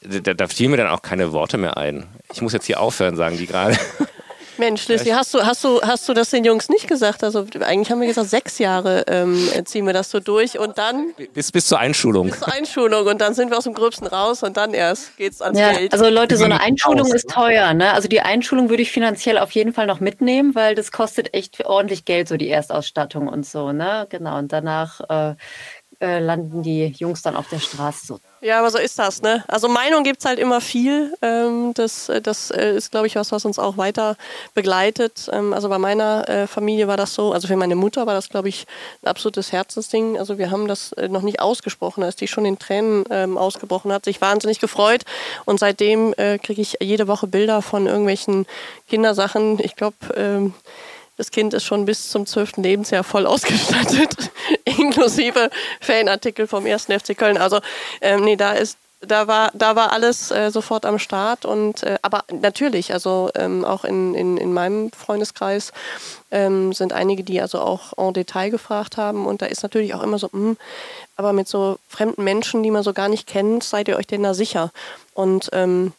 da, 0.00 0.34
da 0.34 0.46
fielen 0.48 0.70
mir 0.70 0.76
dann 0.76 0.88
auch 0.88 1.02
keine 1.02 1.32
Worte 1.32 1.58
mehr 1.58 1.76
ein. 1.76 2.06
Ich 2.32 2.42
muss 2.42 2.52
jetzt 2.52 2.66
hier 2.66 2.80
aufhören, 2.80 3.16
sagen 3.16 3.36
die 3.36 3.46
gerade. 3.46 3.76
Mensch, 4.58 4.88
Lissy, 4.88 5.10
hast 5.10 5.34
du, 5.34 5.42
hast, 5.42 5.64
du, 5.64 5.80
hast 5.82 6.08
du 6.08 6.14
das 6.14 6.30
den 6.30 6.44
Jungs 6.44 6.68
nicht 6.68 6.88
gesagt? 6.88 7.22
Also 7.24 7.46
eigentlich 7.60 7.90
haben 7.90 8.00
wir 8.00 8.06
gesagt, 8.06 8.28
sechs 8.28 8.58
Jahre 8.58 9.04
ähm, 9.08 9.48
ziehen 9.64 9.86
wir 9.86 9.92
das 9.92 10.10
so 10.10 10.20
durch 10.20 10.58
und 10.58 10.78
dann... 10.78 11.12
Bis, 11.34 11.52
bis 11.52 11.66
zur 11.66 11.78
Einschulung. 11.78 12.30
Bis 12.30 12.40
zur 12.40 12.52
Einschulung 12.52 13.06
und 13.06 13.20
dann 13.20 13.34
sind 13.34 13.50
wir 13.50 13.58
aus 13.58 13.64
dem 13.64 13.74
Gröbsten 13.74 14.06
raus 14.06 14.42
und 14.42 14.56
dann 14.56 14.74
erst 14.74 15.16
geht's 15.16 15.42
ans 15.42 15.58
ja, 15.58 15.72
Geld. 15.72 15.92
Also 15.92 16.08
Leute, 16.08 16.36
so 16.36 16.44
eine 16.44 16.60
Einschulung 16.60 17.12
ist 17.12 17.28
teuer. 17.30 17.74
Ne? 17.74 17.92
Also 17.92 18.08
die 18.08 18.20
Einschulung 18.20 18.70
würde 18.70 18.82
ich 18.82 18.90
finanziell 18.90 19.38
auf 19.38 19.52
jeden 19.52 19.72
Fall 19.72 19.86
noch 19.86 20.00
mitnehmen, 20.00 20.54
weil 20.54 20.74
das 20.74 20.92
kostet 20.92 21.34
echt 21.34 21.64
ordentlich 21.64 22.04
Geld, 22.04 22.28
so 22.28 22.36
die 22.36 22.48
Erstausstattung 22.48 23.28
und 23.28 23.46
so. 23.46 23.72
Ne? 23.72 24.06
Genau, 24.10 24.38
und 24.38 24.52
danach... 24.52 25.00
Äh, 25.08 25.34
äh, 26.00 26.18
landen 26.18 26.62
die 26.62 26.88
Jungs 26.98 27.22
dann 27.22 27.36
auf 27.36 27.48
der 27.48 27.58
Straße. 27.58 28.06
So. 28.06 28.20
Ja, 28.42 28.58
aber 28.58 28.70
so 28.70 28.78
ist 28.78 28.98
das, 28.98 29.22
ne? 29.22 29.44
Also 29.48 29.68
Meinung 29.68 30.04
gibt 30.04 30.20
es 30.20 30.26
halt 30.26 30.38
immer 30.38 30.60
viel. 30.60 31.14
Ähm, 31.22 31.72
das 31.74 32.08
äh, 32.08 32.20
das 32.20 32.50
äh, 32.50 32.76
ist, 32.76 32.90
glaube 32.90 33.06
ich, 33.06 33.16
was, 33.16 33.32
was 33.32 33.44
uns 33.44 33.58
auch 33.58 33.76
weiter 33.78 34.16
begleitet. 34.54 35.30
Ähm, 35.32 35.54
also 35.54 35.68
bei 35.68 35.78
meiner 35.78 36.46
Familie 36.48 36.88
war 36.88 36.96
das 36.96 37.14
so, 37.14 37.32
also 37.32 37.48
für 37.48 37.56
meine 37.56 37.76
Mutter 37.76 38.06
war 38.06 38.14
das, 38.14 38.28
glaube 38.28 38.48
ich, 38.48 38.66
ein 39.02 39.08
absolutes 39.08 39.52
Herzensding. 39.52 40.18
Also 40.18 40.38
wir 40.38 40.50
haben 40.50 40.68
das 40.68 40.94
noch 41.08 41.22
nicht 41.22 41.40
ausgesprochen, 41.40 42.02
als 42.02 42.16
die 42.16 42.28
schon 42.28 42.44
in 42.44 42.58
Tränen 42.58 43.04
ähm, 43.10 43.38
ausgebrochen 43.38 43.92
hat, 43.92 44.04
sich 44.04 44.20
wahnsinnig 44.20 44.60
gefreut. 44.60 45.02
Und 45.44 45.60
seitdem 45.60 46.14
kriege 46.14 46.60
ich 46.60 46.76
jede 46.80 47.08
Woche 47.08 47.26
Bilder 47.26 47.62
von 47.62 47.86
irgendwelchen 47.86 48.46
Kindersachen. 48.88 49.58
Ich 49.62 49.76
glaube, 49.76 49.96
das 51.16 51.30
Kind 51.30 51.54
ist 51.54 51.64
schon 51.64 51.84
bis 51.84 52.10
zum 52.10 52.26
zwölften 52.26 52.62
Lebensjahr 52.62 53.04
voll 53.04 53.26
ausgestattet, 53.26 54.30
inklusive 54.64 55.50
Fanartikel 55.80 56.46
vom 56.46 56.66
1. 56.66 56.84
FC 56.84 57.16
Köln. 57.16 57.38
Also 57.38 57.60
ähm, 58.00 58.24
nee, 58.24 58.36
da 58.36 58.52
ist 58.52 58.78
da 59.00 59.26
war, 59.26 59.50
da 59.54 59.76
war 59.76 59.92
alles 59.92 60.30
äh, 60.30 60.50
sofort 60.50 60.86
am 60.86 60.98
Start 60.98 61.44
und 61.44 61.82
äh, 61.82 61.98
aber 62.02 62.24
natürlich, 62.32 62.92
also 62.92 63.30
ähm, 63.34 63.64
auch 63.64 63.84
in, 63.84 64.14
in, 64.14 64.36
in 64.36 64.52
meinem 64.52 64.90
Freundeskreis 64.92 65.72
ähm, 66.30 66.72
sind 66.72 66.92
einige, 66.92 67.22
die 67.22 67.40
also 67.40 67.60
auch 67.60 67.92
en 67.98 68.14
Detail 68.14 68.50
gefragt 68.50 68.96
haben 68.96 69.26
und 69.26 69.42
da 69.42 69.46
ist 69.46 69.62
natürlich 69.62 69.94
auch 69.94 70.02
immer 70.02 70.18
so, 70.18 70.28
mh, 70.32 70.38
hm, 70.40 70.56
aber 71.16 71.32
mit 71.32 71.46
so 71.46 71.78
fremden 71.88 72.24
Menschen, 72.24 72.62
die 72.62 72.70
man 72.70 72.82
so 72.82 72.92
gar 72.92 73.08
nicht 73.08 73.26
kennt, 73.26 73.64
seid 73.64 73.88
ihr 73.88 73.96
euch 73.96 74.06
denn 74.06 74.22
da 74.22 74.34
sicher? 74.34 74.70
Und 75.14 75.50
ähm, 75.52 75.92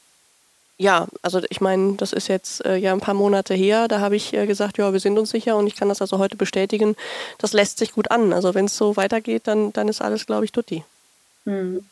ja, 0.78 1.08
also 1.24 1.42
ich 1.50 1.60
meine, 1.60 1.94
das 1.94 2.14
ist 2.14 2.28
jetzt 2.28 2.64
äh, 2.66 2.76
ja 2.78 2.94
ein 2.94 3.00
paar 3.00 3.16
Monate 3.16 3.56
her. 3.56 3.88
Da 3.88 4.00
habe 4.00 4.16
ich 4.16 4.34
äh, 4.34 4.46
gesagt, 4.46 4.78
ja, 4.78 4.94
wir 4.94 5.00
sind 5.00 5.18
uns 5.18 5.32
sicher 5.32 5.58
und 5.58 5.66
ich 5.66 5.76
kann 5.76 5.90
das 5.90 6.02
also 6.02 6.20
heute 6.20 6.38
bestätigen. 6.38 6.96
Das 7.40 7.54
lässt 7.54 7.80
sich 7.80 7.94
gut 7.94 8.12
an. 8.12 8.32
Also 8.32 8.54
wenn 8.54 8.66
es 8.66 8.78
so 8.78 8.96
weitergeht, 8.96 9.44
dann, 9.46 9.74
dann 9.74 9.88
ist 9.88 10.02
alles, 10.02 10.28
glaube 10.28 10.46
ich, 10.46 10.52
tutti. 10.52 10.84
Mhm. 11.46 11.84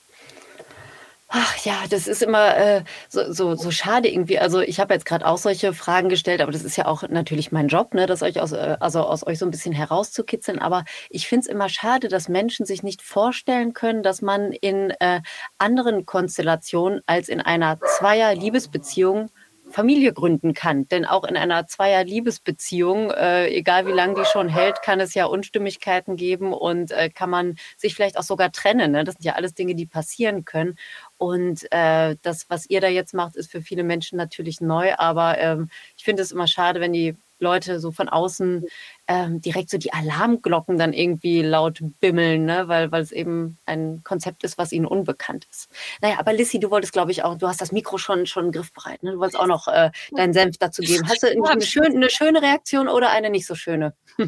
Ach 1.27 1.57
ja, 1.65 1.83
das 1.89 2.07
ist 2.07 2.21
immer 2.21 2.55
äh, 2.55 2.83
so, 3.09 3.31
so, 3.33 3.55
so 3.55 3.71
schade 3.71 4.07
irgendwie. 4.07 4.38
Also 4.39 4.61
ich 4.61 4.79
habe 4.79 4.93
jetzt 4.93 5.05
gerade 5.05 5.25
auch 5.25 5.38
solche 5.39 5.73
Fragen 5.73 6.07
gestellt, 6.07 6.39
aber 6.39 6.51
das 6.51 6.63
ist 6.63 6.75
ja 6.77 6.85
auch 6.85 7.01
natürlich 7.09 7.51
mein 7.51 7.67
Job, 7.67 7.95
ne, 7.95 8.05
das 8.05 8.21
euch 8.21 8.39
aus, 8.39 8.51
äh, 8.51 8.77
also 8.79 9.01
aus 9.01 9.25
euch 9.25 9.39
so 9.39 9.45
ein 9.45 9.51
bisschen 9.51 9.73
herauszukitzeln. 9.73 10.59
Aber 10.59 10.85
ich 11.09 11.27
finde 11.27 11.41
es 11.41 11.47
immer 11.47 11.67
schade, 11.67 12.09
dass 12.09 12.29
Menschen 12.29 12.65
sich 12.67 12.83
nicht 12.83 13.01
vorstellen 13.01 13.73
können, 13.73 14.03
dass 14.03 14.21
man 14.21 14.51
in 14.51 14.91
äh, 14.99 15.21
anderen 15.57 16.05
Konstellationen 16.05 17.01
als 17.07 17.27
in 17.27 17.41
einer 17.41 17.79
Zweier-Liebesbeziehung 17.97 19.31
Familie 19.75 20.13
gründen 20.13 20.53
kann. 20.53 20.88
Denn 20.88 21.05
auch 21.05 21.25
in 21.25 21.35
einer 21.35 21.67
Zweier-Liebesbeziehung, 21.67 23.11
äh, 23.11 23.47
egal 23.49 23.85
wie 23.85 23.91
lange 23.91 24.15
die 24.15 24.25
schon 24.25 24.47
hält, 24.47 24.81
kann 24.81 25.01
es 25.01 25.13
ja 25.13 25.25
Unstimmigkeiten 25.25 26.15
geben 26.15 26.53
und 26.53 26.91
äh, 26.91 27.09
kann 27.09 27.29
man 27.29 27.57
sich 27.75 27.93
vielleicht 27.93 28.17
auch 28.17 28.23
sogar 28.23 28.53
trennen. 28.53 28.93
Ne? 28.93 29.03
Das 29.03 29.15
sind 29.15 29.25
ja 29.25 29.33
alles 29.33 29.53
Dinge, 29.53 29.75
die 29.75 29.85
passieren 29.85 30.45
können. 30.45 30.77
Und 31.17 31.69
äh, 31.71 32.15
das, 32.21 32.45
was 32.49 32.69
ihr 32.69 32.79
da 32.79 32.88
jetzt 32.88 33.13
macht, 33.13 33.35
ist 33.35 33.51
für 33.51 33.61
viele 33.61 33.83
Menschen 33.83 34.17
natürlich 34.17 34.61
neu. 34.61 34.95
Aber 34.95 35.38
ähm, 35.39 35.69
ich 35.97 36.05
finde 36.05 36.23
es 36.23 36.31
immer 36.31 36.47
schade, 36.47 36.79
wenn 36.79 36.93
die 36.93 37.17
Leute 37.39 37.80
so 37.80 37.91
von 37.91 38.10
außen 38.10 38.65
ähm, 39.08 39.41
direkt 39.41 39.69
so 39.69 39.78
die 39.78 39.93
Alarmglocken 39.93 40.78
dann 40.78 40.93
irgendwie 40.93 41.41
laut 41.41 41.80
bimmeln, 42.00 42.45
ne? 42.45 42.67
weil, 42.67 42.91
weil 42.91 43.04
es 43.04 43.12
eben 43.12 43.58
ein 43.65 44.02
Konzept 44.04 44.43
ist, 44.43 44.58
was 44.58 44.71
ihnen 44.71 44.86
unbekannt 44.86 45.48
ist. 45.52 45.69
Naja, 46.02 46.15
aber 46.17 46.34
Lissy, 46.34 46.60
du 46.60 46.71
wolltest, 46.71 46.93
glaube 46.93 47.12
ich, 47.12 47.24
auch, 47.24 47.38
du 47.38 47.48
hast 47.48 47.62
das 47.62 47.71
Mikro 47.71 47.98
schon, 47.98 48.26
schon 48.26 48.52
griffbereit, 48.52 49.04
ne? 49.04 49.12
du 49.12 49.19
wolltest 49.19 49.39
auch 49.39 49.48
noch 49.48 49.67
äh, 49.67 49.91
deinen 50.15 50.34
Senf 50.34 50.58
dazu 50.58 50.82
geben. 50.82 51.08
Hast 51.08 51.24
du 51.24 51.28
eine, 51.28 51.62
schön, 51.62 51.95
eine 51.95 52.10
schöne 52.10 52.41
Reaktion 52.41 52.88
oder 52.88 53.12
eine 53.12 53.30
nicht 53.30 53.45
so 53.45 53.55
schöne? 53.55 53.93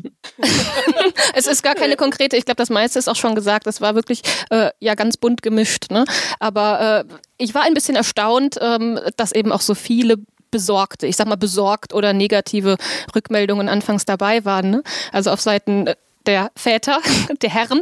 es 1.33 1.47
ist 1.47 1.63
gar 1.63 1.75
keine 1.75 1.95
konkrete, 2.07 2.37
ich 2.37 2.45
glaube, 2.45 2.57
das 2.57 2.69
meiste 2.69 2.99
ist 2.99 3.07
auch 3.07 3.15
schon 3.15 3.35
gesagt, 3.35 3.67
es 3.67 3.81
war 3.81 3.95
wirklich 3.95 4.21
äh, 4.49 4.71
ja 4.79 4.95
ganz 4.95 5.17
bunt 5.17 5.41
gemischt. 5.41 5.91
Ne? 5.91 6.05
Aber 6.39 7.05
äh, 7.09 7.13
ich 7.37 7.53
war 7.55 7.63
ein 7.63 7.73
bisschen 7.73 7.95
erstaunt, 7.95 8.57
ähm, 8.61 8.99
dass 9.15 9.31
eben 9.31 9.51
auch 9.51 9.61
so 9.61 9.75
viele 9.75 10.17
besorgte, 10.51 11.07
ich 11.07 11.15
sag 11.15 11.27
mal 11.27 11.35
besorgt 11.35 11.93
oder 11.93 12.13
negative 12.13 12.77
Rückmeldungen 13.15 13.69
anfangs 13.69 14.05
dabei 14.05 14.45
waren. 14.45 14.69
Ne? 14.69 14.83
Also 15.11 15.31
auf 15.31 15.41
Seiten 15.41 15.87
der 16.27 16.51
Väter, 16.55 16.99
der 17.41 17.49
Herren, 17.49 17.81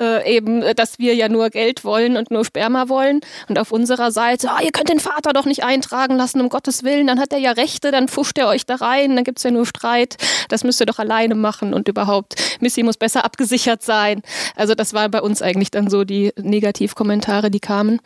äh, 0.00 0.36
eben, 0.36 0.62
dass 0.74 0.98
wir 0.98 1.14
ja 1.14 1.28
nur 1.28 1.50
Geld 1.50 1.84
wollen 1.84 2.16
und 2.16 2.30
nur 2.30 2.44
Sperma 2.44 2.88
wollen. 2.88 3.20
Und 3.48 3.58
auf 3.58 3.70
unserer 3.70 4.10
Seite, 4.10 4.48
oh, 4.52 4.62
ihr 4.62 4.72
könnt 4.72 4.88
den 4.88 5.00
Vater 5.00 5.32
doch 5.32 5.44
nicht 5.44 5.64
eintragen 5.64 6.16
lassen, 6.16 6.40
um 6.40 6.48
Gottes 6.48 6.82
Willen, 6.82 7.06
dann 7.06 7.20
hat 7.20 7.32
er 7.32 7.38
ja 7.38 7.52
Rechte, 7.52 7.90
dann 7.90 8.08
fuscht 8.08 8.38
er 8.38 8.48
euch 8.48 8.66
da 8.66 8.76
rein, 8.76 9.14
dann 9.14 9.24
gibt's 9.24 9.42
ja 9.42 9.50
nur 9.50 9.66
Streit, 9.66 10.16
das 10.48 10.64
müsst 10.64 10.80
ihr 10.80 10.86
doch 10.86 10.98
alleine 10.98 11.34
machen 11.34 11.74
und 11.74 11.88
überhaupt, 11.88 12.34
Missy 12.60 12.82
muss 12.82 12.96
besser 12.96 13.24
abgesichert 13.24 13.82
sein. 13.82 14.22
Also 14.56 14.74
das 14.74 14.94
war 14.94 15.08
bei 15.08 15.20
uns 15.20 15.42
eigentlich 15.42 15.70
dann 15.70 15.90
so 15.90 16.04
die 16.04 16.32
Negativkommentare, 16.36 17.50
die 17.50 17.60
kamen. 17.60 18.00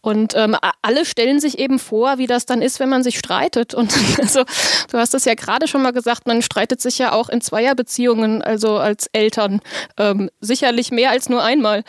Und 0.00 0.34
ähm, 0.34 0.56
alle 0.82 1.04
stellen 1.04 1.40
sich 1.40 1.58
eben 1.58 1.78
vor, 1.78 2.18
wie 2.18 2.26
das 2.26 2.46
dann 2.46 2.62
ist, 2.62 2.80
wenn 2.80 2.88
man 2.88 3.02
sich 3.02 3.18
streitet. 3.18 3.74
Und 3.74 3.92
also, 4.18 4.44
du 4.90 4.98
hast 4.98 5.14
es 5.14 5.24
ja 5.24 5.34
gerade 5.34 5.68
schon 5.68 5.82
mal 5.82 5.92
gesagt, 5.92 6.26
man 6.26 6.42
streitet 6.42 6.80
sich 6.80 6.98
ja 6.98 7.12
auch 7.12 7.28
in 7.28 7.40
Zweierbeziehungen, 7.40 8.42
also 8.42 8.78
als 8.78 9.08
Eltern, 9.12 9.25
ähm, 9.98 10.30
sicherlich 10.40 10.90
mehr 10.90 11.10
als 11.10 11.28
nur 11.28 11.42
einmal. 11.42 11.82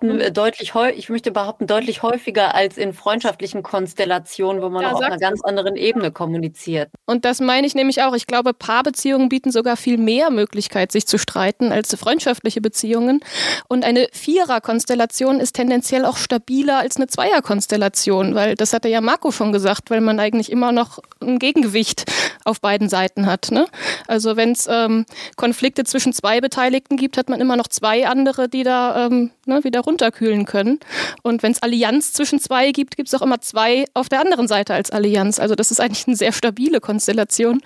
Äh, 0.00 0.30
deutlich 0.30 0.72
ich 0.96 1.08
möchte 1.08 1.30
behaupten, 1.30 1.66
deutlich 1.66 2.02
häufiger 2.02 2.54
als 2.54 2.76
in 2.76 2.92
freundschaftlichen 2.92 3.62
Konstellationen, 3.62 4.62
wo 4.62 4.68
man 4.68 4.82
ja, 4.82 4.92
auf 4.92 5.00
einer 5.00 5.18
ganz 5.18 5.42
anderen 5.42 5.76
Ebene 5.76 6.12
kommuniziert. 6.12 6.90
Und 7.06 7.24
das 7.24 7.40
meine 7.40 7.66
ich 7.66 7.74
nämlich 7.74 8.02
auch. 8.02 8.14
Ich 8.14 8.26
glaube, 8.26 8.52
Paarbeziehungen 8.54 9.28
bieten 9.28 9.50
sogar 9.50 9.76
viel 9.76 9.98
mehr 9.98 10.30
Möglichkeit, 10.30 10.92
sich 10.92 11.06
zu 11.06 11.18
streiten 11.18 11.72
als 11.72 11.94
freundschaftliche 11.94 12.60
Beziehungen. 12.60 13.20
Und 13.68 13.84
eine 13.84 14.08
Viererkonstellation 14.12 15.40
ist 15.40 15.54
tendenziell 15.54 16.04
auch 16.04 16.16
stabiler 16.16 16.78
als 16.78 16.96
eine 16.96 17.06
Zweierkonstellation, 17.06 18.34
weil 18.34 18.54
das 18.54 18.72
hatte 18.72 18.88
ja 18.88 19.00
Marco 19.00 19.30
schon 19.30 19.52
gesagt, 19.52 19.90
weil 19.90 20.00
man 20.00 20.20
eigentlich 20.20 20.50
immer 20.50 20.72
noch 20.72 20.98
ein 21.20 21.38
Gegengewicht 21.38 22.04
auf 22.44 22.60
beiden 22.60 22.88
Seiten 22.88 23.26
hat. 23.26 23.50
Ne? 23.50 23.66
Also 24.06 24.36
wenn 24.36 24.52
es 24.52 24.68
ähm, 24.70 25.06
Konflikte 25.36 25.84
zwischen 25.84 26.12
zwei 26.12 26.40
Beteiligten 26.40 26.73
gibt, 26.82 27.16
hat 27.16 27.28
man 27.28 27.40
immer 27.40 27.56
noch 27.56 27.68
zwei 27.68 28.06
andere, 28.06 28.48
die 28.48 28.62
da 28.62 29.06
ähm, 29.06 29.30
ne, 29.46 29.62
wieder 29.64 29.80
runterkühlen 29.80 30.44
können. 30.44 30.80
Und 31.22 31.42
wenn 31.42 31.52
es 31.52 31.62
Allianz 31.62 32.12
zwischen 32.12 32.38
zwei 32.38 32.72
gibt, 32.72 32.96
gibt 32.96 33.08
es 33.08 33.14
auch 33.14 33.22
immer 33.22 33.40
zwei 33.40 33.84
auf 33.94 34.08
der 34.08 34.20
anderen 34.20 34.48
Seite 34.48 34.74
als 34.74 34.90
Allianz. 34.90 35.38
Also 35.38 35.54
das 35.54 35.70
ist 35.70 35.80
eigentlich 35.80 36.06
eine 36.06 36.16
sehr 36.16 36.32
stabile 36.32 36.80
Konstellation. 36.80 37.60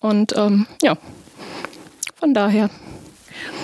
Und 0.00 0.34
ähm, 0.36 0.66
ja, 0.82 0.96
von 2.14 2.34
daher. 2.34 2.70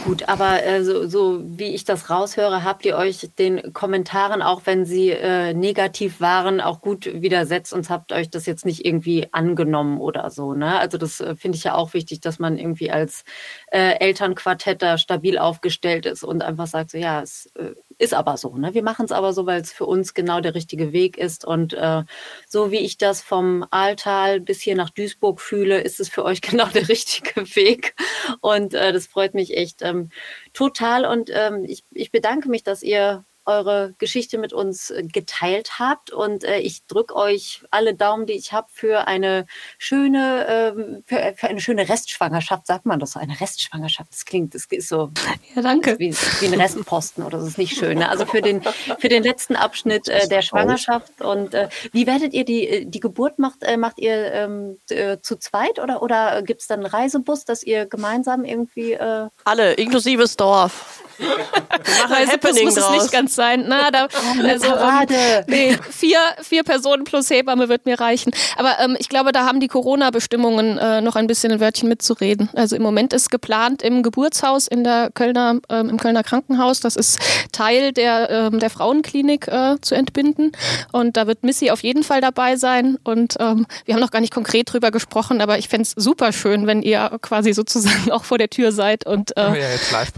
Gut, 0.05 0.29
aber 0.29 0.64
äh, 0.64 0.85
so, 0.85 1.07
so 1.07 1.43
wie 1.45 1.75
ich 1.75 1.85
das 1.85 2.11
raushöre, 2.11 2.64
habt 2.64 2.85
ihr 2.85 2.97
euch 2.97 3.31
den 3.39 3.73
Kommentaren, 3.73 4.43
auch 4.43 4.62
wenn 4.64 4.85
sie 4.85 5.11
äh, 5.11 5.55
negativ 5.55 6.20
waren, 6.20 6.61
auch 6.61 6.81
gut 6.81 7.07
widersetzt 7.12 7.73
und 7.73 7.89
habt 7.89 8.12
euch 8.12 8.31
das 8.31 8.47
jetzt 8.47 8.66
nicht 8.66 8.85
irgendwie 8.85 9.29
angenommen 9.33 10.01
oder 10.01 10.31
so. 10.31 10.55
Ne? 10.55 10.79
Also 10.79 10.99
das 10.99 11.20
äh, 11.20 11.37
finde 11.37 11.57
ich 11.57 11.64
ja 11.64 11.75
auch 11.75 11.95
wichtig, 11.95 12.20
dass 12.20 12.39
man 12.39 12.59
irgendwie 12.59 12.91
als 12.91 13.25
äh, 13.70 13.99
Elternquartett 14.01 14.83
da 14.83 14.99
stabil 14.99 15.39
aufgestellt 15.39 16.07
ist 16.07 16.25
und 16.25 16.43
einfach 16.43 16.66
sagt, 16.66 16.91
so 16.91 16.99
ja, 16.99 17.23
es 17.23 17.47
äh, 17.55 17.75
ist 18.03 18.15
aber 18.15 18.37
so. 18.37 18.57
Ne? 18.57 18.75
Wir 18.75 18.83
machen 18.83 19.05
es 19.05 19.13
aber 19.13 19.33
so, 19.33 19.47
weil 19.47 19.61
es 19.61 19.73
für 19.73 19.87
uns 19.87 20.13
genau 20.13 20.41
der 20.41 20.55
richtige 20.57 20.93
Weg 20.93 21.17
ist. 21.17 21.45
Und 21.45 21.73
äh, 21.73 22.03
so 22.49 22.73
wie 22.73 22.79
ich 22.79 22.99
das 22.99 23.23
vom 23.23 23.65
Aaltal 23.71 24.41
bis 24.41 24.61
hier 24.61 24.75
nach 24.75 24.91
Duisburg 24.91 25.41
fühle, 25.41 25.81
ist 25.81 26.01
es 26.01 26.09
für 26.09 26.25
euch 26.25 26.41
genau 26.43 26.67
der 26.67 26.89
richtige 26.89 27.41
Weg. 27.57 27.95
Und 28.41 28.75
äh, 28.75 28.93
das 28.93 29.07
freut 29.07 29.35
mich 29.35 29.57
echt 29.57 29.83
ähm, 29.83 30.11
total. 30.53 31.07
Und 31.07 31.31
ähm, 31.33 31.65
ich, 31.65 31.85
ich 31.93 32.11
bedanke 32.11 32.49
mich, 32.49 32.65
dass 32.65 32.83
ihr 32.83 33.25
eure 33.45 33.95
Geschichte 33.99 34.38
mit 34.38 34.53
uns 34.53 34.90
äh, 34.90 35.03
geteilt 35.03 35.78
habt. 35.78 36.11
Und 36.11 36.45
äh, 36.45 36.59
ich 36.59 36.86
drücke 36.86 37.14
euch 37.14 37.62
alle 37.70 37.95
Daumen, 37.95 38.26
die 38.26 38.34
ich 38.34 38.53
habe, 38.53 38.68
für 38.72 39.07
eine 39.07 39.47
schöne, 39.78 40.47
ähm, 40.49 41.05
für, 41.07 41.34
für, 41.36 41.49
eine 41.49 41.61
schöne 41.61 41.88
Restschwangerschaft, 41.88 42.66
sagt 42.66 42.86
man 42.86 43.01
das 43.01 43.12
so, 43.12 43.20
eine 43.20 43.40
Restschwangerschaft. 43.40 44.12
Das 44.12 44.24
klingt, 44.24 44.55
das 44.55 44.66
ist 44.70 44.88
so 44.88 45.11
ja, 45.55 45.62
danke. 45.62 45.99
Wie, 45.99 46.14
wie 46.40 46.47
ein 46.47 46.61
Restposten 46.61 47.24
oder 47.24 47.38
das 47.38 47.49
ist 47.49 47.59
nicht 47.59 47.76
schön. 47.76 47.99
Ne? 47.99 48.09
Also 48.09 48.26
für 48.26 48.43
den, 48.43 48.62
für 48.99 49.09
den 49.09 49.22
letzten 49.22 49.57
Abschnitt 49.57 50.09
äh, 50.09 50.28
der 50.28 50.43
Schwangerschaft. 50.43 51.20
Und 51.20 51.55
äh, 51.55 51.68
wie 51.93 52.07
werdet 52.07 52.32
ihr 52.32 52.45
die, 52.45 52.68
äh, 52.68 52.84
die 52.84 53.01
Geburt 53.01 53.38
macht, 53.38 53.62
äh, 53.62 53.76
macht 53.76 53.99
ihr 53.99 54.32
ähm, 54.32 54.78
äh, 54.88 55.18
zu 55.20 55.36
zweit 55.36 55.78
oder, 55.78 56.03
oder 56.03 56.43
gibt 56.43 56.62
es 56.62 56.66
dann 56.66 56.80
einen 56.80 56.86
Reisebus, 56.86 57.45
dass 57.45 57.62
ihr 57.62 57.86
gemeinsam 57.86 58.45
irgendwie 58.45 58.93
äh 58.93 59.28
alle, 59.45 59.72
inklusive 59.74 60.22
das 60.22 60.36
Dorf. 60.36 61.03
Reisebus 62.09 62.62
muss 62.62 62.74
draus. 62.74 62.97
es 62.97 63.03
nicht 63.03 63.12
ganz 63.12 63.32
sein. 63.35 63.64
Na, 63.68 63.91
da, 63.91 64.09
also, 64.43 64.66
ähm, 64.66 65.45
nee, 65.47 65.76
vier, 65.91 66.18
vier 66.43 66.62
Personen 66.62 67.05
plus 67.05 67.30
Hebamme 67.30 67.68
wird 67.68 67.87
mir 67.87 68.01
reichen. 68.01 68.33
Aber 68.57 68.78
ähm, 68.80 68.97
ich 68.99 69.09
glaube, 69.09 69.33
da 69.33 69.47
haben 69.47 69.61
die 69.61 69.68
Corona-Bestimmungen 69.68 70.78
äh, 70.78 71.01
noch 71.01 71.16
ein 71.16 71.26
bisschen 71.26 71.53
ein 71.53 71.61
Wörtchen 71.61 71.89
mitzureden. 71.89 72.51
Also 72.55 72.76
im 72.76 72.83
Moment 72.83 73.12
ist 73.12 73.30
geplant 73.30 73.83
im 73.83 74.03
Geburtshaus 74.03 74.66
in 74.66 74.85
der 74.85 75.11
Kölner, 75.12 75.61
ähm, 75.68 75.89
im 75.91 75.99
Kölner 75.99 76.22
Krankenhaus, 76.22 76.80
das 76.80 76.97
ist 76.97 77.18
Teil 77.53 77.93
der, 77.93 78.30
ähm, 78.30 78.59
der 78.59 78.70
Frauenklinik 78.70 79.49
äh, 79.49 79.76
zu 79.80 79.95
entbinden. 79.95 80.53
Und 80.93 81.16
da 81.16 81.26
wird 81.26 81.43
Missy 81.43 81.70
auf 81.70 81.83
jeden 81.83 82.03
Fall 82.03 82.20
dabei 82.20 82.57
sein. 82.57 82.99
Und 83.05 83.37
ähm, 83.41 83.66
wir 83.85 83.95
haben 83.95 84.01
noch 84.01 84.11
gar 84.11 84.20
nicht 84.20 84.33
konkret 84.33 84.72
drüber 84.72 84.91
gesprochen, 84.91 85.41
aber 85.41 85.59
ich 85.59 85.68
fände 85.68 85.83
es 85.83 85.93
super 85.97 86.33
schön, 86.33 86.66
wenn 86.66 86.83
ihr 86.83 87.18
quasi 87.22 87.53
sozusagen 87.53 88.11
auch 88.11 88.24
vor 88.24 88.39
der 88.39 88.51
Tür 88.51 88.72
seid 88.72 89.07
und 89.07 89.37
äh, 89.37 89.61
ja 89.61 89.68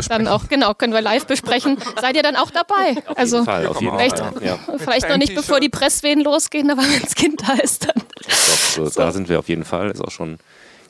dann 0.08 0.28
auch, 0.28 0.48
genau, 0.48 0.74
können 0.74 0.92
wir 0.92 1.00
live 1.00 1.26
besprechen. 1.26 1.76
Seid 2.00 2.16
ihr 2.16 2.22
dann 2.22 2.36
auch 2.36 2.50
dabei? 2.50 2.96
Auf 3.06 3.16
also 3.16 3.36
jeden 3.36 3.46
Fall, 3.46 3.66
auf 3.66 3.80
jeden 3.80 3.96
vielleicht, 3.96 4.18
Fall. 4.18 4.32
Ja. 4.42 4.58
vielleicht 4.78 5.08
noch 5.08 5.16
nicht, 5.16 5.34
bevor 5.34 5.60
die 5.60 5.68
Presswehen 5.68 6.20
losgehen, 6.22 6.70
aber 6.70 6.82
wenn 6.82 7.02
das 7.02 7.14
Kind 7.14 7.42
da 7.46 7.54
ist, 7.54 7.86
dann. 7.86 8.02
Doch, 8.22 8.30
so, 8.30 8.84
so. 8.88 9.00
Da 9.00 9.12
sind 9.12 9.28
wir 9.28 9.38
auf 9.38 9.48
jeden 9.48 9.64
Fall. 9.64 9.90
Ist 9.90 10.00
auch 10.00 10.10
schon 10.10 10.38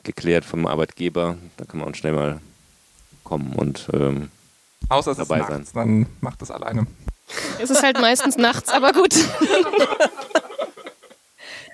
geklärt 0.03 0.45
vom 0.45 0.67
Arbeitgeber. 0.67 1.37
Da 1.57 1.65
kann 1.65 1.79
man 1.79 1.89
auch 1.89 1.95
schnell 1.95 2.13
mal 2.13 2.39
kommen 3.23 3.53
und 3.53 3.87
ähm, 3.93 4.29
Außer 4.89 5.11
es 5.11 5.17
dabei 5.17 5.39
ist 5.39 5.49
nachts, 5.49 5.71
sein. 5.73 6.03
Dann 6.03 6.05
macht 6.21 6.41
das 6.41 6.51
alleine. 6.51 6.85
Es 7.59 7.69
ist 7.69 7.81
halt 7.81 7.99
meistens 7.99 8.37
nachts, 8.37 8.69
aber 8.69 8.93
gut. 8.93 9.15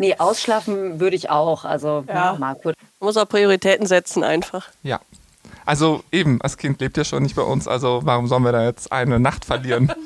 Nee, 0.02 0.16
ausschlafen 0.18 1.00
würde 1.00 1.16
ich 1.16 1.30
auch. 1.30 1.64
Also, 1.64 2.04
ja. 2.08 2.36
Marco. 2.39 2.72
Muss 3.00 3.18
auch 3.18 3.30
Prioritäten 3.30 3.86
setzen 3.86 4.24
einfach. 4.24 4.70
Ja. 4.82 5.00
Also 5.66 6.03
eben, 6.12 6.39
das 6.39 6.57
Kind 6.57 6.82
lebt 6.82 6.97
ja 6.97 7.03
schon 7.03 7.24
nicht 7.24 7.36
bei 7.36 7.43
uns, 7.43 7.68
also 7.68 8.01
warum 8.03 8.28
sollen 8.28 8.43
wir 8.43 8.51
da 8.51 8.66
jetzt 8.66 8.91
eine 8.91 9.20
Nacht 9.20 9.45
verlieren? 9.45 9.91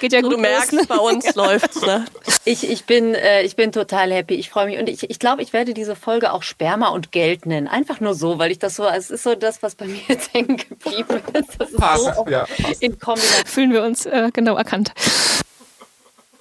Geht 0.00 0.12
ja 0.12 0.20
gut. 0.20 0.32
Du 0.32 0.38
merkst, 0.38 0.72
los. 0.72 0.86
bei 0.86 0.96
uns 0.96 1.34
läuft's. 1.34 1.82
Ne? 1.82 2.04
Ich, 2.44 2.68
ich, 2.68 2.84
bin, 2.84 3.14
äh, 3.14 3.42
ich 3.42 3.56
bin 3.56 3.72
total 3.72 4.12
happy. 4.12 4.34
Ich 4.34 4.50
freue 4.50 4.66
mich. 4.66 4.78
Und 4.78 4.88
ich, 4.88 5.08
ich 5.08 5.18
glaube, 5.18 5.42
ich 5.42 5.52
werde 5.52 5.74
diese 5.74 5.96
Folge 5.96 6.32
auch 6.32 6.42
Sperma 6.42 6.88
und 6.88 7.12
Geld 7.12 7.46
nennen. 7.46 7.68
Einfach 7.68 8.00
nur 8.00 8.14
so, 8.14 8.38
weil 8.38 8.50
ich 8.50 8.58
das 8.58 8.76
so, 8.76 8.86
es 8.86 9.10
ist 9.10 9.22
so 9.22 9.34
das, 9.34 9.62
was 9.62 9.74
bei 9.74 9.86
mir 9.86 10.00
jetzt 10.08 10.32
hängen 10.34 10.56
geblieben 10.56 11.22
ist. 11.32 11.60
Das 11.60 11.70
ist 11.70 11.76
Passt, 11.76 12.14
so 12.14 12.26
ja. 12.28 12.46
in 12.80 12.98
Kombination. 12.98 13.46
Fühlen 13.46 13.72
wir 13.72 13.82
uns 13.82 14.06
äh, 14.06 14.30
genau 14.32 14.56
erkannt. 14.56 14.92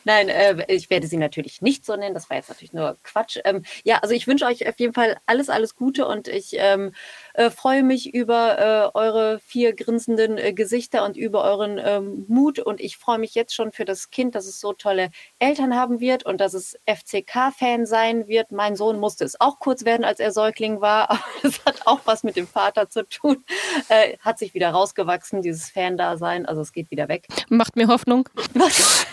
Nein, 0.07 0.29
äh, 0.29 0.63
ich 0.69 0.89
werde 0.89 1.05
sie 1.05 1.17
natürlich 1.17 1.61
nicht 1.61 1.85
so 1.85 1.97
nennen. 1.97 2.13
Das 2.13 2.29
war 2.29 2.37
jetzt 2.37 2.47
natürlich 2.47 2.71
nur 2.71 2.95
Quatsch. 3.03 3.39
Ähm, 3.43 3.63
ja, 3.83 3.97
also 3.97 4.13
ich 4.13 4.25
wünsche 4.25 4.45
euch 4.45 4.65
auf 4.65 4.79
jeden 4.79 4.93
Fall 4.93 5.17
alles, 5.25 5.49
alles 5.49 5.75
Gute 5.75 6.07
und 6.07 6.29
ich 6.29 6.51
ähm, 6.53 6.93
äh, 7.37 7.51
freue 7.51 7.83
mich 7.83 8.15
über 8.15 8.57
äh, 8.57 8.97
eure 8.97 9.39
vier 9.39 9.73
grinsenden 9.73 10.39
äh, 10.39 10.53
Gesichter 10.53 11.05
und 11.05 11.15
über 11.15 11.43
euren 11.43 11.79
ähm, 11.81 12.25
Mut. 12.27 12.57
Und 12.57 12.81
ich 12.81 12.97
freue 12.97 13.19
mich 13.19 13.35
jetzt 13.35 13.53
schon 13.53 13.71
für 13.71 13.85
das 13.85 14.09
Kind, 14.09 14.33
dass 14.33 14.47
es 14.47 14.59
so 14.59 14.73
tolle 14.73 15.11
Eltern 15.37 15.75
haben 15.75 15.99
wird 15.99 16.25
und 16.25 16.41
dass 16.41 16.55
es 16.55 16.79
FCK-Fan 16.87 17.85
sein 17.85 18.27
wird. 18.27 18.51
Mein 18.51 18.75
Sohn 18.75 18.99
musste 18.99 19.23
es 19.23 19.39
auch 19.39 19.59
kurz 19.59 19.85
werden, 19.85 20.03
als 20.03 20.19
er 20.19 20.31
Säugling 20.31 20.81
war, 20.81 21.09
aber 21.11 21.23
das 21.43 21.63
hat 21.63 21.85
auch 21.85 21.99
was 22.05 22.23
mit 22.23 22.35
dem 22.35 22.47
Vater 22.47 22.89
zu 22.89 23.07
tun. 23.07 23.45
Äh, 23.89 24.17
hat 24.17 24.39
sich 24.39 24.55
wieder 24.55 24.71
rausgewachsen, 24.71 25.43
dieses 25.43 25.69
Fan-Dasein. 25.69 26.47
Also 26.47 26.61
es 26.61 26.73
geht 26.73 26.89
wieder 26.89 27.07
weg. 27.07 27.27
Macht 27.49 27.75
mir 27.75 27.87
Hoffnung. 27.87 28.27
Was? 28.55 29.05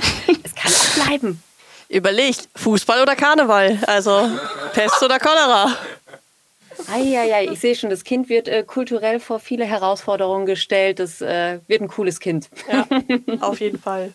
es 0.42 0.54
kann 0.54 0.72
auch 0.72 1.04
bleiben. 1.04 1.42
Überlegt, 1.90 2.48
Fußball 2.56 3.02
oder 3.02 3.14
Karneval? 3.16 3.78
Also 3.86 4.30
Pest 4.72 5.02
oder 5.02 5.18
Cholera? 5.18 5.76
Eieiei, 6.88 7.46
ich 7.46 7.60
sehe 7.60 7.74
schon, 7.74 7.90
das 7.90 8.04
Kind 8.04 8.28
wird 8.28 8.48
äh, 8.48 8.64
kulturell 8.64 9.20
vor 9.20 9.38
viele 9.40 9.64
Herausforderungen 9.64 10.46
gestellt. 10.46 10.98
Das 10.98 11.20
äh, 11.20 11.60
wird 11.66 11.82
ein 11.82 11.88
cooles 11.88 12.20
Kind. 12.20 12.50
Ja, 12.70 12.86
auf 13.40 13.60
jeden 13.60 13.78
Fall. 13.78 14.14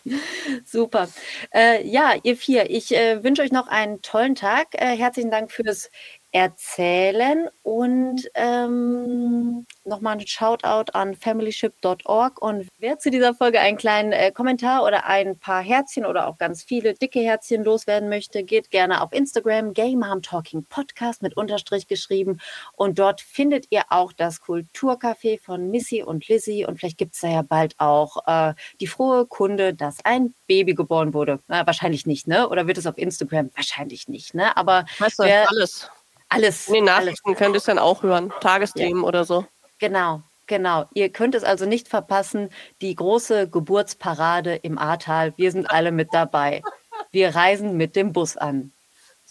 Super. 0.64 1.08
Äh, 1.54 1.86
ja, 1.86 2.14
ihr 2.22 2.36
vier, 2.36 2.70
ich 2.70 2.94
äh, 2.94 3.22
wünsche 3.22 3.42
euch 3.42 3.52
noch 3.52 3.68
einen 3.68 4.02
tollen 4.02 4.34
Tag. 4.34 4.68
Äh, 4.74 4.96
herzlichen 4.96 5.30
Dank 5.30 5.52
fürs 5.52 5.90
erzählen 6.32 7.48
und 7.62 8.30
ähm, 8.34 9.66
nochmal 9.84 10.18
ein 10.18 10.26
Shoutout 10.26 10.92
an 10.92 11.14
familyship.org 11.14 12.40
und 12.40 12.68
wer 12.78 12.98
zu 12.98 13.10
dieser 13.10 13.34
Folge 13.34 13.60
einen 13.60 13.76
kleinen 13.76 14.12
äh, 14.12 14.30
Kommentar 14.30 14.84
oder 14.84 15.06
ein 15.06 15.38
paar 15.38 15.62
Herzchen 15.62 16.06
oder 16.06 16.28
auch 16.28 16.38
ganz 16.38 16.62
viele 16.62 16.94
dicke 16.94 17.20
Herzchen 17.20 17.64
loswerden 17.64 18.08
möchte, 18.08 18.44
geht 18.44 18.70
gerne 18.70 19.02
auf 19.02 19.12
Instagram 19.12 19.72
Gay 19.72 19.96
Mom 19.96 20.22
Talking 20.22 20.64
Podcast 20.64 21.22
mit 21.22 21.36
Unterstrich 21.36 21.88
geschrieben 21.88 22.38
und 22.74 22.98
dort 22.98 23.20
findet 23.20 23.66
ihr 23.70 23.82
auch 23.90 24.12
das 24.12 24.40
Kulturcafé 24.40 25.40
von 25.40 25.70
Missy 25.70 26.02
und 26.02 26.28
Lizzie 26.28 26.64
und 26.64 26.78
vielleicht 26.78 26.98
gibt 26.98 27.14
es 27.14 27.20
da 27.20 27.28
ja 27.28 27.42
bald 27.42 27.74
auch 27.78 28.18
äh, 28.26 28.54
die 28.80 28.86
frohe 28.86 29.26
Kunde, 29.26 29.74
dass 29.74 30.04
ein 30.04 30.34
Baby 30.46 30.74
geboren 30.74 31.14
wurde. 31.14 31.40
Na, 31.48 31.66
wahrscheinlich 31.66 32.06
nicht, 32.06 32.26
ne? 32.26 32.48
Oder 32.48 32.66
wird 32.66 32.78
es 32.78 32.86
auf 32.86 32.98
Instagram? 32.98 33.50
Wahrscheinlich 33.54 34.08
nicht, 34.08 34.34
ne? 34.34 34.56
Aber 34.56 34.84
weißt 34.98 35.18
du, 35.18 35.24
wer, 35.24 35.50
alles. 35.50 35.90
Alles. 36.30 36.68
In 36.68 36.74
den 36.74 36.84
Nachrichten 36.84 37.28
alles. 37.28 37.38
könnt 37.38 37.54
ihr 37.54 37.58
es 37.58 37.64
dann 37.64 37.78
auch 37.78 38.02
hören. 38.02 38.32
Tagesthemen 38.40 39.02
ja. 39.02 39.08
oder 39.08 39.24
so. 39.24 39.44
Genau, 39.78 40.22
Genau, 40.50 40.86
ihr 40.94 41.10
könnt 41.10 41.36
es 41.36 41.44
also 41.44 41.64
nicht 41.64 41.86
verpassen, 41.86 42.50
die 42.80 42.96
große 42.96 43.48
Geburtsparade 43.48 44.56
im 44.56 44.78
Ahrtal. 44.78 45.32
Wir 45.36 45.52
sind 45.52 45.70
alle 45.70 45.92
mit 45.92 46.08
dabei. 46.10 46.64
Wir 47.12 47.36
reisen 47.36 47.76
mit 47.76 47.94
dem 47.94 48.12
Bus 48.12 48.36
an. 48.36 48.72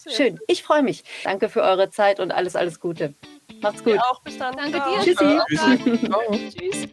Schön, 0.08 0.38
ich 0.46 0.62
freue 0.62 0.82
mich. 0.82 1.04
Danke 1.24 1.50
für 1.50 1.60
eure 1.60 1.90
Zeit 1.90 2.20
und 2.20 2.32
alles, 2.32 2.56
alles 2.56 2.80
Gute. 2.80 3.12
Macht's 3.60 3.84
gut. 3.84 3.92
Dir 3.92 4.02
auch. 4.02 4.22
Bis 4.22 4.38
dann. 4.38 4.56
Danke 4.56 4.78
Ciao. 4.78 4.94
dir. 4.94 5.14
Tschüssi. 5.14 6.06
Ciao. 6.06 6.20
Tschüss. 6.58 6.88